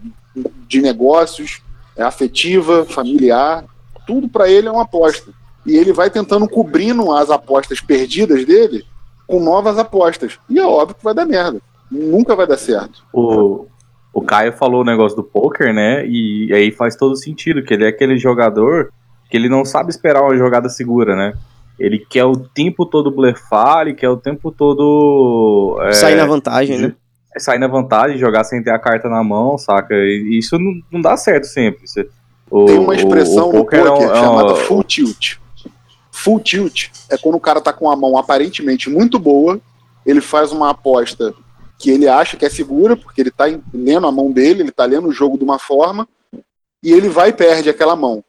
[0.68, 1.62] de negócios,
[1.97, 3.64] é, afetiva, familiar.
[4.06, 5.32] Tudo para ele é uma aposta
[5.64, 8.84] e ele vai tentando cobrindo as apostas perdidas dele
[9.26, 10.39] com novas apostas.
[10.51, 11.60] E é óbvio que vai dar merda.
[11.90, 13.02] Nunca vai dar certo.
[13.12, 13.66] O,
[14.12, 16.06] o Caio falou o negócio do poker, né?
[16.06, 18.93] E aí faz todo sentido, que ele é aquele jogador
[19.32, 21.32] que ele não sabe esperar uma jogada segura, né?
[21.78, 25.78] Ele quer o tempo todo blefar, ele quer o tempo todo.
[25.84, 26.94] É, sair na vantagem, né?
[27.38, 29.94] Sair na vantagem, jogar sem ter a carta na mão, saca?
[29.94, 31.80] E isso não, não dá certo sempre.
[32.50, 35.38] O, Tem uma expressão o, o no poker, é um, chamada full tilt.
[36.10, 39.59] Full tilt é quando o cara tá com a mão aparentemente muito boa,
[40.04, 41.32] ele faz uma aposta
[41.78, 44.84] que ele acha que é segura, porque ele tá lendo a mão dele, ele tá
[44.84, 46.06] lendo o jogo de uma forma,
[46.82, 48.22] e ele vai e perde aquela mão.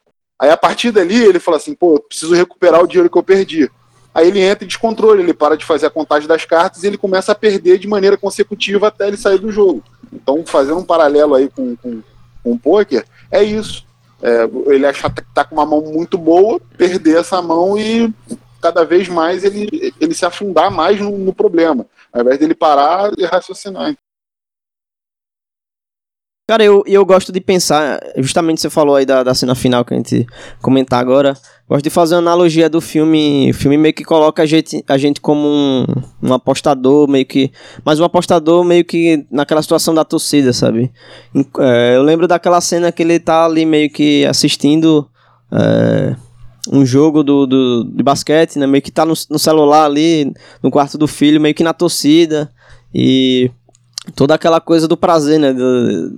[0.44, 3.72] Aí a partir dali ele fala assim, pô, preciso recuperar o dinheiro que eu perdi.
[4.14, 6.98] Aí ele entra em descontrole, ele para de fazer a contagem das cartas e ele
[6.98, 9.82] começa a perder de maneira consecutiva até ele sair do jogo.
[10.12, 12.02] Então, fazendo um paralelo aí com, com,
[12.44, 13.86] com o poker, é isso.
[14.22, 18.14] É, ele achar que tá com uma mão muito boa, perder essa mão e
[18.62, 23.14] cada vez mais ele, ele se afundar mais no, no problema, ao invés dele parar
[23.18, 23.96] e raciocinar.
[26.46, 29.94] Cara, eu, eu gosto de pensar, justamente você falou aí da, da cena final que
[29.94, 30.28] a gente
[30.62, 31.38] comentar agora.
[31.70, 33.50] Gosto de fazer uma analogia do filme.
[33.50, 35.86] O filme meio que coloca a gente, a gente como um,
[36.22, 37.50] um apostador, meio que.
[37.86, 40.92] Mas um apostador meio que naquela situação da torcida, sabe?
[41.60, 45.10] É, eu lembro daquela cena que ele tá ali meio que assistindo.
[45.50, 46.14] É,
[46.72, 48.68] um jogo do, do, de basquete, né?
[48.68, 52.52] Meio que tá no, no celular ali, no quarto do filho, meio que na torcida.
[52.94, 53.50] E
[54.16, 55.54] toda aquela coisa do prazer, né?
[55.54, 56.10] De,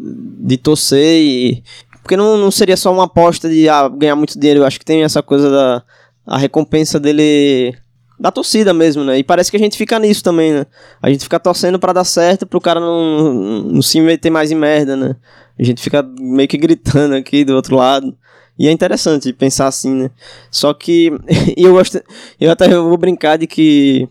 [0.48, 1.64] de torcer e.
[2.02, 4.62] Porque não, não seria só uma aposta de ah, ganhar muito dinheiro.
[4.62, 5.84] Eu acho que tem essa coisa da
[6.26, 7.76] a recompensa dele.
[8.18, 9.18] Da torcida mesmo, né?
[9.18, 10.66] E parece que a gente fica nisso também, né?
[11.02, 13.34] A gente fica torcendo para dar certo, pro cara não,
[13.64, 15.18] não se meter mais em merda, né?
[15.60, 18.16] A gente fica meio que gritando aqui do outro lado.
[18.57, 20.12] E é interessante pensar assim, né?
[20.49, 21.12] Só que.
[21.57, 22.02] eu gosto.
[22.40, 24.07] Eu até vou brincar de que.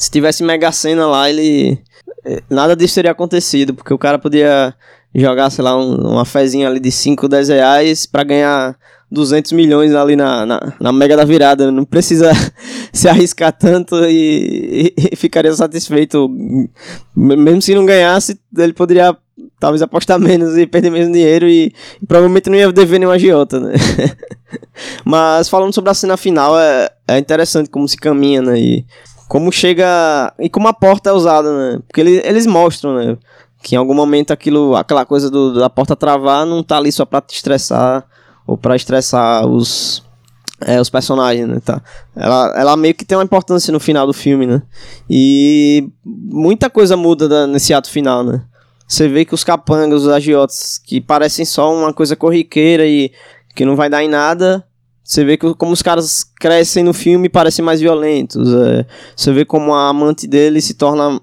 [0.00, 1.78] Se tivesse Mega Sena lá, ele
[2.24, 4.74] é, nada disso teria acontecido, porque o cara podia
[5.14, 8.78] jogar, sei lá, um, uma fezinha ali de 5, 10 reais pra ganhar
[9.12, 11.70] 200 milhões ali na, na, na mega da virada.
[11.70, 12.32] Não precisa
[12.90, 16.30] se arriscar tanto e, e, e, ficaria satisfeito.
[17.14, 19.14] Mesmo se não ganhasse, ele poderia
[19.58, 23.60] talvez apostar menos e perder menos dinheiro e, e provavelmente não ia dever nenhum agiota,
[23.60, 23.74] né?
[25.04, 28.58] Mas falando sobre a cena final, é, é interessante como se caminha, né?
[28.58, 28.86] E
[29.30, 31.78] como chega e como a porta é usada, né?
[31.86, 33.16] Porque eles, eles mostram, né?
[33.62, 37.04] Que em algum momento aquilo, aquela coisa do, da porta travar não tá ali só
[37.04, 38.04] pra te estressar
[38.44, 40.02] ou pra estressar os,
[40.60, 41.60] é, os personagens, né?
[41.64, 41.80] Tá.
[42.16, 44.62] Ela, ela meio que tem uma importância no final do filme, né?
[45.08, 48.42] E muita coisa muda da, nesse ato final, né?
[48.84, 53.12] Você vê que os capangas, os agiotas, que parecem só uma coisa corriqueira e
[53.54, 54.66] que não vai dar em nada,
[55.10, 58.54] você vê que, como os caras crescem no filme e parecem mais violentos.
[58.54, 61.20] É, você vê como a amante dele se torna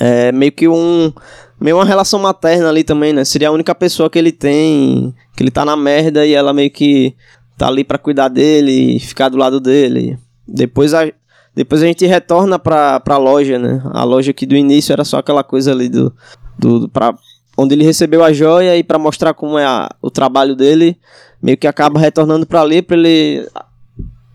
[0.00, 1.12] é, meio que um.
[1.60, 3.24] Meio uma relação materna ali também, né?
[3.24, 5.14] Seria a única pessoa que ele tem.
[5.36, 7.14] Que ele tá na merda e ela meio que
[7.56, 10.18] tá ali para cuidar dele e ficar do lado dele.
[10.44, 11.08] Depois a,
[11.54, 13.80] depois a gente retorna pra, pra loja, né?
[13.92, 16.12] A loja que do início era só aquela coisa ali do.
[16.58, 17.14] do pra,
[17.56, 20.98] onde ele recebeu a joia e para mostrar como é a, o trabalho dele
[21.42, 23.46] meio que acaba retornando para ali para ele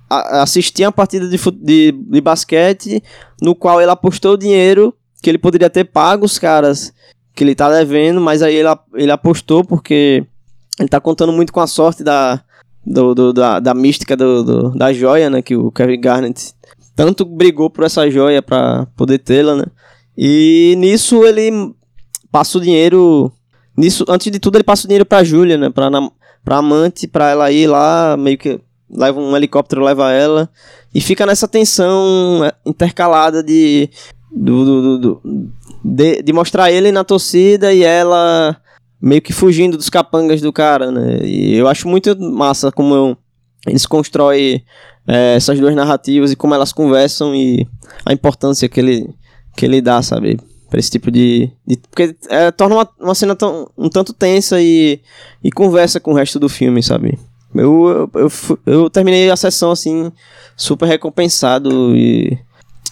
[0.10, 3.04] a, assistir uma partida de, de, de basquete
[3.42, 6.94] no qual ele apostou o dinheiro que ele poderia ter pago os caras
[7.38, 10.26] que ele tá devendo, mas aí ele, ele apostou porque
[10.80, 12.42] ele tá contando muito com a sorte da,
[12.86, 15.42] do, do da, da mística do, do, da joia, né?
[15.42, 16.54] Que o Kevin Garnett
[16.96, 19.66] tanto brigou por essa joia para poder tê-la, né?
[20.18, 21.76] E nisso ele
[22.38, 23.32] passa o dinheiro.
[23.76, 25.72] Nisso, antes de tudo, ele passa o dinheiro pra Júlia, né?
[25.72, 25.90] Pra,
[26.46, 30.48] pra amante, pra ela ir lá, meio que leva um helicóptero, leva ela.
[30.94, 33.90] E fica nessa tensão é, intercalada de.
[34.32, 35.52] Do, do, do,
[35.84, 38.56] de, de mostrar ele na torcida e ela
[39.02, 41.20] meio que fugindo dos capangas do cara, né?
[41.24, 43.18] E eu acho muito massa como eu,
[43.66, 44.64] eles constroem
[45.08, 47.66] é, essas duas narrativas e como elas conversam e
[48.06, 49.10] a importância que ele,
[49.56, 50.38] que ele dá, sabe?
[50.70, 51.50] Pra esse tipo de.
[51.66, 55.00] de porque é, torna uma, uma cena tão, um tanto tensa e,
[55.44, 57.18] e conversa com o resto do filme, sabe?
[57.56, 60.12] Eu, eu, eu, eu terminei a sessão assim,
[60.56, 62.38] super recompensado e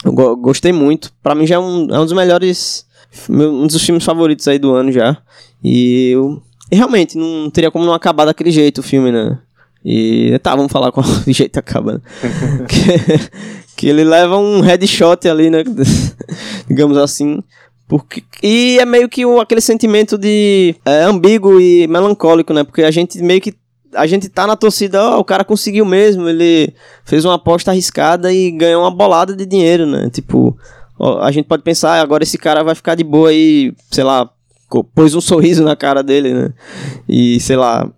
[0.04, 1.12] eu go gostei muito.
[1.22, 2.86] Pra mim já é um, é um dos melhores.
[3.30, 5.18] Um dos filmes favoritos aí do ano já.
[5.64, 6.42] E, eu,
[6.72, 9.40] e realmente, não teria como não acabar daquele jeito o filme, né?
[9.84, 12.02] E tá, vamos falar qual jeito acaba, né?
[12.68, 15.64] que, que ele leva um headshot ali, né?
[16.68, 17.44] Digamos assim.
[17.88, 22.64] Porque, e é meio que aquele sentimento de é, ambíguo e melancólico, né?
[22.64, 23.54] Porque a gente meio que.
[23.94, 26.74] A gente tá na torcida, ó, o cara conseguiu mesmo, ele
[27.06, 30.10] fez uma aposta arriscada e ganhou uma bolada de dinheiro, né?
[30.10, 30.58] Tipo,
[31.00, 34.04] ó, a gente pode pensar, ah, agora esse cara vai ficar de boa aí, sei
[34.04, 34.30] lá,
[34.94, 36.54] pôs um sorriso na cara dele, né?
[37.08, 37.90] E sei lá.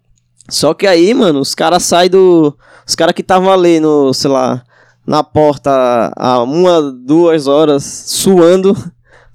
[0.49, 2.55] Só que aí, mano, os caras saem do.
[2.85, 4.63] Os caras que estavam ali no, sei lá,
[5.05, 8.75] na porta há uma, duas horas, suando.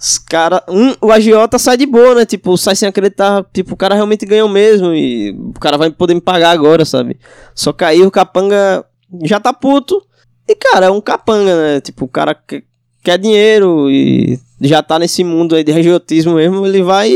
[0.02, 2.26] Os cara, um, o agiota sai de boa, né?
[2.26, 3.46] Tipo, sai sem acreditar.
[3.52, 4.92] Tipo, o cara realmente ganhou mesmo.
[4.92, 7.20] E o cara vai poder me pagar agora, sabe?
[7.54, 8.84] Só que aí o capanga
[9.22, 10.02] já tá puto.
[10.48, 11.80] E, cara, é um capanga, né?
[11.80, 12.64] Tipo, o cara que,
[13.04, 16.66] quer dinheiro e já tá nesse mundo aí de regiotismo mesmo.
[16.66, 17.14] Ele vai,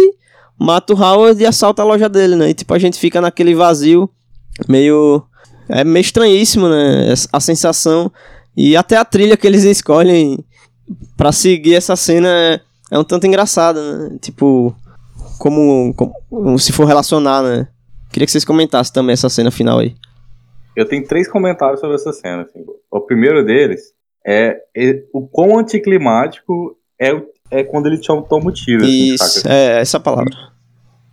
[0.57, 2.51] mata o Howard e assalta a loja dele, né?
[2.51, 4.09] E, tipo, a gente fica naquele vazio
[4.69, 5.25] meio.
[5.69, 7.13] É meio estranhíssimo, né?
[7.33, 8.13] A sensação.
[8.57, 10.39] E até a trilha que eles escolhem
[11.17, 12.61] para seguir essa cena
[12.91, 14.19] é é um tanto engraçado, né?
[14.21, 14.75] Tipo,
[15.39, 17.69] como, como se for relacionar, né?
[18.11, 19.95] Queria que vocês comentassem também essa cena final aí.
[20.75, 22.43] Eu tenho três comentários sobre essa cena.
[22.43, 22.65] Assim.
[22.91, 23.93] O primeiro deles
[24.27, 27.11] é, é o quão anticlimático é,
[27.51, 28.83] é quando ele toma o tiro.
[28.83, 30.35] Assim, Isso, assim, é essa palavra.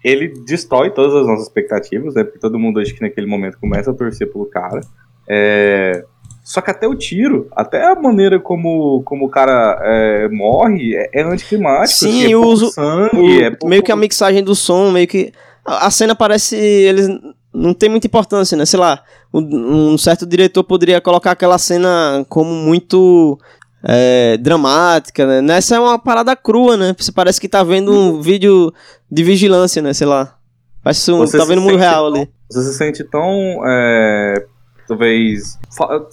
[0.03, 2.23] Ele destrói todas as nossas expectativas, né?
[2.23, 4.81] Porque todo mundo acho que naquele momento começa a torcer pelo cara.
[5.29, 6.03] É,
[6.43, 11.21] só que até o tiro, até a maneira como, como o cara é, morre é,
[11.21, 11.99] é anticlimático.
[11.99, 13.69] Sim, assim, é uso sangue, o, é pouco...
[13.69, 15.31] meio que a mixagem do som, meio que.
[15.65, 16.57] A, a cena parece.
[16.57, 17.07] Eles
[17.53, 18.65] não tem muita importância, né?
[18.65, 19.01] Sei lá,
[19.33, 23.39] um, um certo diretor poderia colocar aquela cena como muito
[23.81, 25.41] é, dramática, né?
[25.41, 26.93] Nessa é uma parada crua, né?
[26.97, 28.73] Você parece que tá vendo um vídeo
[29.09, 29.93] de vigilância, né?
[29.93, 30.35] Sei lá.
[30.83, 32.29] Parece um, tá vendo o mundo real tão, ali.
[32.51, 34.45] Você se sente tão é,
[34.87, 35.57] talvez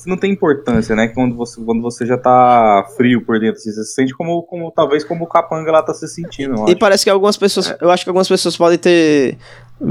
[0.06, 1.08] não tem importância, né?
[1.08, 4.70] Quando você, quando você já tá frio por dentro, assim, você se sente como, como
[4.70, 6.68] talvez como o capanga lá tá se sentindo.
[6.68, 7.78] E parece que algumas pessoas, é.
[7.80, 9.36] eu acho que algumas pessoas podem ter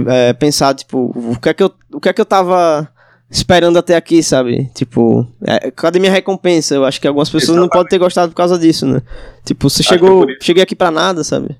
[0.08, 2.90] é, pensado, tipo, o que é que eu, o que é que eu tava
[3.30, 4.70] esperando até aqui, sabe?
[4.74, 6.76] Tipo, é, cadê minha recompensa?
[6.76, 7.70] Eu acho que algumas pessoas Exatamente.
[7.70, 9.02] não podem ter gostado por causa disso, né?
[9.46, 11.56] Tipo, você acho chegou, é cheguei aqui para nada, sabe?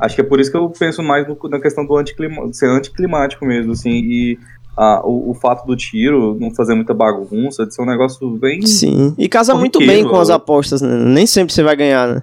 [0.00, 2.66] Acho que é por isso que eu penso mais no, na questão do anticlima, ser
[2.70, 4.38] anticlimático mesmo, assim, e
[4.78, 8.64] ah, o, o, fato do tiro não fazer muita bagunça, de ser um negócio bem.
[8.64, 9.12] Sim.
[9.18, 10.94] E casa muito bem com as apostas, né?
[10.94, 12.22] Nem sempre você vai ganhar, né?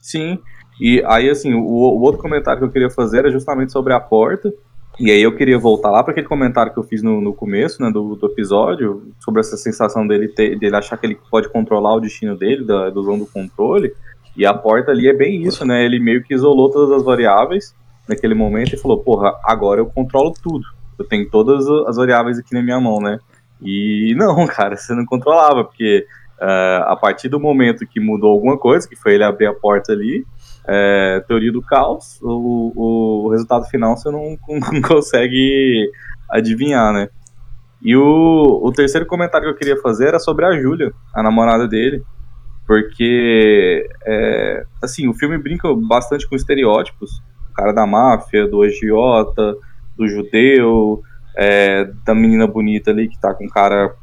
[0.00, 0.38] Sim.
[0.80, 3.98] E aí, assim, o, o, outro comentário que eu queria fazer era justamente sobre a
[3.98, 4.52] porta.
[5.00, 7.82] E aí eu queria voltar lá para aquele comentário que eu fiz no, no começo,
[7.82, 11.96] né, do, do, episódio, sobre essa sensação dele ter, dele achar que ele pode controlar
[11.96, 13.92] o destino dele, da ilusão do controle.
[14.36, 15.84] E a porta ali é bem isso, né?
[15.84, 17.74] Ele meio que isolou todas as variáveis
[18.08, 20.64] naquele momento e falou, porra, agora eu controlo tudo
[21.00, 23.18] eu tenho todas as variáveis aqui na minha mão, né?
[23.62, 26.06] E não, cara, você não controlava, porque
[26.40, 29.92] uh, a partir do momento que mudou alguma coisa, que foi ele abrir a porta
[29.92, 30.24] ali,
[30.68, 35.90] é, teoria do caos, o, o resultado final você não, não consegue
[36.30, 37.08] adivinhar, né?
[37.82, 41.66] E o, o terceiro comentário que eu queria fazer era sobre a Júlia, a namorada
[41.66, 42.04] dele,
[42.66, 49.56] porque, é, assim, o filme brinca bastante com estereótipos, o cara da máfia, do agiota,
[50.00, 51.02] do judeu,
[51.36, 53.94] é, da menina bonita ali que tá com cara,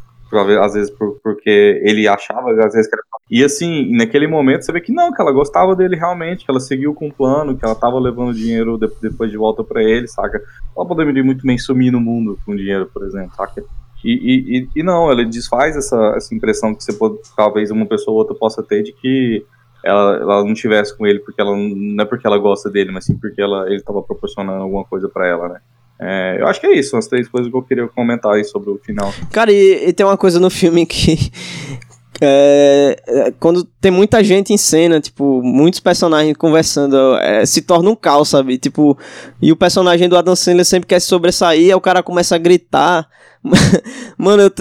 [0.61, 3.03] às vezes por, porque ele achava, às vezes que era...
[3.29, 6.59] E assim, naquele momento você vê que não, que ela gostava dele realmente, que ela
[6.59, 10.41] seguiu com o plano, que ela tava levando dinheiro depois de volta para ele, saca?
[10.75, 13.63] Ela poderia muito bem sumir no mundo com dinheiro, por exemplo, saca?
[14.03, 18.13] E, e, e, não, ele desfaz essa, essa impressão que você pode, talvez uma pessoa
[18.13, 19.43] ou outra possa ter de que
[19.83, 23.05] ela, ela não tivesse com ele porque ela não é porque ela gosta dele, mas
[23.05, 25.59] sim porque ela, ele estava proporcionando alguma coisa para ela, né?
[25.99, 28.69] É, eu acho que é isso, as três coisas que eu queria comentar aí sobre
[28.69, 29.13] o final.
[29.31, 31.17] Cara, e, e tem uma coisa no filme que.
[32.19, 37.91] É, é, quando tem muita gente em cena, tipo, muitos personagens conversando, é, se torna
[37.91, 38.57] um caos, sabe?
[38.57, 38.97] Tipo,
[39.39, 43.07] e o personagem do Adam Sandler sempre quer sobressair, aí o cara começa a gritar.
[44.17, 44.51] Mano,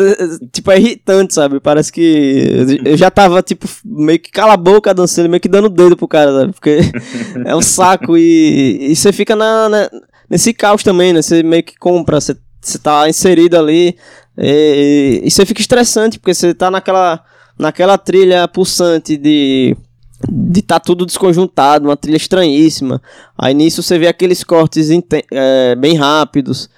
[0.53, 1.59] tipo, é irritante, sabe?
[1.59, 5.71] Parece que eu já tava, tipo, meio que cala a boca dançando, meio que dando
[5.71, 6.53] dedo pro cara, sabe?
[6.53, 6.81] Porque
[7.47, 9.91] é um saco e, e você fica na, na,
[10.29, 11.23] nesse caos também, né?
[11.23, 13.97] Você meio que compra, você, você tá inserido ali
[14.39, 17.25] e, e, você fica estressante, porque você tá naquela,
[17.59, 19.77] naquela trilha pulsante de
[20.31, 23.03] de tá tudo desconjuntado, uma trilha estranhíssima.
[23.37, 24.89] Aí nisso você vê aqueles cortes
[25.31, 26.71] é, bem rápidos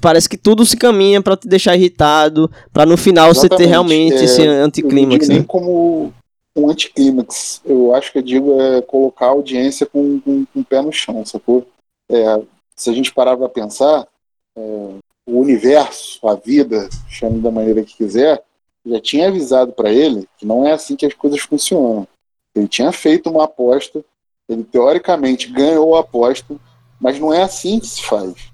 [0.00, 3.50] parece que tudo se caminha para te deixar irritado, para no final Exatamente.
[3.50, 5.28] você ter realmente é, esse anticlímax.
[5.28, 5.36] Né?
[5.36, 6.12] Nem como
[6.56, 7.62] um anticlímax.
[7.64, 10.92] Eu acho que eu digo é colocar a audiência com, com, com o pé no
[10.92, 11.66] chão, sacou?
[12.10, 12.40] É,
[12.80, 14.06] se a gente parar para pensar,
[14.56, 14.60] é,
[15.26, 18.42] o universo, a vida, chame da maneira que quiser,
[18.84, 22.06] já tinha avisado para ele que não é assim que as coisas funcionam.
[22.54, 24.04] Ele tinha feito uma aposta,
[24.48, 26.56] ele teoricamente ganhou a aposta,
[26.98, 28.50] mas não é assim que se faz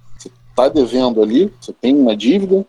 [0.57, 2.65] está devendo ali, você tem uma dívida,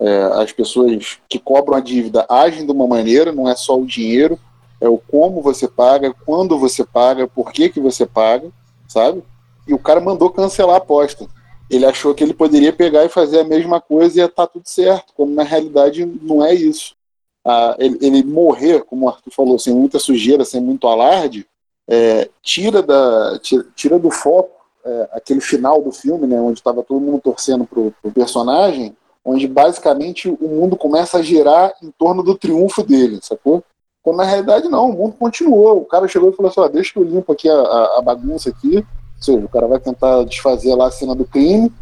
[0.00, 3.86] é, as pessoas que cobram a dívida agem de uma maneira, não é só o
[3.86, 4.38] dinheiro,
[4.80, 8.50] é o como você paga, quando você paga, por que, que você paga,
[8.88, 9.22] sabe?
[9.68, 11.26] E o cara mandou cancelar a aposta.
[11.70, 14.52] Ele achou que ele poderia pegar e fazer a mesma coisa e ia estar tá
[14.52, 16.96] tudo certo, quando na realidade não é isso.
[17.44, 21.46] Ah, ele, ele, morrer, como o Arthur falou, sem muita sujeira, sem muito alarde,
[21.86, 26.82] é, tira, da, tira, tira do foco é, aquele final do filme, né, onde estava
[26.82, 32.22] todo mundo torcendo pro, pro personagem, onde basicamente o mundo começa a girar em torno
[32.22, 33.62] do triunfo dele, sacou?
[34.02, 35.82] Quando na realidade não, o mundo continuou.
[35.82, 38.02] O cara chegou e falou assim: ó, deixa que eu limpo aqui a, a, a,
[38.02, 38.82] bagunça aqui.
[39.18, 41.72] Ou seja, o cara vai tentar desfazer lá a cena do crime.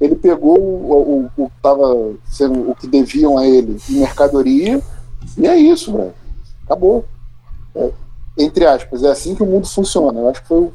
[0.00, 4.82] Ele pegou o, o, o tava sendo o que deviam a ele em mercadoria.
[5.36, 6.14] E é isso, velho.
[6.64, 7.04] Acabou.
[7.74, 7.90] É,
[8.38, 10.20] entre aspas, é assim que o mundo funciona.
[10.20, 10.70] Eu acho que foi,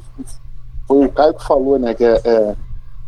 [0.86, 1.94] foi o Caio que falou, né?
[1.94, 2.56] Que é, é,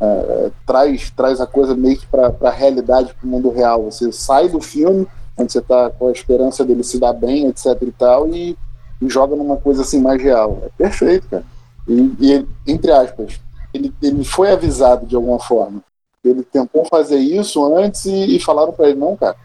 [0.01, 3.85] é, traz, traz a coisa meio que para a realidade, para o mundo real.
[3.85, 7.67] Você sai do filme, onde você está com a esperança dele se dar bem, etc
[7.83, 8.57] e tal, e,
[9.01, 10.63] e joga numa coisa assim mais real.
[10.65, 11.45] É perfeito, cara.
[11.89, 13.41] E, e entre aspas,
[13.73, 15.83] ele, ele foi avisado de alguma forma.
[16.25, 19.37] Ele tentou fazer isso antes e, e falaram para ele: não, cara,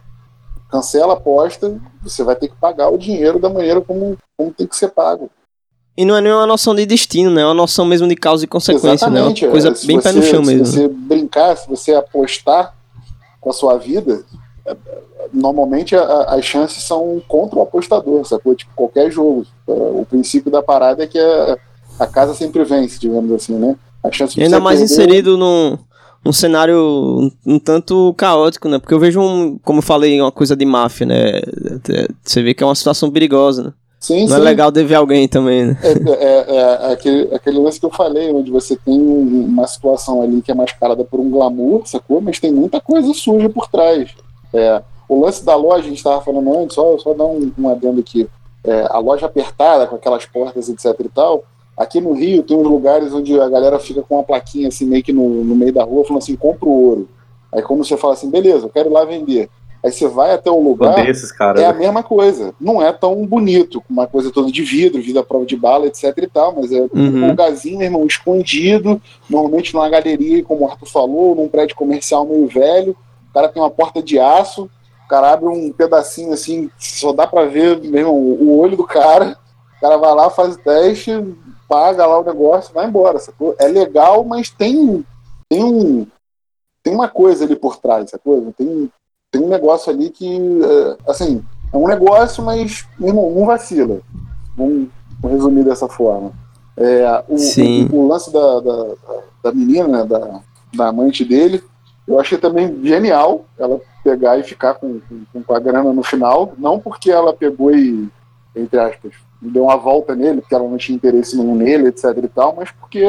[0.70, 4.68] cancela a aposta, você vai ter que pagar o dinheiro da maneira como, como tem
[4.68, 5.30] que ser pago.
[5.98, 7.42] E não é nem uma noção de destino, né?
[7.42, 9.42] É uma noção mesmo de causa e consequência, Exatamente.
[9.42, 9.48] né?
[9.48, 10.66] Uma coisa é, bem pé no chão mesmo.
[10.66, 12.74] Se você brincar, se você apostar
[13.42, 14.24] com a sua vida,
[14.66, 14.78] é,
[15.34, 18.56] normalmente a, as chances são contra o apostador, sacou?
[18.56, 19.46] Tipo, qualquer jogo.
[19.68, 21.58] É, o princípio da parada é que a,
[22.00, 23.76] a casa sempre vence, digamos assim, né?
[24.04, 24.94] A chance e ainda mais perder...
[24.94, 25.78] inserido num,
[26.24, 28.80] num cenário um, um, tanto caótico, né?
[28.80, 31.42] Porque eu vejo, um, como eu falei, uma coisa de máfia, né?
[32.24, 33.74] Você vê que é uma situação perigosa, né?
[34.00, 34.42] Sim, Não é sim.
[34.42, 35.78] é legal dever alguém também, né?
[35.84, 40.42] É, é, é, aquele, aquele lance que eu falei, onde você tem uma situação ali
[40.42, 42.22] que é mascarada por um glamour, sacou?
[42.22, 44.10] Mas tem muita coisa suja por trás.
[44.54, 47.68] É, o lance da loja, a gente estava falando antes, só, só dar um, um
[47.68, 48.30] adendo aqui.
[48.64, 51.44] É, a loja apertada, com aquelas portas, etc e tal.
[51.80, 55.02] Aqui no Rio tem uns lugares onde a galera fica com uma plaquinha assim, meio
[55.02, 57.10] que no, no meio da rua, falando assim, compra o ouro.
[57.54, 59.50] Aí quando você fala assim, beleza, eu quero ir lá vender.
[59.82, 61.80] Aí você vai até o lugar, esses caras, é a né?
[61.80, 62.54] mesma coisa.
[62.60, 65.88] Não é tão bonito, com uma coisa toda de vidro, vida à prova de bala,
[65.88, 66.90] etc e tal, mas é uhum.
[66.94, 72.46] um lugarzinho, irmão, escondido, normalmente numa galeria, como o Arthur falou, num prédio comercial meio
[72.46, 72.92] velho,
[73.30, 74.70] o cara tem uma porta de aço,
[75.06, 79.38] o cara abre um pedacinho assim, só dá pra ver mesmo o olho do cara,
[79.78, 81.24] o cara vai lá, faz o teste,
[81.70, 83.56] paga lá o negócio, vai embora, sacou?
[83.60, 85.06] É legal, mas tem,
[85.48, 86.08] tem um
[86.84, 88.54] tem uma coisa ali por trás, sacou?
[88.58, 88.92] Tem,
[89.32, 90.28] tem um negócio ali que,
[90.64, 94.00] é, assim, é um negócio, mas, irmão, não vacila.
[94.58, 94.88] Vamos,
[95.22, 96.32] vamos resumir dessa forma.
[96.76, 98.86] É, o, o, o, lance da, da,
[99.44, 100.42] da menina, né, da,
[100.74, 101.62] da amante dele,
[102.08, 105.00] eu achei também genial ela pegar e ficar com,
[105.32, 108.10] com, com, a grana no final, não porque ela pegou e,
[108.56, 112.28] entre aspas, deu uma volta nele, porque ela não tinha interesse nenhum nele, etc e
[112.28, 113.00] tal, mas porque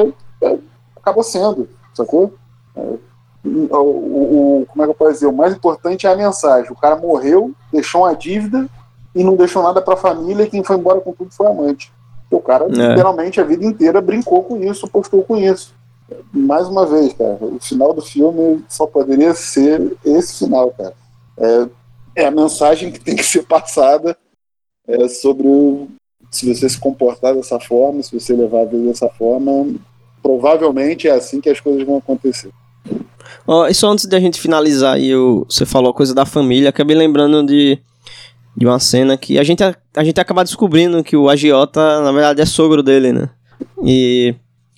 [0.43, 0.59] é,
[0.97, 2.35] acabou sendo, sacou?
[2.77, 2.95] É,
[3.43, 5.27] o, o, como é que eu posso dizer?
[5.27, 6.71] O mais importante é a mensagem.
[6.71, 8.69] O cara morreu, deixou uma dívida
[9.15, 11.51] e não deixou nada para a família, e quem foi embora com tudo foi a
[11.51, 11.93] amante.
[12.31, 12.69] O cara, é.
[12.69, 15.75] literalmente, a vida inteira brincou com isso, postou com isso.
[16.33, 20.95] Mais uma vez, cara, o final do filme só poderia ser esse final, cara.
[21.37, 21.69] é,
[22.15, 24.17] é a mensagem que tem que ser passada
[24.87, 25.89] é, sobre o,
[26.31, 29.67] se você se comportar dessa forma, se você levar a vida dessa forma,
[30.23, 32.51] provavelmente é assim que as coisas vão acontecer.
[33.47, 35.11] Oh, e só antes gente finalizar, aí,
[35.47, 37.79] você falou a coisa da família, acabei lembrando de,
[38.57, 42.13] de uma cena que a gente, a, a gente acaba descobrindo que o agiota, na
[42.13, 43.31] verdade, é sogro dele, né?
[43.85, 44.35] E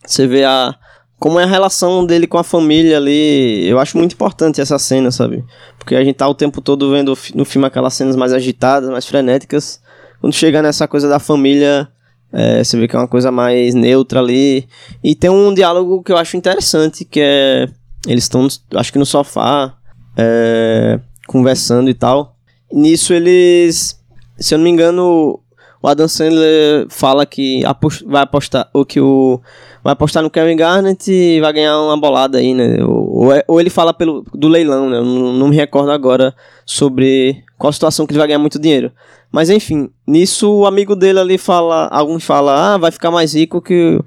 [0.07, 0.75] você vê a,
[1.19, 3.67] como é a relação dele com a família ali.
[3.69, 5.45] Eu acho muito importante essa cena, sabe?
[5.79, 9.07] Porque a gente tá o tempo todo vendo no filme aquelas cenas mais agitadas, mais
[9.07, 9.82] frenéticas.
[10.23, 11.89] Quando chega nessa coisa da família,
[12.33, 14.69] é, você vê que é uma coisa mais neutra ali.
[15.03, 17.69] E tem um diálogo que eu acho interessante, que é.
[18.07, 18.47] Eles estão,
[18.77, 19.77] acho que no sofá,
[20.17, 22.37] é, conversando e tal.
[22.73, 24.01] Nisso eles.
[24.39, 25.41] Se eu não me engano,
[25.83, 28.71] o Adam Sandler fala que apost vai apostar.
[28.73, 29.41] Ou que o.
[29.83, 32.85] Vai apostar no Kevin Garnett e vai ganhar uma bolada aí, né?
[32.85, 34.99] Ou, ou, é, ele fala pelo, do leilão, né?
[34.99, 36.35] Eu não, me recordo agora
[36.65, 38.93] sobre qual situação que ele vai ganhar muito dinheiro.
[39.31, 43.61] Mas enfim, nisso o amigo dele ali fala, alguns falam, ah, vai ficar mais rico
[43.61, 43.99] que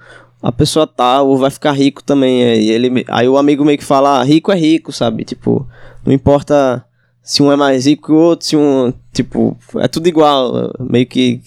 [0.41, 2.41] a pessoa tá, ou vai ficar rico também.
[2.41, 5.25] E ele, aí o amigo meio que fala, ah, rico é rico, sabe?
[5.25, 5.67] Tipo,
[6.05, 6.85] não importa
[7.25, 11.07] se um é mais rico que o outro, se um, tipo, é tudo igual, meio
[11.07, 11.41] que,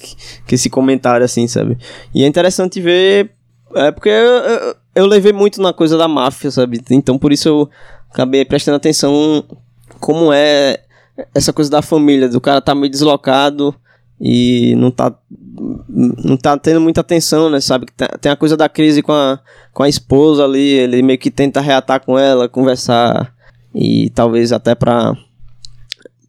[0.45, 1.79] que esse comentário assim, sabe?
[2.13, 3.31] E é interessante ver,
[3.75, 6.81] é porque eu, eu, eu levei muito na coisa da máfia, sabe?
[6.91, 7.71] Então por isso eu
[8.11, 9.45] acabei prestando atenção
[10.01, 10.81] como é
[11.35, 13.75] essa coisa da família, do cara tá meio deslocado
[14.21, 15.15] e não tá
[15.89, 17.87] não tá tendo muita atenção, né, sabe?
[18.21, 19.41] Tem a coisa da crise com a,
[19.73, 23.35] com a esposa ali, ele meio que tenta reatar com ela, conversar
[23.75, 25.15] e talvez até pra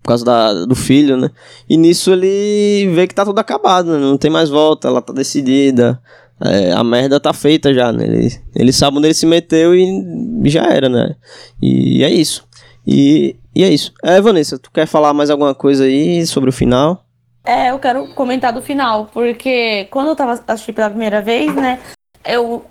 [0.01, 1.29] por causa da, do filho, né?
[1.69, 3.99] E nisso ele vê que tá tudo acabado, né?
[3.99, 6.01] não tem mais volta, ela tá decidida,
[6.43, 8.05] é, a merda tá feita já, né?
[8.05, 11.15] Ele, ele sabe onde ele se meteu e já era, né?
[11.61, 12.47] E é isso.
[12.85, 13.93] E e é isso.
[14.03, 17.03] É, Vanessa, tu quer falar mais alguma coisa aí sobre o final?
[17.43, 21.79] É, eu quero comentar do final, porque quando eu tava assistindo pela primeira vez, né,
[22.25, 22.63] eu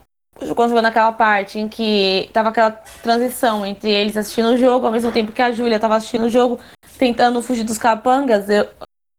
[0.55, 2.71] quando naquela parte em que tava aquela
[3.03, 6.31] transição entre eles assistindo o jogo, ao mesmo tempo que a Júlia tava assistindo o
[6.31, 6.61] jogo,
[6.97, 8.67] tentando fugir dos capangas, eu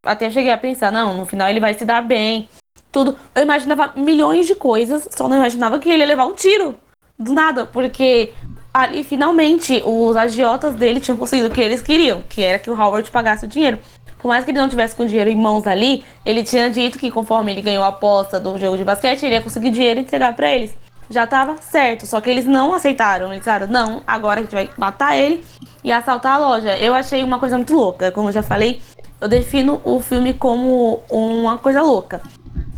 [0.02, 2.48] até cheguei a pensar, não, no final ele vai se dar bem,
[2.92, 3.16] tudo.
[3.36, 6.76] Eu imaginava milhões de coisas, só não imaginava que ele ia levar um tiro
[7.18, 8.34] do nada, porque
[8.74, 12.80] ali finalmente os agiotas dele tinham conseguido o que eles queriam, que era que o
[12.80, 13.80] Howard pagasse o dinheiro.
[14.20, 17.10] Por mais que ele não tivesse com dinheiro em mãos ali, ele tinha dito que
[17.10, 20.36] conforme ele ganhou a aposta do jogo de basquete, ele ia conseguir dinheiro e entregar
[20.36, 20.76] para eles.
[21.10, 23.28] Já estava certo, só que eles não aceitaram.
[23.28, 25.44] Eles disseram, não, agora a gente vai matar ele
[25.84, 26.78] e assaltar a loja.
[26.78, 28.82] Eu achei uma coisa muito louca, como eu já falei,
[29.22, 32.22] eu defino o filme como uma coisa louca.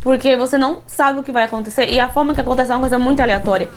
[0.00, 2.80] Porque você não sabe o que vai acontecer e a forma que acontece é uma
[2.80, 3.68] coisa muito aleatória.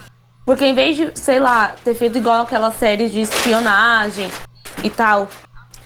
[0.46, 4.30] Porque em vez de, sei lá, ter feito igual aquelas séries de espionagem
[4.84, 5.28] e tal,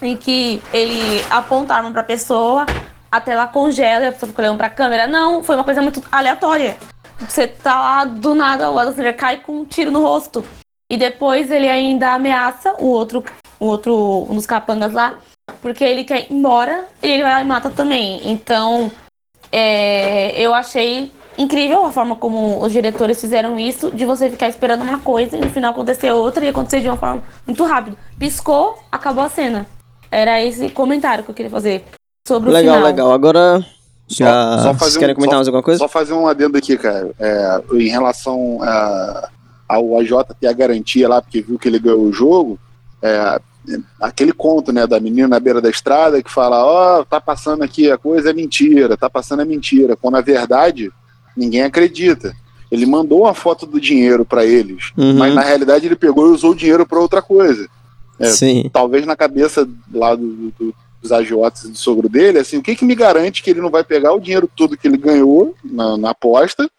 [0.01, 2.65] em que ele aponta a arma pra pessoa,
[3.11, 5.07] até ela congela e a pessoa fica olhando pra câmera.
[5.07, 6.77] Não, foi uma coisa muito aleatória.
[7.19, 10.43] Você tá lá, do nada, o Adam cai com um tiro no rosto.
[10.89, 13.23] E depois ele ainda ameaça o outro,
[13.59, 15.15] o outro, um dos capangas lá,
[15.61, 18.21] porque ele quer ir embora e ele vai lá e mata também.
[18.29, 18.91] Então,
[19.51, 24.81] é, eu achei incrível a forma como os diretores fizeram isso, de você ficar esperando
[24.81, 27.97] uma coisa e no final acontecer outra e acontecer de uma forma muito rápida.
[28.17, 29.65] Piscou, acabou a cena.
[30.11, 31.85] Era esse comentário que eu queria fazer
[32.27, 32.89] sobre legal, o final.
[32.89, 33.11] Legal, legal.
[33.13, 33.65] Agora
[34.09, 35.77] já só, só Vocês querem comentar só, mais alguma coisa?
[35.77, 37.11] Só fazer um adendo aqui, cara.
[37.19, 39.29] É, em relação a,
[39.67, 42.59] ao AJ ter a garantia lá, porque viu que ele ganhou o jogo,
[43.01, 43.39] é,
[43.99, 47.63] aquele conto, né, da menina na beira da estrada que fala, ó, oh, tá passando
[47.63, 50.91] aqui a coisa é mentira, tá passando é mentira, quando na verdade
[51.35, 52.33] ninguém acredita.
[52.71, 55.17] Ele mandou uma foto do dinheiro para eles, uhum.
[55.17, 57.67] mas na realidade ele pegou e usou o dinheiro para outra coisa.
[58.19, 58.69] É, Sim.
[58.71, 62.75] Talvez na cabeça lá do, do, dos agiotas e do sogro dele, assim, o que,
[62.75, 65.97] que me garante que ele não vai pegar o dinheiro todo que ele ganhou na,
[65.97, 66.69] na aposta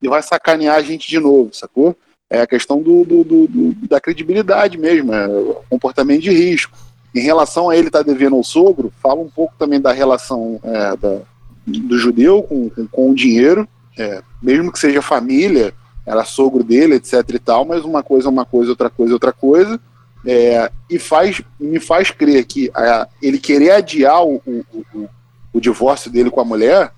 [0.00, 1.96] e vai sacanear a gente de novo, sacou?
[2.32, 5.28] É a questão do, do, do da credibilidade mesmo, é
[5.68, 6.76] comportamento de risco.
[7.14, 10.58] Em relação a ele estar tá devendo ao sogro, fala um pouco também da relação
[10.62, 11.18] é, da,
[11.66, 13.68] do judeu com, com, com o dinheiro
[13.98, 15.74] é, mesmo que seja família,
[16.06, 19.14] era sogro dele, etc e tal, mas uma coisa é uma coisa, outra coisa é
[19.14, 19.80] outra coisa,
[20.26, 24.64] é, e faz, me faz crer que a, ele querer adiar o, o,
[24.94, 25.08] o,
[25.52, 26.92] o, divórcio dele com a mulher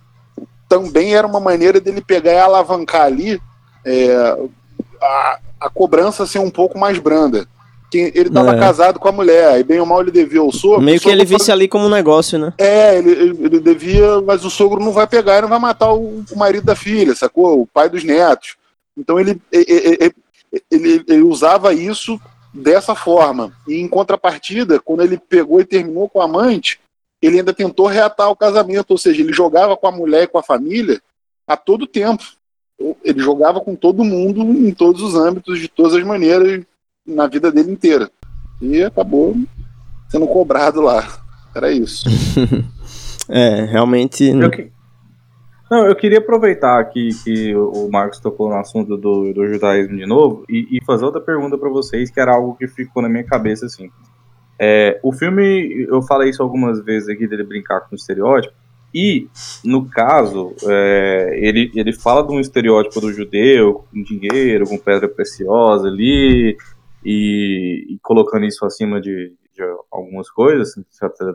[0.68, 3.40] também era uma maneira dele pegar e alavancar ali
[3.84, 4.38] é,
[5.04, 7.46] a, a cobrança ser um pouco mais branda
[7.90, 8.58] que ele estava é.
[8.58, 10.82] casado com a mulher, e bem ou mal ele devia ao sogro.
[10.82, 12.52] Meio que ele visse ali como um negócio, né?
[12.58, 16.24] É, ele, ele, devia, mas o sogro não vai pegar e não vai matar o,
[16.28, 17.62] o marido da filha, sacou?
[17.62, 18.56] O pai dos netos.
[18.96, 20.12] Então ele, ele,
[20.70, 22.20] ele, ele usava isso
[22.52, 23.52] dessa forma.
[23.68, 26.80] E em contrapartida, quando ele pegou e terminou com a amante,
[27.22, 30.38] ele ainda tentou reatar o casamento, ou seja, ele jogava com a mulher e com
[30.38, 31.00] a família
[31.46, 32.24] a todo tempo.
[33.04, 36.64] Ele jogava com todo mundo em todos os âmbitos, de todas as maneiras,
[37.06, 38.10] na vida dele inteira.
[38.60, 39.36] E acabou
[40.08, 41.06] sendo cobrado lá.
[41.54, 42.04] Era isso.
[43.28, 44.28] é, realmente.
[44.28, 44.70] Eu, que...
[45.70, 50.06] Não, eu queria aproveitar aqui que o Marcos tocou no assunto do, do judaísmo de
[50.06, 53.24] novo e, e fazer outra pergunta para vocês, que era algo que ficou na minha
[53.24, 53.90] cabeça assim.
[54.58, 58.54] É, o filme, eu falei isso algumas vezes aqui dele brincar com o estereótipo,
[58.94, 59.28] e,
[59.64, 65.08] no caso, é, ele, ele fala de um estereótipo do judeu, com dinheiro, com pedra
[65.08, 66.56] preciosa ali,
[67.04, 70.84] e, e colocando isso acima de, de algumas coisas, assim,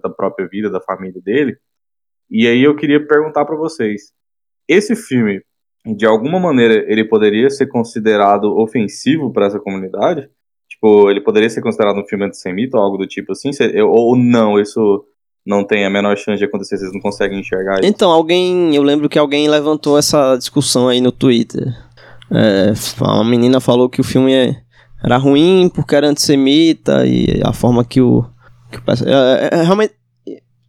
[0.02, 1.58] da própria vida, da família dele.
[2.32, 4.14] E aí eu queria perguntar para vocês,
[4.66, 5.42] esse filme,
[5.86, 10.30] de alguma maneira, ele poderia ser considerado ofensivo para essa comunidade?
[10.70, 13.50] Tipo, ele poderia ser considerado um filme antissemita ou algo do tipo assim?
[13.84, 15.06] Ou não, isso
[15.46, 17.86] não tem a menor chance de acontecer, vocês não conseguem enxergar isso?
[17.86, 21.74] Então, alguém, eu lembro que alguém levantou essa discussão aí no Twitter.
[22.32, 24.56] É, uma menina falou que o filme é,
[25.04, 28.24] era ruim porque era antissemita e a forma que o.
[28.72, 29.94] Que o é, é, realmente.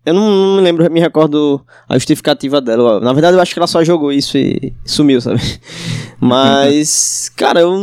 [0.06, 3.00] Eu não, não, me lembro, me recordo a justificativa dela.
[3.00, 5.40] Na verdade, eu acho que ela só jogou isso e sumiu, sabe?
[6.18, 7.76] Mas, cara, eu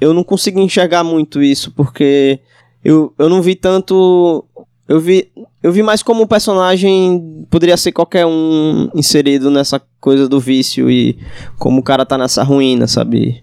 [0.00, 2.40] eu não consigo enxergar muito isso porque
[2.84, 4.44] eu, eu não vi tanto.
[4.88, 5.30] Eu vi,
[5.66, 10.88] eu vi mais como um personagem poderia ser qualquer um inserido nessa coisa do vício
[10.88, 11.18] e
[11.58, 13.42] como o cara tá nessa ruína, sabe?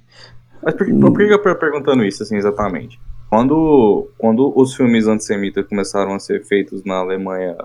[0.64, 2.98] Mas por, por que eu tô perguntando isso, assim, exatamente?
[3.30, 7.58] Quando, quando os filmes antissemitas começaram a ser feitos na Alemanha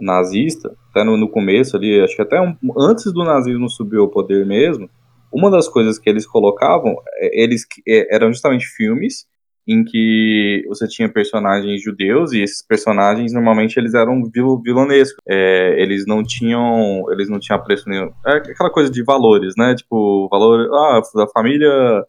[0.00, 4.06] nazista, até no, no começo ali, acho que até um, antes do nazismo subir ao
[4.06, 4.88] poder mesmo,
[5.32, 9.26] uma das coisas que eles colocavam, é, eles é, eram justamente filmes
[9.66, 15.18] em que você tinha personagens judeus e esses personagens normalmente eles eram vil vilonescos.
[15.26, 18.12] É, eles não tinham, eles não tinham preço nenhum.
[18.26, 19.74] É aquela coisa de valores, né?
[19.74, 22.04] Tipo, valor ah, da família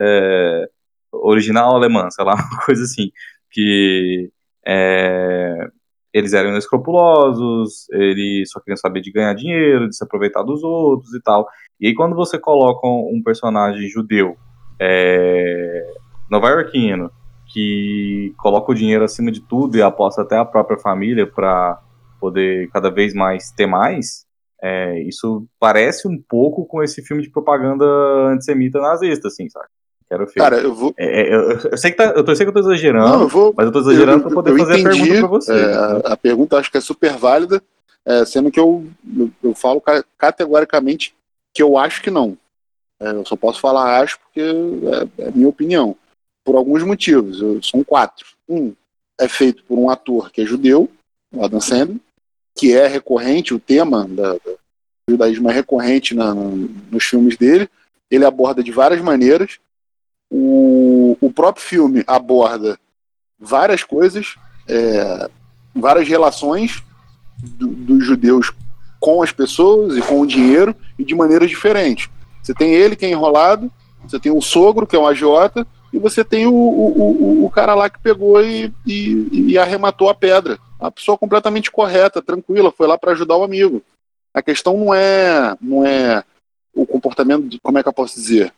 [0.00, 0.68] é,
[1.12, 3.10] original alemã, sei lá, uma coisa assim,
[3.50, 4.30] que
[4.64, 5.68] é,
[6.12, 11.12] eles eram inescrupulosos, eles só queriam saber de ganhar dinheiro, de se aproveitar dos outros
[11.14, 11.46] e tal.
[11.80, 14.36] E aí quando você coloca um personagem judeu,
[14.80, 15.86] é,
[16.30, 17.10] nova-iorquino,
[17.52, 21.80] que coloca o dinheiro acima de tudo e aposta até a própria família para
[22.20, 24.24] poder cada vez mais ter mais,
[24.62, 27.84] é, isso parece um pouco com esse filme de propaganda
[28.28, 29.66] antissemita nazista, assim, sabe?
[30.06, 30.34] Quero ver.
[30.34, 30.92] Cara, eu vou.
[30.98, 33.08] É, é, eu, eu, sei que tá, eu, tô, eu sei que eu tô exagerando,
[33.08, 35.52] Não, eu vou, mas eu tô exagerando para poder fazer entendi, a pergunta para você.
[35.52, 37.62] É, a, a, pergunta acho que é super válida,
[38.04, 38.86] é, sendo que eu,
[39.42, 39.82] eu, falo
[40.18, 41.14] categoricamente
[41.54, 42.36] que eu acho que não.
[43.00, 45.96] É, eu só posso falar acho porque é, é minha opinião.
[46.50, 47.40] Por alguns motivos.
[47.40, 48.26] Eu, são quatro.
[48.48, 48.74] Um,
[49.20, 50.90] é feito por um ator que é judeu,
[51.32, 51.98] o Adam Sandler,
[52.58, 54.40] que é recorrente, o tema da, da
[55.08, 57.70] judaísmo é recorrente na, nos filmes dele.
[58.10, 59.60] Ele aborda de várias maneiras.
[60.28, 62.76] O, o próprio filme aborda
[63.38, 64.34] várias coisas,
[64.66, 65.30] é,
[65.72, 66.82] várias relações
[67.38, 68.52] do, dos judeus
[68.98, 72.10] com as pessoas e com o dinheiro e de maneiras diferentes.
[72.42, 73.70] Você tem ele que é enrolado,
[74.02, 77.50] você tem o sogro que é um agiota e você tem o, o, o, o
[77.50, 80.58] cara lá que pegou e, e, e, arrematou a pedra.
[80.78, 83.82] A pessoa completamente correta, tranquila, foi lá para ajudar o amigo.
[84.32, 86.22] A questão não é, não é
[86.74, 88.52] o comportamento, como é que eu posso dizer?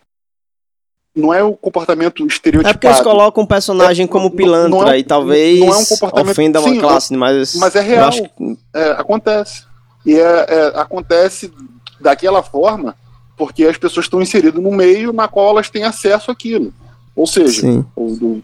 [1.15, 2.71] não é o comportamento estereotipado.
[2.71, 5.69] É porque eles colocam um personagem é, como pilantra não, não é, e talvez não
[5.69, 7.55] é um comportamento, ofenda uma sim, classe, mas...
[7.57, 8.59] Mas é real, que...
[8.75, 9.65] é, acontece.
[10.07, 11.53] E é, é, acontece
[12.01, 12.97] daquela forma
[13.37, 16.73] porque as pessoas estão inseridas no meio na qual elas têm acesso àquilo.
[17.15, 17.85] Ou seja,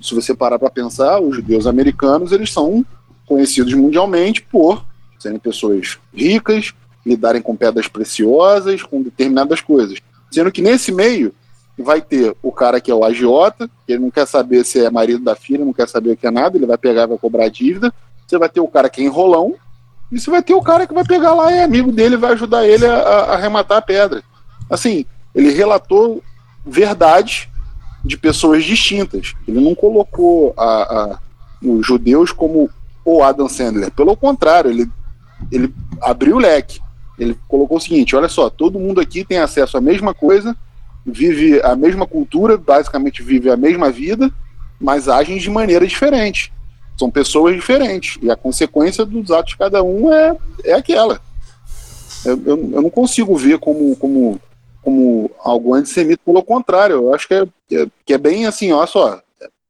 [0.02, 2.84] se você parar para pensar, os judeus americanos eles são
[3.26, 4.84] conhecidos mundialmente por
[5.18, 6.72] serem pessoas ricas,
[7.04, 9.98] lidarem com pedras preciosas, com determinadas coisas.
[10.30, 11.32] Sendo que nesse meio
[11.78, 14.90] vai ter o cara que é o agiota, que ele não quer saber se é
[14.90, 17.18] marido da filha, não quer saber o que é nada, ele vai pegar e vai
[17.18, 17.92] cobrar dívida.
[18.26, 19.54] Você vai ter o cara que é enrolão,
[20.10, 22.66] e você vai ter o cara que vai pegar lá, é amigo dele, vai ajudar
[22.66, 24.22] ele a, a arrematar a pedra.
[24.68, 25.04] Assim,
[25.34, 26.22] ele relatou
[26.64, 27.47] verdades
[28.08, 29.34] de pessoas distintas.
[29.46, 31.18] Ele não colocou a, a,
[31.62, 32.70] os judeus como
[33.04, 33.90] o Adam Sandler.
[33.92, 34.88] Pelo contrário, ele,
[35.52, 36.80] ele abriu o leque.
[37.18, 40.56] Ele colocou o seguinte: olha só, todo mundo aqui tem acesso à mesma coisa,
[41.04, 44.30] vive a mesma cultura, basicamente vive a mesma vida,
[44.80, 46.50] mas agem de maneira diferente.
[46.96, 48.18] São pessoas diferentes.
[48.22, 51.20] E a consequência dos atos de cada um é, é aquela.
[52.24, 54.40] Eu, eu, eu não consigo ver como, como
[54.82, 57.42] como algo antissemita, pelo contrário, eu acho que é,
[57.72, 59.20] é, que é bem assim, olha só,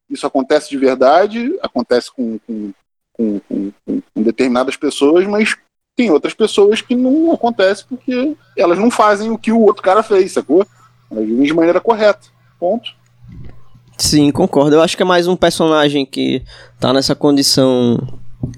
[0.09, 2.73] isso acontece de verdade, acontece com, com,
[3.13, 5.57] com, com, com determinadas pessoas, mas
[5.97, 10.03] tem outras pessoas que não acontece porque elas não fazem o que o outro cara
[10.03, 10.65] fez, sacou?
[11.11, 12.29] Elas vivem de maneira correta.
[12.59, 12.93] Ponto.
[13.97, 14.77] Sim, concordo.
[14.77, 16.45] Eu acho que é mais um personagem que
[16.79, 17.99] tá nessa condição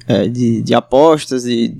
[0.06, 1.78] é, de, de apostas e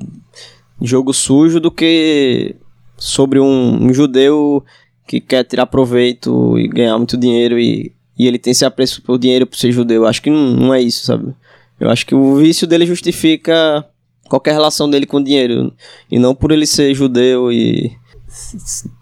[0.80, 2.56] jogo sujo do que
[3.00, 4.62] sobre um, um, judeu
[5.08, 9.18] que quer tirar proveito e ganhar muito dinheiro e, e ele tem esse apreço pelo
[9.18, 10.02] dinheiro por ser judeu.
[10.02, 11.34] Eu acho que não, não é isso, sabe?
[11.80, 13.84] Eu acho que o vício dele justifica
[14.28, 15.72] qualquer relação dele com dinheiro
[16.10, 17.90] e não por ele ser judeu e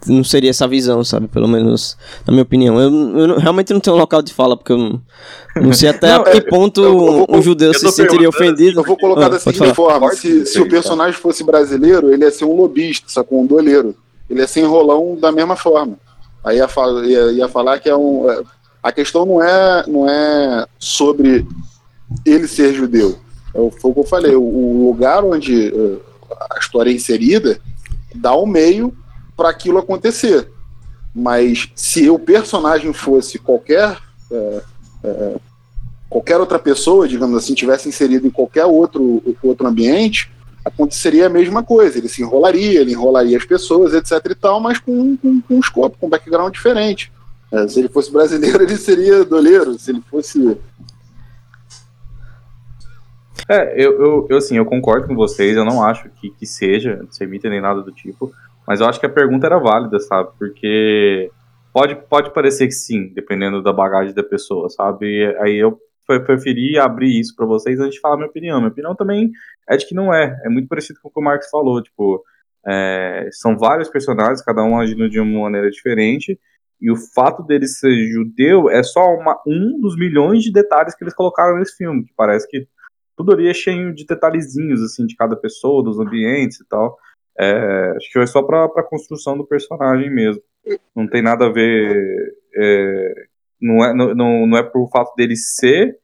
[0.07, 1.29] não seria essa visão, sabe?
[1.29, 1.97] Pelo menos,
[2.27, 2.81] na minha opinião.
[2.81, 5.03] Eu, eu realmente não tenho um local de fala, porque eu não,
[5.57, 8.81] não sei até não, a que é, ponto eu, eu, um judeu se sentiria ofendido.
[8.81, 12.31] Eu vou colocar ah, da seguinte forma: se, se o personagem fosse brasileiro, ele ia
[12.31, 13.41] ser um lobista, sacou?
[13.41, 13.95] Um doleiro.
[14.29, 15.99] Ele ia ser enrolão da mesma forma.
[16.45, 16.69] Aí ia,
[17.05, 18.31] ia, ia falar que é um.
[18.31, 18.43] É,
[18.83, 21.47] a questão não é, não é sobre
[22.25, 23.19] ele ser judeu.
[23.55, 24.35] É foi o que eu falei.
[24.35, 26.01] O, o lugar onde uh,
[26.51, 27.61] a história é inserida
[28.15, 28.93] dá um meio
[29.39, 30.51] para aquilo acontecer.
[31.15, 33.97] Mas se o personagem fosse qualquer
[34.31, 34.63] é,
[35.05, 35.37] é,
[36.11, 40.31] qualquer outra pessoa, digamos assim, tivesse inserido em qualquer outro, outro ambiente,
[40.65, 41.99] aconteceria a mesma coisa.
[41.99, 45.61] Ele se enrolaria, ele enrolaria as pessoas, etc e tal, mas com, com, com um
[45.61, 47.13] escopo, com um background diferente.
[47.53, 49.79] É, se ele fosse brasileiro, ele seria doleiro.
[49.79, 50.59] Se ele fosse.
[53.49, 57.01] É, eu, eu, eu, assim, eu concordo com vocês, eu não acho que, que seja
[57.03, 58.33] antissemita nem nada do tipo.
[58.69, 60.29] Mas eu acho que a pergunta era válida, sabe?
[60.39, 61.31] Porque
[61.73, 65.35] pode, pode parecer que sim, dependendo da bagagem da pessoa, sabe?
[65.39, 68.59] Aí eu preferi abrir isso para vocês antes de falar minha opinião.
[68.59, 69.31] Minha opinião também
[69.67, 70.39] é de que não é.
[70.45, 71.83] É muito parecido com o que o Marcos falou.
[71.83, 72.23] Tipo,
[72.67, 76.39] é, são vários personagens, cada um agindo de uma maneira diferente.
[76.79, 81.03] E o fato dele ser judeu é só uma, um dos milhões de detalhes que
[81.03, 82.05] eles colocaram nesse filme.
[82.05, 82.69] Que parece que
[83.17, 86.99] tudo ali é cheio de detalhezinhos, assim, de cada pessoa, dos ambientes e tal.
[87.39, 90.43] É, acho que foi só pra, pra construção do personagem mesmo.
[90.95, 92.35] Não tem nada a ver.
[92.55, 93.15] É,
[93.61, 95.99] não, é, não, não é por fato dele ser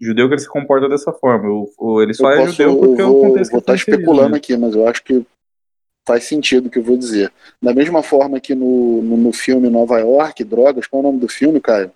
[0.00, 1.48] judeu que ele se comporta dessa forma.
[1.78, 4.36] O, ele só eu é posso, judeu porque eu vou, Vou estar tá especulando mesmo.
[4.36, 5.24] aqui, mas eu acho que
[6.06, 7.32] faz sentido o que eu vou dizer.
[7.60, 11.20] Da mesma forma que no, no, no filme Nova York, Drogas, qual é o nome
[11.20, 11.90] do filme, Caio?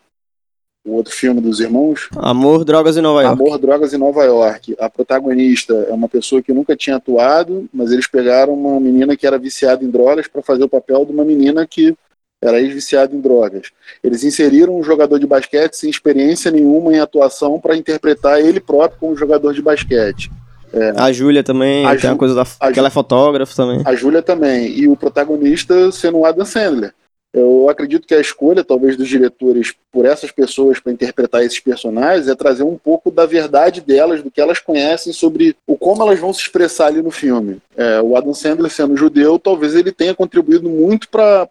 [0.89, 2.09] O outro filme dos irmãos.
[2.17, 3.43] Amor, Drogas e Nova York.
[3.43, 4.77] Amor, Drogas e Nova York.
[4.79, 9.27] A protagonista é uma pessoa que nunca tinha atuado, mas eles pegaram uma menina que
[9.27, 11.95] era viciada em drogas para fazer o papel de uma menina que
[12.41, 13.71] era ex-viciada em drogas.
[14.03, 18.99] Eles inseriram um jogador de basquete sem experiência nenhuma em atuação para interpretar ele próprio
[19.01, 20.31] como jogador de basquete.
[20.73, 20.93] É.
[20.97, 22.45] A Júlia também, a tem a coisa da.
[22.73, 23.83] Que ela é fotógrafa também.
[23.85, 24.69] A Júlia também.
[24.69, 26.93] E o protagonista sendo o Adam Sandler.
[27.33, 32.27] Eu acredito que a escolha, talvez, dos diretores por essas pessoas para interpretar esses personagens
[32.27, 36.19] é trazer um pouco da verdade delas, do que elas conhecem sobre o como elas
[36.19, 37.61] vão se expressar ali no filme.
[37.77, 41.47] É, o Adam Sandler, sendo judeu, talvez ele tenha contribuído muito para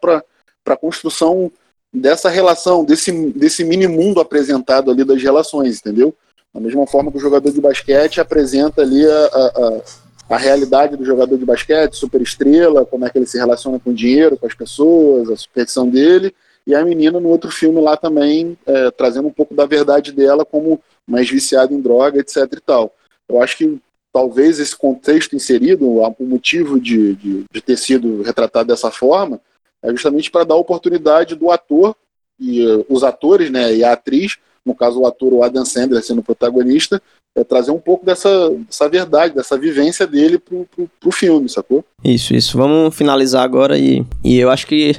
[0.66, 1.52] a construção
[1.94, 6.14] dessa relação, desse, desse mini mundo apresentado ali das relações, entendeu?
[6.54, 11.06] Da mesma forma que o jogador de basquete apresenta ali a, a a realidade do
[11.06, 14.46] jogador de basquete, super estrela, como é que ele se relaciona com o dinheiro, com
[14.46, 16.36] as pessoas, a superstição dele,
[16.66, 20.44] e a menina no outro filme lá também, é, trazendo um pouco da verdade dela
[20.44, 22.94] como mais viciada em droga, etc e tal.
[23.30, 23.80] Eu acho que
[24.12, 29.40] talvez esse contexto inserido, o motivo de, de, de ter sido retratado dessa forma,
[29.82, 31.96] é justamente para dar oportunidade do ator
[32.40, 36.04] e uh, os atores, né, e a atriz, no caso o ator o Adam Sandler
[36.04, 37.02] sendo protagonista,
[37.40, 41.86] é trazer um pouco dessa, dessa verdade, dessa vivência dele pro, pro, pro filme, sacou?
[42.04, 42.58] Isso, isso.
[42.58, 44.96] Vamos finalizar agora e, e eu acho que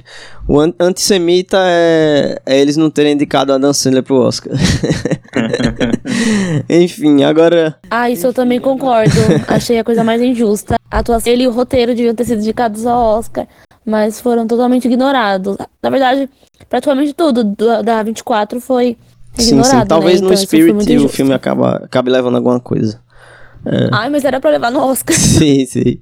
[0.46, 4.52] o an antissemita é, é eles não terem indicado a Adam Sandler pro Oscar.
[6.70, 7.76] Enfim, agora...
[7.90, 9.10] Ah, isso eu também concordo.
[9.48, 10.76] Achei a coisa mais injusta.
[10.90, 13.46] A atuação, ele e o roteiro deviam ter sido indicados ao Oscar,
[13.84, 15.56] mas foram totalmente ignorados.
[15.82, 16.30] Na verdade,
[16.68, 17.44] praticamente tudo
[17.82, 18.96] da 24 foi
[19.34, 19.84] Sim, sim.
[19.86, 20.26] Talvez né?
[20.26, 23.00] no então, Spirit o filme acaba, acabe levando alguma coisa.
[23.64, 23.88] É.
[23.92, 25.14] Ai, mas era pra levar no Oscar.
[25.16, 26.00] sim, sim.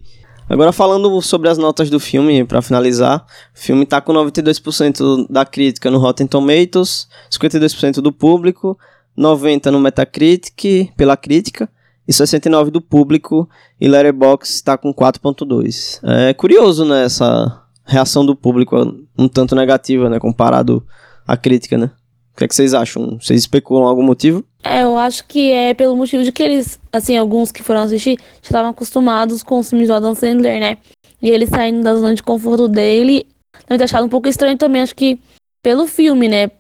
[0.49, 5.45] Agora falando sobre as notas do filme, para finalizar, o filme tá com 92% da
[5.45, 8.79] crítica no Rotten Tomatoes, 52% do público,
[9.17, 11.69] 90 no Metacritic pela crítica
[12.07, 13.49] e 69 do público
[13.81, 15.99] e Letterboxd está com 4.2.
[16.05, 18.77] É curioso, né, essa reação do público
[19.19, 20.87] um tanto negativa, né, comparado
[21.27, 21.91] à crítica, né?
[22.37, 23.19] O que, é que vocês acham?
[23.19, 24.45] Vocês especulam algum motivo?
[24.63, 28.19] É, eu acho que é pelo motivo de que eles, assim, alguns que foram assistir,
[28.43, 30.77] já estavam acostumados com os filmes do Adam Sandler, né?
[31.23, 33.27] E ele saindo da zona de conforto dele,
[33.67, 35.19] deve ter um pouco estranho também, acho que
[35.63, 36.51] pelo filme, né?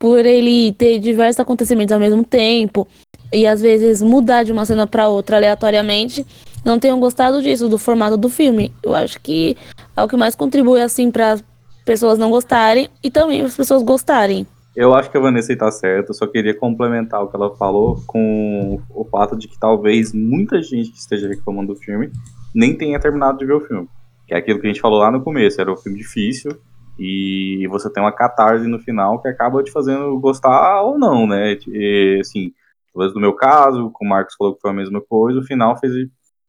[0.00, 2.88] por ele ter diversos acontecimentos ao mesmo tempo
[3.30, 6.26] e às vezes mudar de uma cena para outra aleatoriamente,
[6.64, 8.72] não tenham gostado disso, do formato do filme.
[8.82, 9.56] Eu acho que
[9.94, 11.44] é o que mais contribui assim para as
[11.84, 14.46] pessoas não gostarem e também as pessoas gostarem.
[14.76, 18.80] Eu acho que a Vanessa está certa, só queria complementar o que ela falou com
[18.90, 22.10] o fato de que talvez muita gente que esteja reclamando do filme
[22.54, 23.88] nem tenha terminado de ver o filme.
[24.26, 26.52] Que é aquilo que a gente falou lá no começo, era um filme difícil
[26.98, 31.56] e você tem uma catarse no final que acaba te fazendo gostar ou não, né?
[31.66, 32.52] E, assim,
[32.92, 35.76] talvez no meu caso, com o Marcos falou que foi a mesma coisa, o final
[35.78, 35.92] fez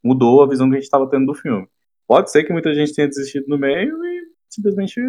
[0.03, 1.67] mudou a visão que a gente estava tendo do filme.
[2.07, 4.99] Pode ser que muita gente tenha desistido no meio e simplesmente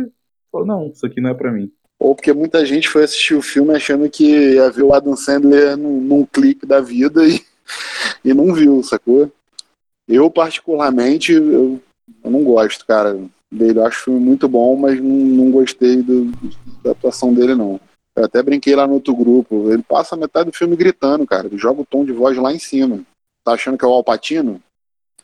[0.50, 1.70] falou, não, isso aqui não é para mim.
[2.02, 5.76] Ou porque muita gente foi assistir o filme achando que ia ver o Adam Sandler
[5.76, 7.40] num, num clipe da vida e,
[8.24, 9.30] e não viu, sacou?
[10.08, 11.80] Eu, particularmente, eu,
[12.24, 13.16] eu não gosto, cara,
[13.48, 13.78] dele.
[13.78, 16.32] Eu acho o filme muito bom, mas não, não gostei do,
[16.82, 17.80] da atuação dele, não.
[18.16, 19.70] Eu até brinquei lá no outro grupo.
[19.70, 21.46] Ele passa metade do filme gritando, cara.
[21.46, 23.00] Ele joga o tom de voz lá em cima.
[23.44, 24.60] Tá achando que é o Alpatino?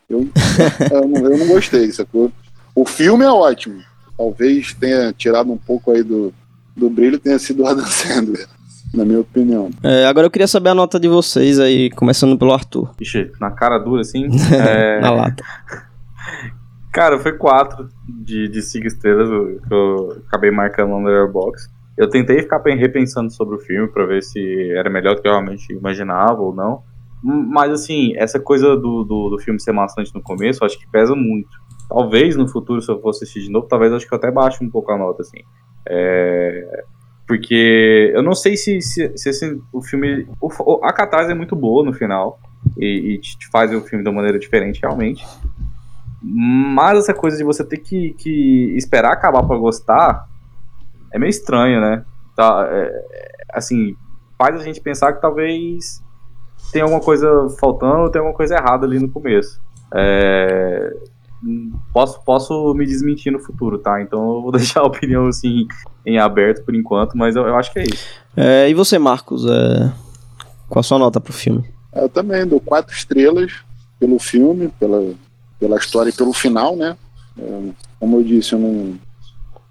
[0.09, 0.21] Eu,
[0.91, 2.31] eu, não, eu não gostei, sacou?
[2.73, 3.83] O filme é ótimo.
[4.15, 6.33] Talvez tenha tirado um pouco aí do,
[6.75, 8.47] do brilho tenha sido o Adam Sandler,
[8.93, 9.69] na minha opinião.
[9.83, 12.91] É, agora eu queria saber a nota de vocês aí, começando pelo Arthur.
[12.99, 14.27] Ixi, na cara dura assim.
[14.53, 14.99] é...
[14.99, 15.43] na lata.
[16.91, 21.71] Cara, foi quatro de, de cinco estrelas que eu acabei marcando no Letterboxd.
[21.95, 25.33] Eu tentei ficar repensando sobre o filme para ver se era melhor do que eu
[25.33, 26.81] realmente imaginava ou não.
[27.21, 30.89] Mas assim, essa coisa do, do, do filme ser maçante no começo, eu acho que
[30.89, 31.49] pesa muito.
[31.89, 34.31] Talvez no futuro, se eu fosse assistir de novo, talvez eu acho que eu até
[34.31, 35.39] baixo um pouco a nota, assim.
[35.87, 36.83] É,
[37.27, 40.27] porque eu não sei se, se, se esse, o filme.
[40.41, 42.39] O, a catarse é muito boa no final.
[42.77, 45.25] E, e te faz o filme de uma maneira diferente, realmente.
[46.21, 50.27] Mas essa coisa de você ter que, que esperar acabar para gostar
[51.11, 52.03] é meio estranho, né?
[52.35, 53.05] Tá, é,
[53.53, 53.95] assim,
[54.37, 56.03] faz a gente pensar que talvez
[56.71, 59.61] tem alguma coisa faltando, tem alguma coisa errada ali no começo.
[59.93, 60.93] É,
[61.93, 64.01] posso, posso me desmentir no futuro, tá?
[64.01, 65.67] Então eu vou deixar a opinião assim
[66.05, 68.05] em aberto por enquanto, mas eu, eu acho que é isso.
[68.35, 69.45] É, e você, Marcos?
[69.45, 69.91] É...
[70.67, 71.67] Qual a sua nota pro filme?
[71.93, 73.53] Eu também dou quatro estrelas
[73.99, 75.13] pelo filme, pela,
[75.59, 76.95] pela história e pelo final, né?
[77.37, 78.99] É, como eu disse, eu não,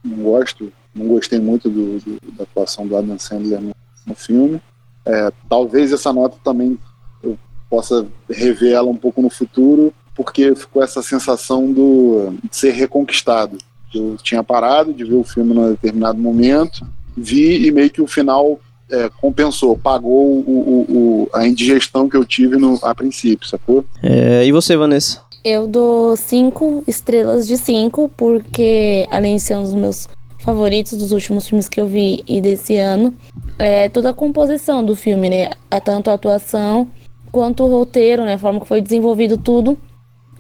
[0.05, 3.74] não gosto, não gostei muito do, do, da atuação do Adam Sandler no,
[4.07, 4.61] no filme.
[5.05, 6.77] É, talvez essa nota também
[7.23, 7.39] eu
[7.70, 13.57] possa rever ela um pouco no futuro, porque ficou essa sensação do, de ser reconquistado.
[13.95, 16.85] Eu tinha parado de ver o filme num determinado momento,
[17.16, 18.59] vi e meio que o final
[18.90, 23.85] é, compensou, pagou o, o, o, a indigestão que eu tive no, a princípio, sacou?
[24.03, 25.23] É, e você, Vanessa?
[25.45, 30.09] Eu dou cinco estrelas de cinco, porque além de ser um dos meus
[30.40, 33.15] favoritos dos últimos filmes que eu vi e desse ano,
[33.57, 35.51] é toda a composição do filme, né?
[35.85, 36.89] Tanto a atuação
[37.31, 38.35] quanto o roteiro, né?
[38.35, 39.78] A forma que foi desenvolvido tudo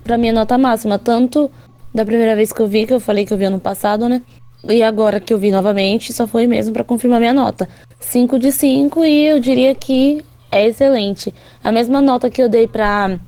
[0.08, 1.50] para minha nota máxima, tanto
[1.94, 4.22] da primeira vez que eu vi, que eu falei que eu vi ano passado, né?
[4.66, 7.68] E agora que eu vi novamente, só foi mesmo para confirmar minha nota.
[8.00, 11.32] 5 de 5 e eu diria que é excelente.
[11.62, 13.20] A mesma nota que eu dei para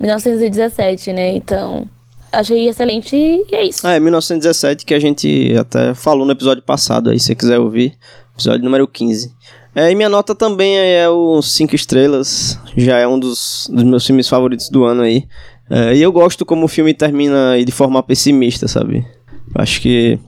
[0.00, 1.36] 1917, né?
[1.36, 1.86] Então,
[2.32, 3.86] achei excelente e é isso.
[3.86, 7.92] É, 1917 que a gente até falou no episódio passado aí, se você quiser ouvir,
[8.34, 9.34] episódio número 15.
[9.74, 14.06] É, e minha nota também é o 5 estrelas, já é um dos, dos meus
[14.06, 15.26] filmes favoritos do ano aí.
[15.74, 19.06] É, e eu gosto como o filme termina de forma pessimista, sabe?
[19.54, 20.18] Acho que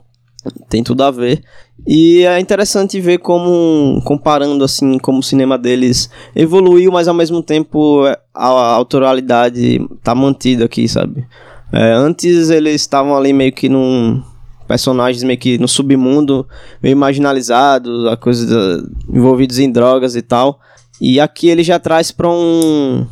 [0.71, 1.45] tem tudo a ver.
[1.87, 7.43] E é interessante ver como, comparando assim, como o cinema deles evoluiu, mas ao mesmo
[7.43, 11.27] tempo a, autoralidade tá mantida aqui, sabe?
[11.71, 14.23] É, antes eles estavam ali meio que num
[14.67, 16.49] personagens meio que no submundo,
[16.83, 20.59] meio marginalizados, a coisa envolvidos em drogas e tal.
[20.99, 23.07] E aqui ele já traz para um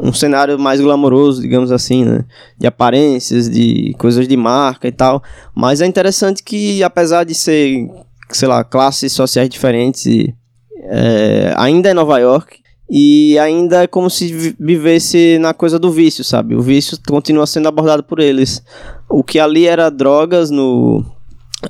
[0.00, 2.24] um cenário mais glamouroso, digamos assim, né?
[2.58, 5.22] De aparências, de coisas de marca e tal.
[5.54, 7.88] Mas é interessante que, apesar de ser,
[8.30, 10.06] sei lá, classes sociais diferentes,
[10.84, 12.58] é, ainda é Nova York.
[12.90, 16.54] E ainda é como se vivesse na coisa do vício, sabe?
[16.54, 18.62] O vício continua sendo abordado por eles.
[19.10, 21.04] O que ali era drogas no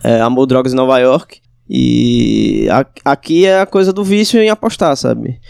[0.04, 1.40] é, Amor Drogas em Nova York.
[1.68, 2.68] E
[3.04, 5.40] aqui é a coisa do vício em apostar, sabe?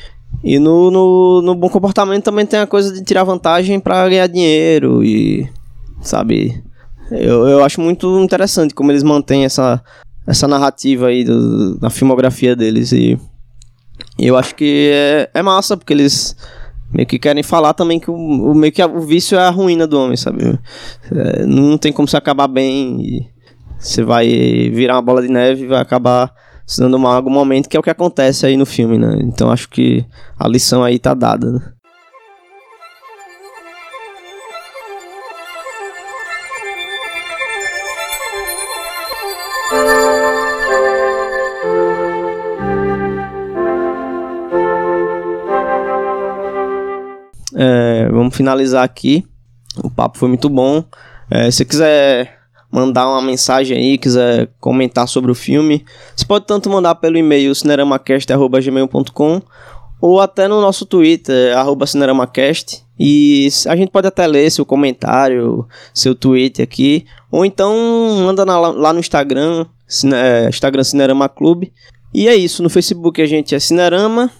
[0.42, 4.26] E no, no, no bom comportamento também tem a coisa de tirar vantagem para ganhar
[4.26, 5.48] dinheiro e.
[6.00, 6.62] Sabe?
[7.10, 9.82] Eu, eu acho muito interessante como eles mantêm essa,
[10.26, 12.92] essa narrativa aí do, da filmografia deles.
[12.92, 13.18] E
[14.18, 16.36] eu acho que é, é massa, porque eles
[16.92, 19.86] meio que querem falar também que o, o meio que o vício é a ruína
[19.86, 20.58] do homem, sabe?
[21.10, 23.28] É, não tem como se acabar bem
[23.78, 24.26] você vai
[24.70, 26.32] virar uma bola de neve e vai acabar
[26.68, 29.18] se dando mal em algum momento, que é o que acontece aí no filme, né?
[29.22, 30.04] Então acho que
[30.38, 31.72] a lição aí tá dada, né?
[47.56, 49.26] É, vamos finalizar aqui.
[49.82, 50.84] O papo foi muito bom.
[51.30, 52.37] É, se quiser
[52.70, 55.84] mandar uma mensagem aí, quiser comentar sobre o filme,
[56.14, 59.42] você pode tanto mandar pelo e-mail cineramacast.gmail.com
[60.00, 62.84] ou até no nosso Twitter, arroba cineramacast.
[62.98, 67.04] E a gente pode até ler seu comentário, seu tweet aqui.
[67.30, 67.74] Ou então
[68.24, 71.72] manda na, lá no Instagram, cine, é, Instagram Cinerama Clube.
[72.12, 74.30] E é isso, no Facebook a gente é Cinerama.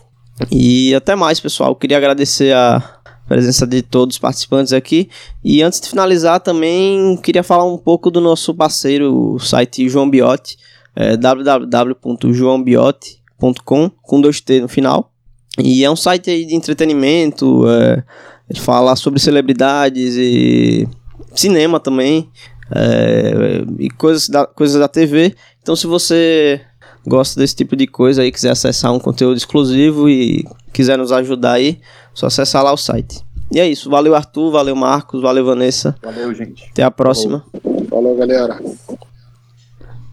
[0.51, 1.75] E até mais, pessoal.
[1.75, 2.98] Queria agradecer a
[3.29, 5.11] presença de todos os participantes aqui.
[5.45, 10.09] E antes de finalizar, também queria falar um pouco do nosso parceiro, o site João
[10.09, 10.57] Biote,
[10.97, 15.13] é, www.joãobiote.com, com dois T no final.
[15.59, 18.03] E é um site de entretenimento, é,
[18.49, 20.89] ele fala sobre celebridades e
[21.35, 22.31] cinema também,
[22.75, 25.35] é, e coisas da, coisas da TV.
[25.63, 26.61] Então, se você
[27.07, 31.53] gosta desse tipo de coisa aí, quiser acessar um conteúdo exclusivo e quiser nos ajudar
[31.53, 31.81] aí,
[32.19, 33.25] só acessar lá o site.
[33.53, 33.89] E é isso.
[33.89, 34.51] Valeu, Arthur.
[34.51, 35.23] Valeu, Marcos.
[35.23, 35.95] Valeu, Vanessa.
[36.03, 36.69] Valeu, gente.
[36.71, 37.45] Até a próxima.
[37.89, 38.61] Falou, galera.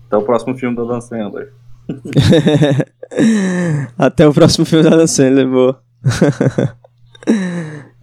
[0.08, 1.52] Até o próximo filme da Dan Sandler.
[3.98, 5.82] Até o próximo filme da Dan Sandler, boa.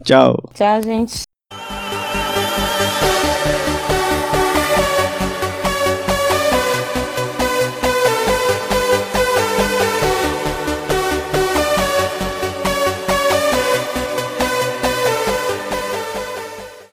[0.04, 0.36] Tchau.
[0.52, 1.22] Tchau, gente.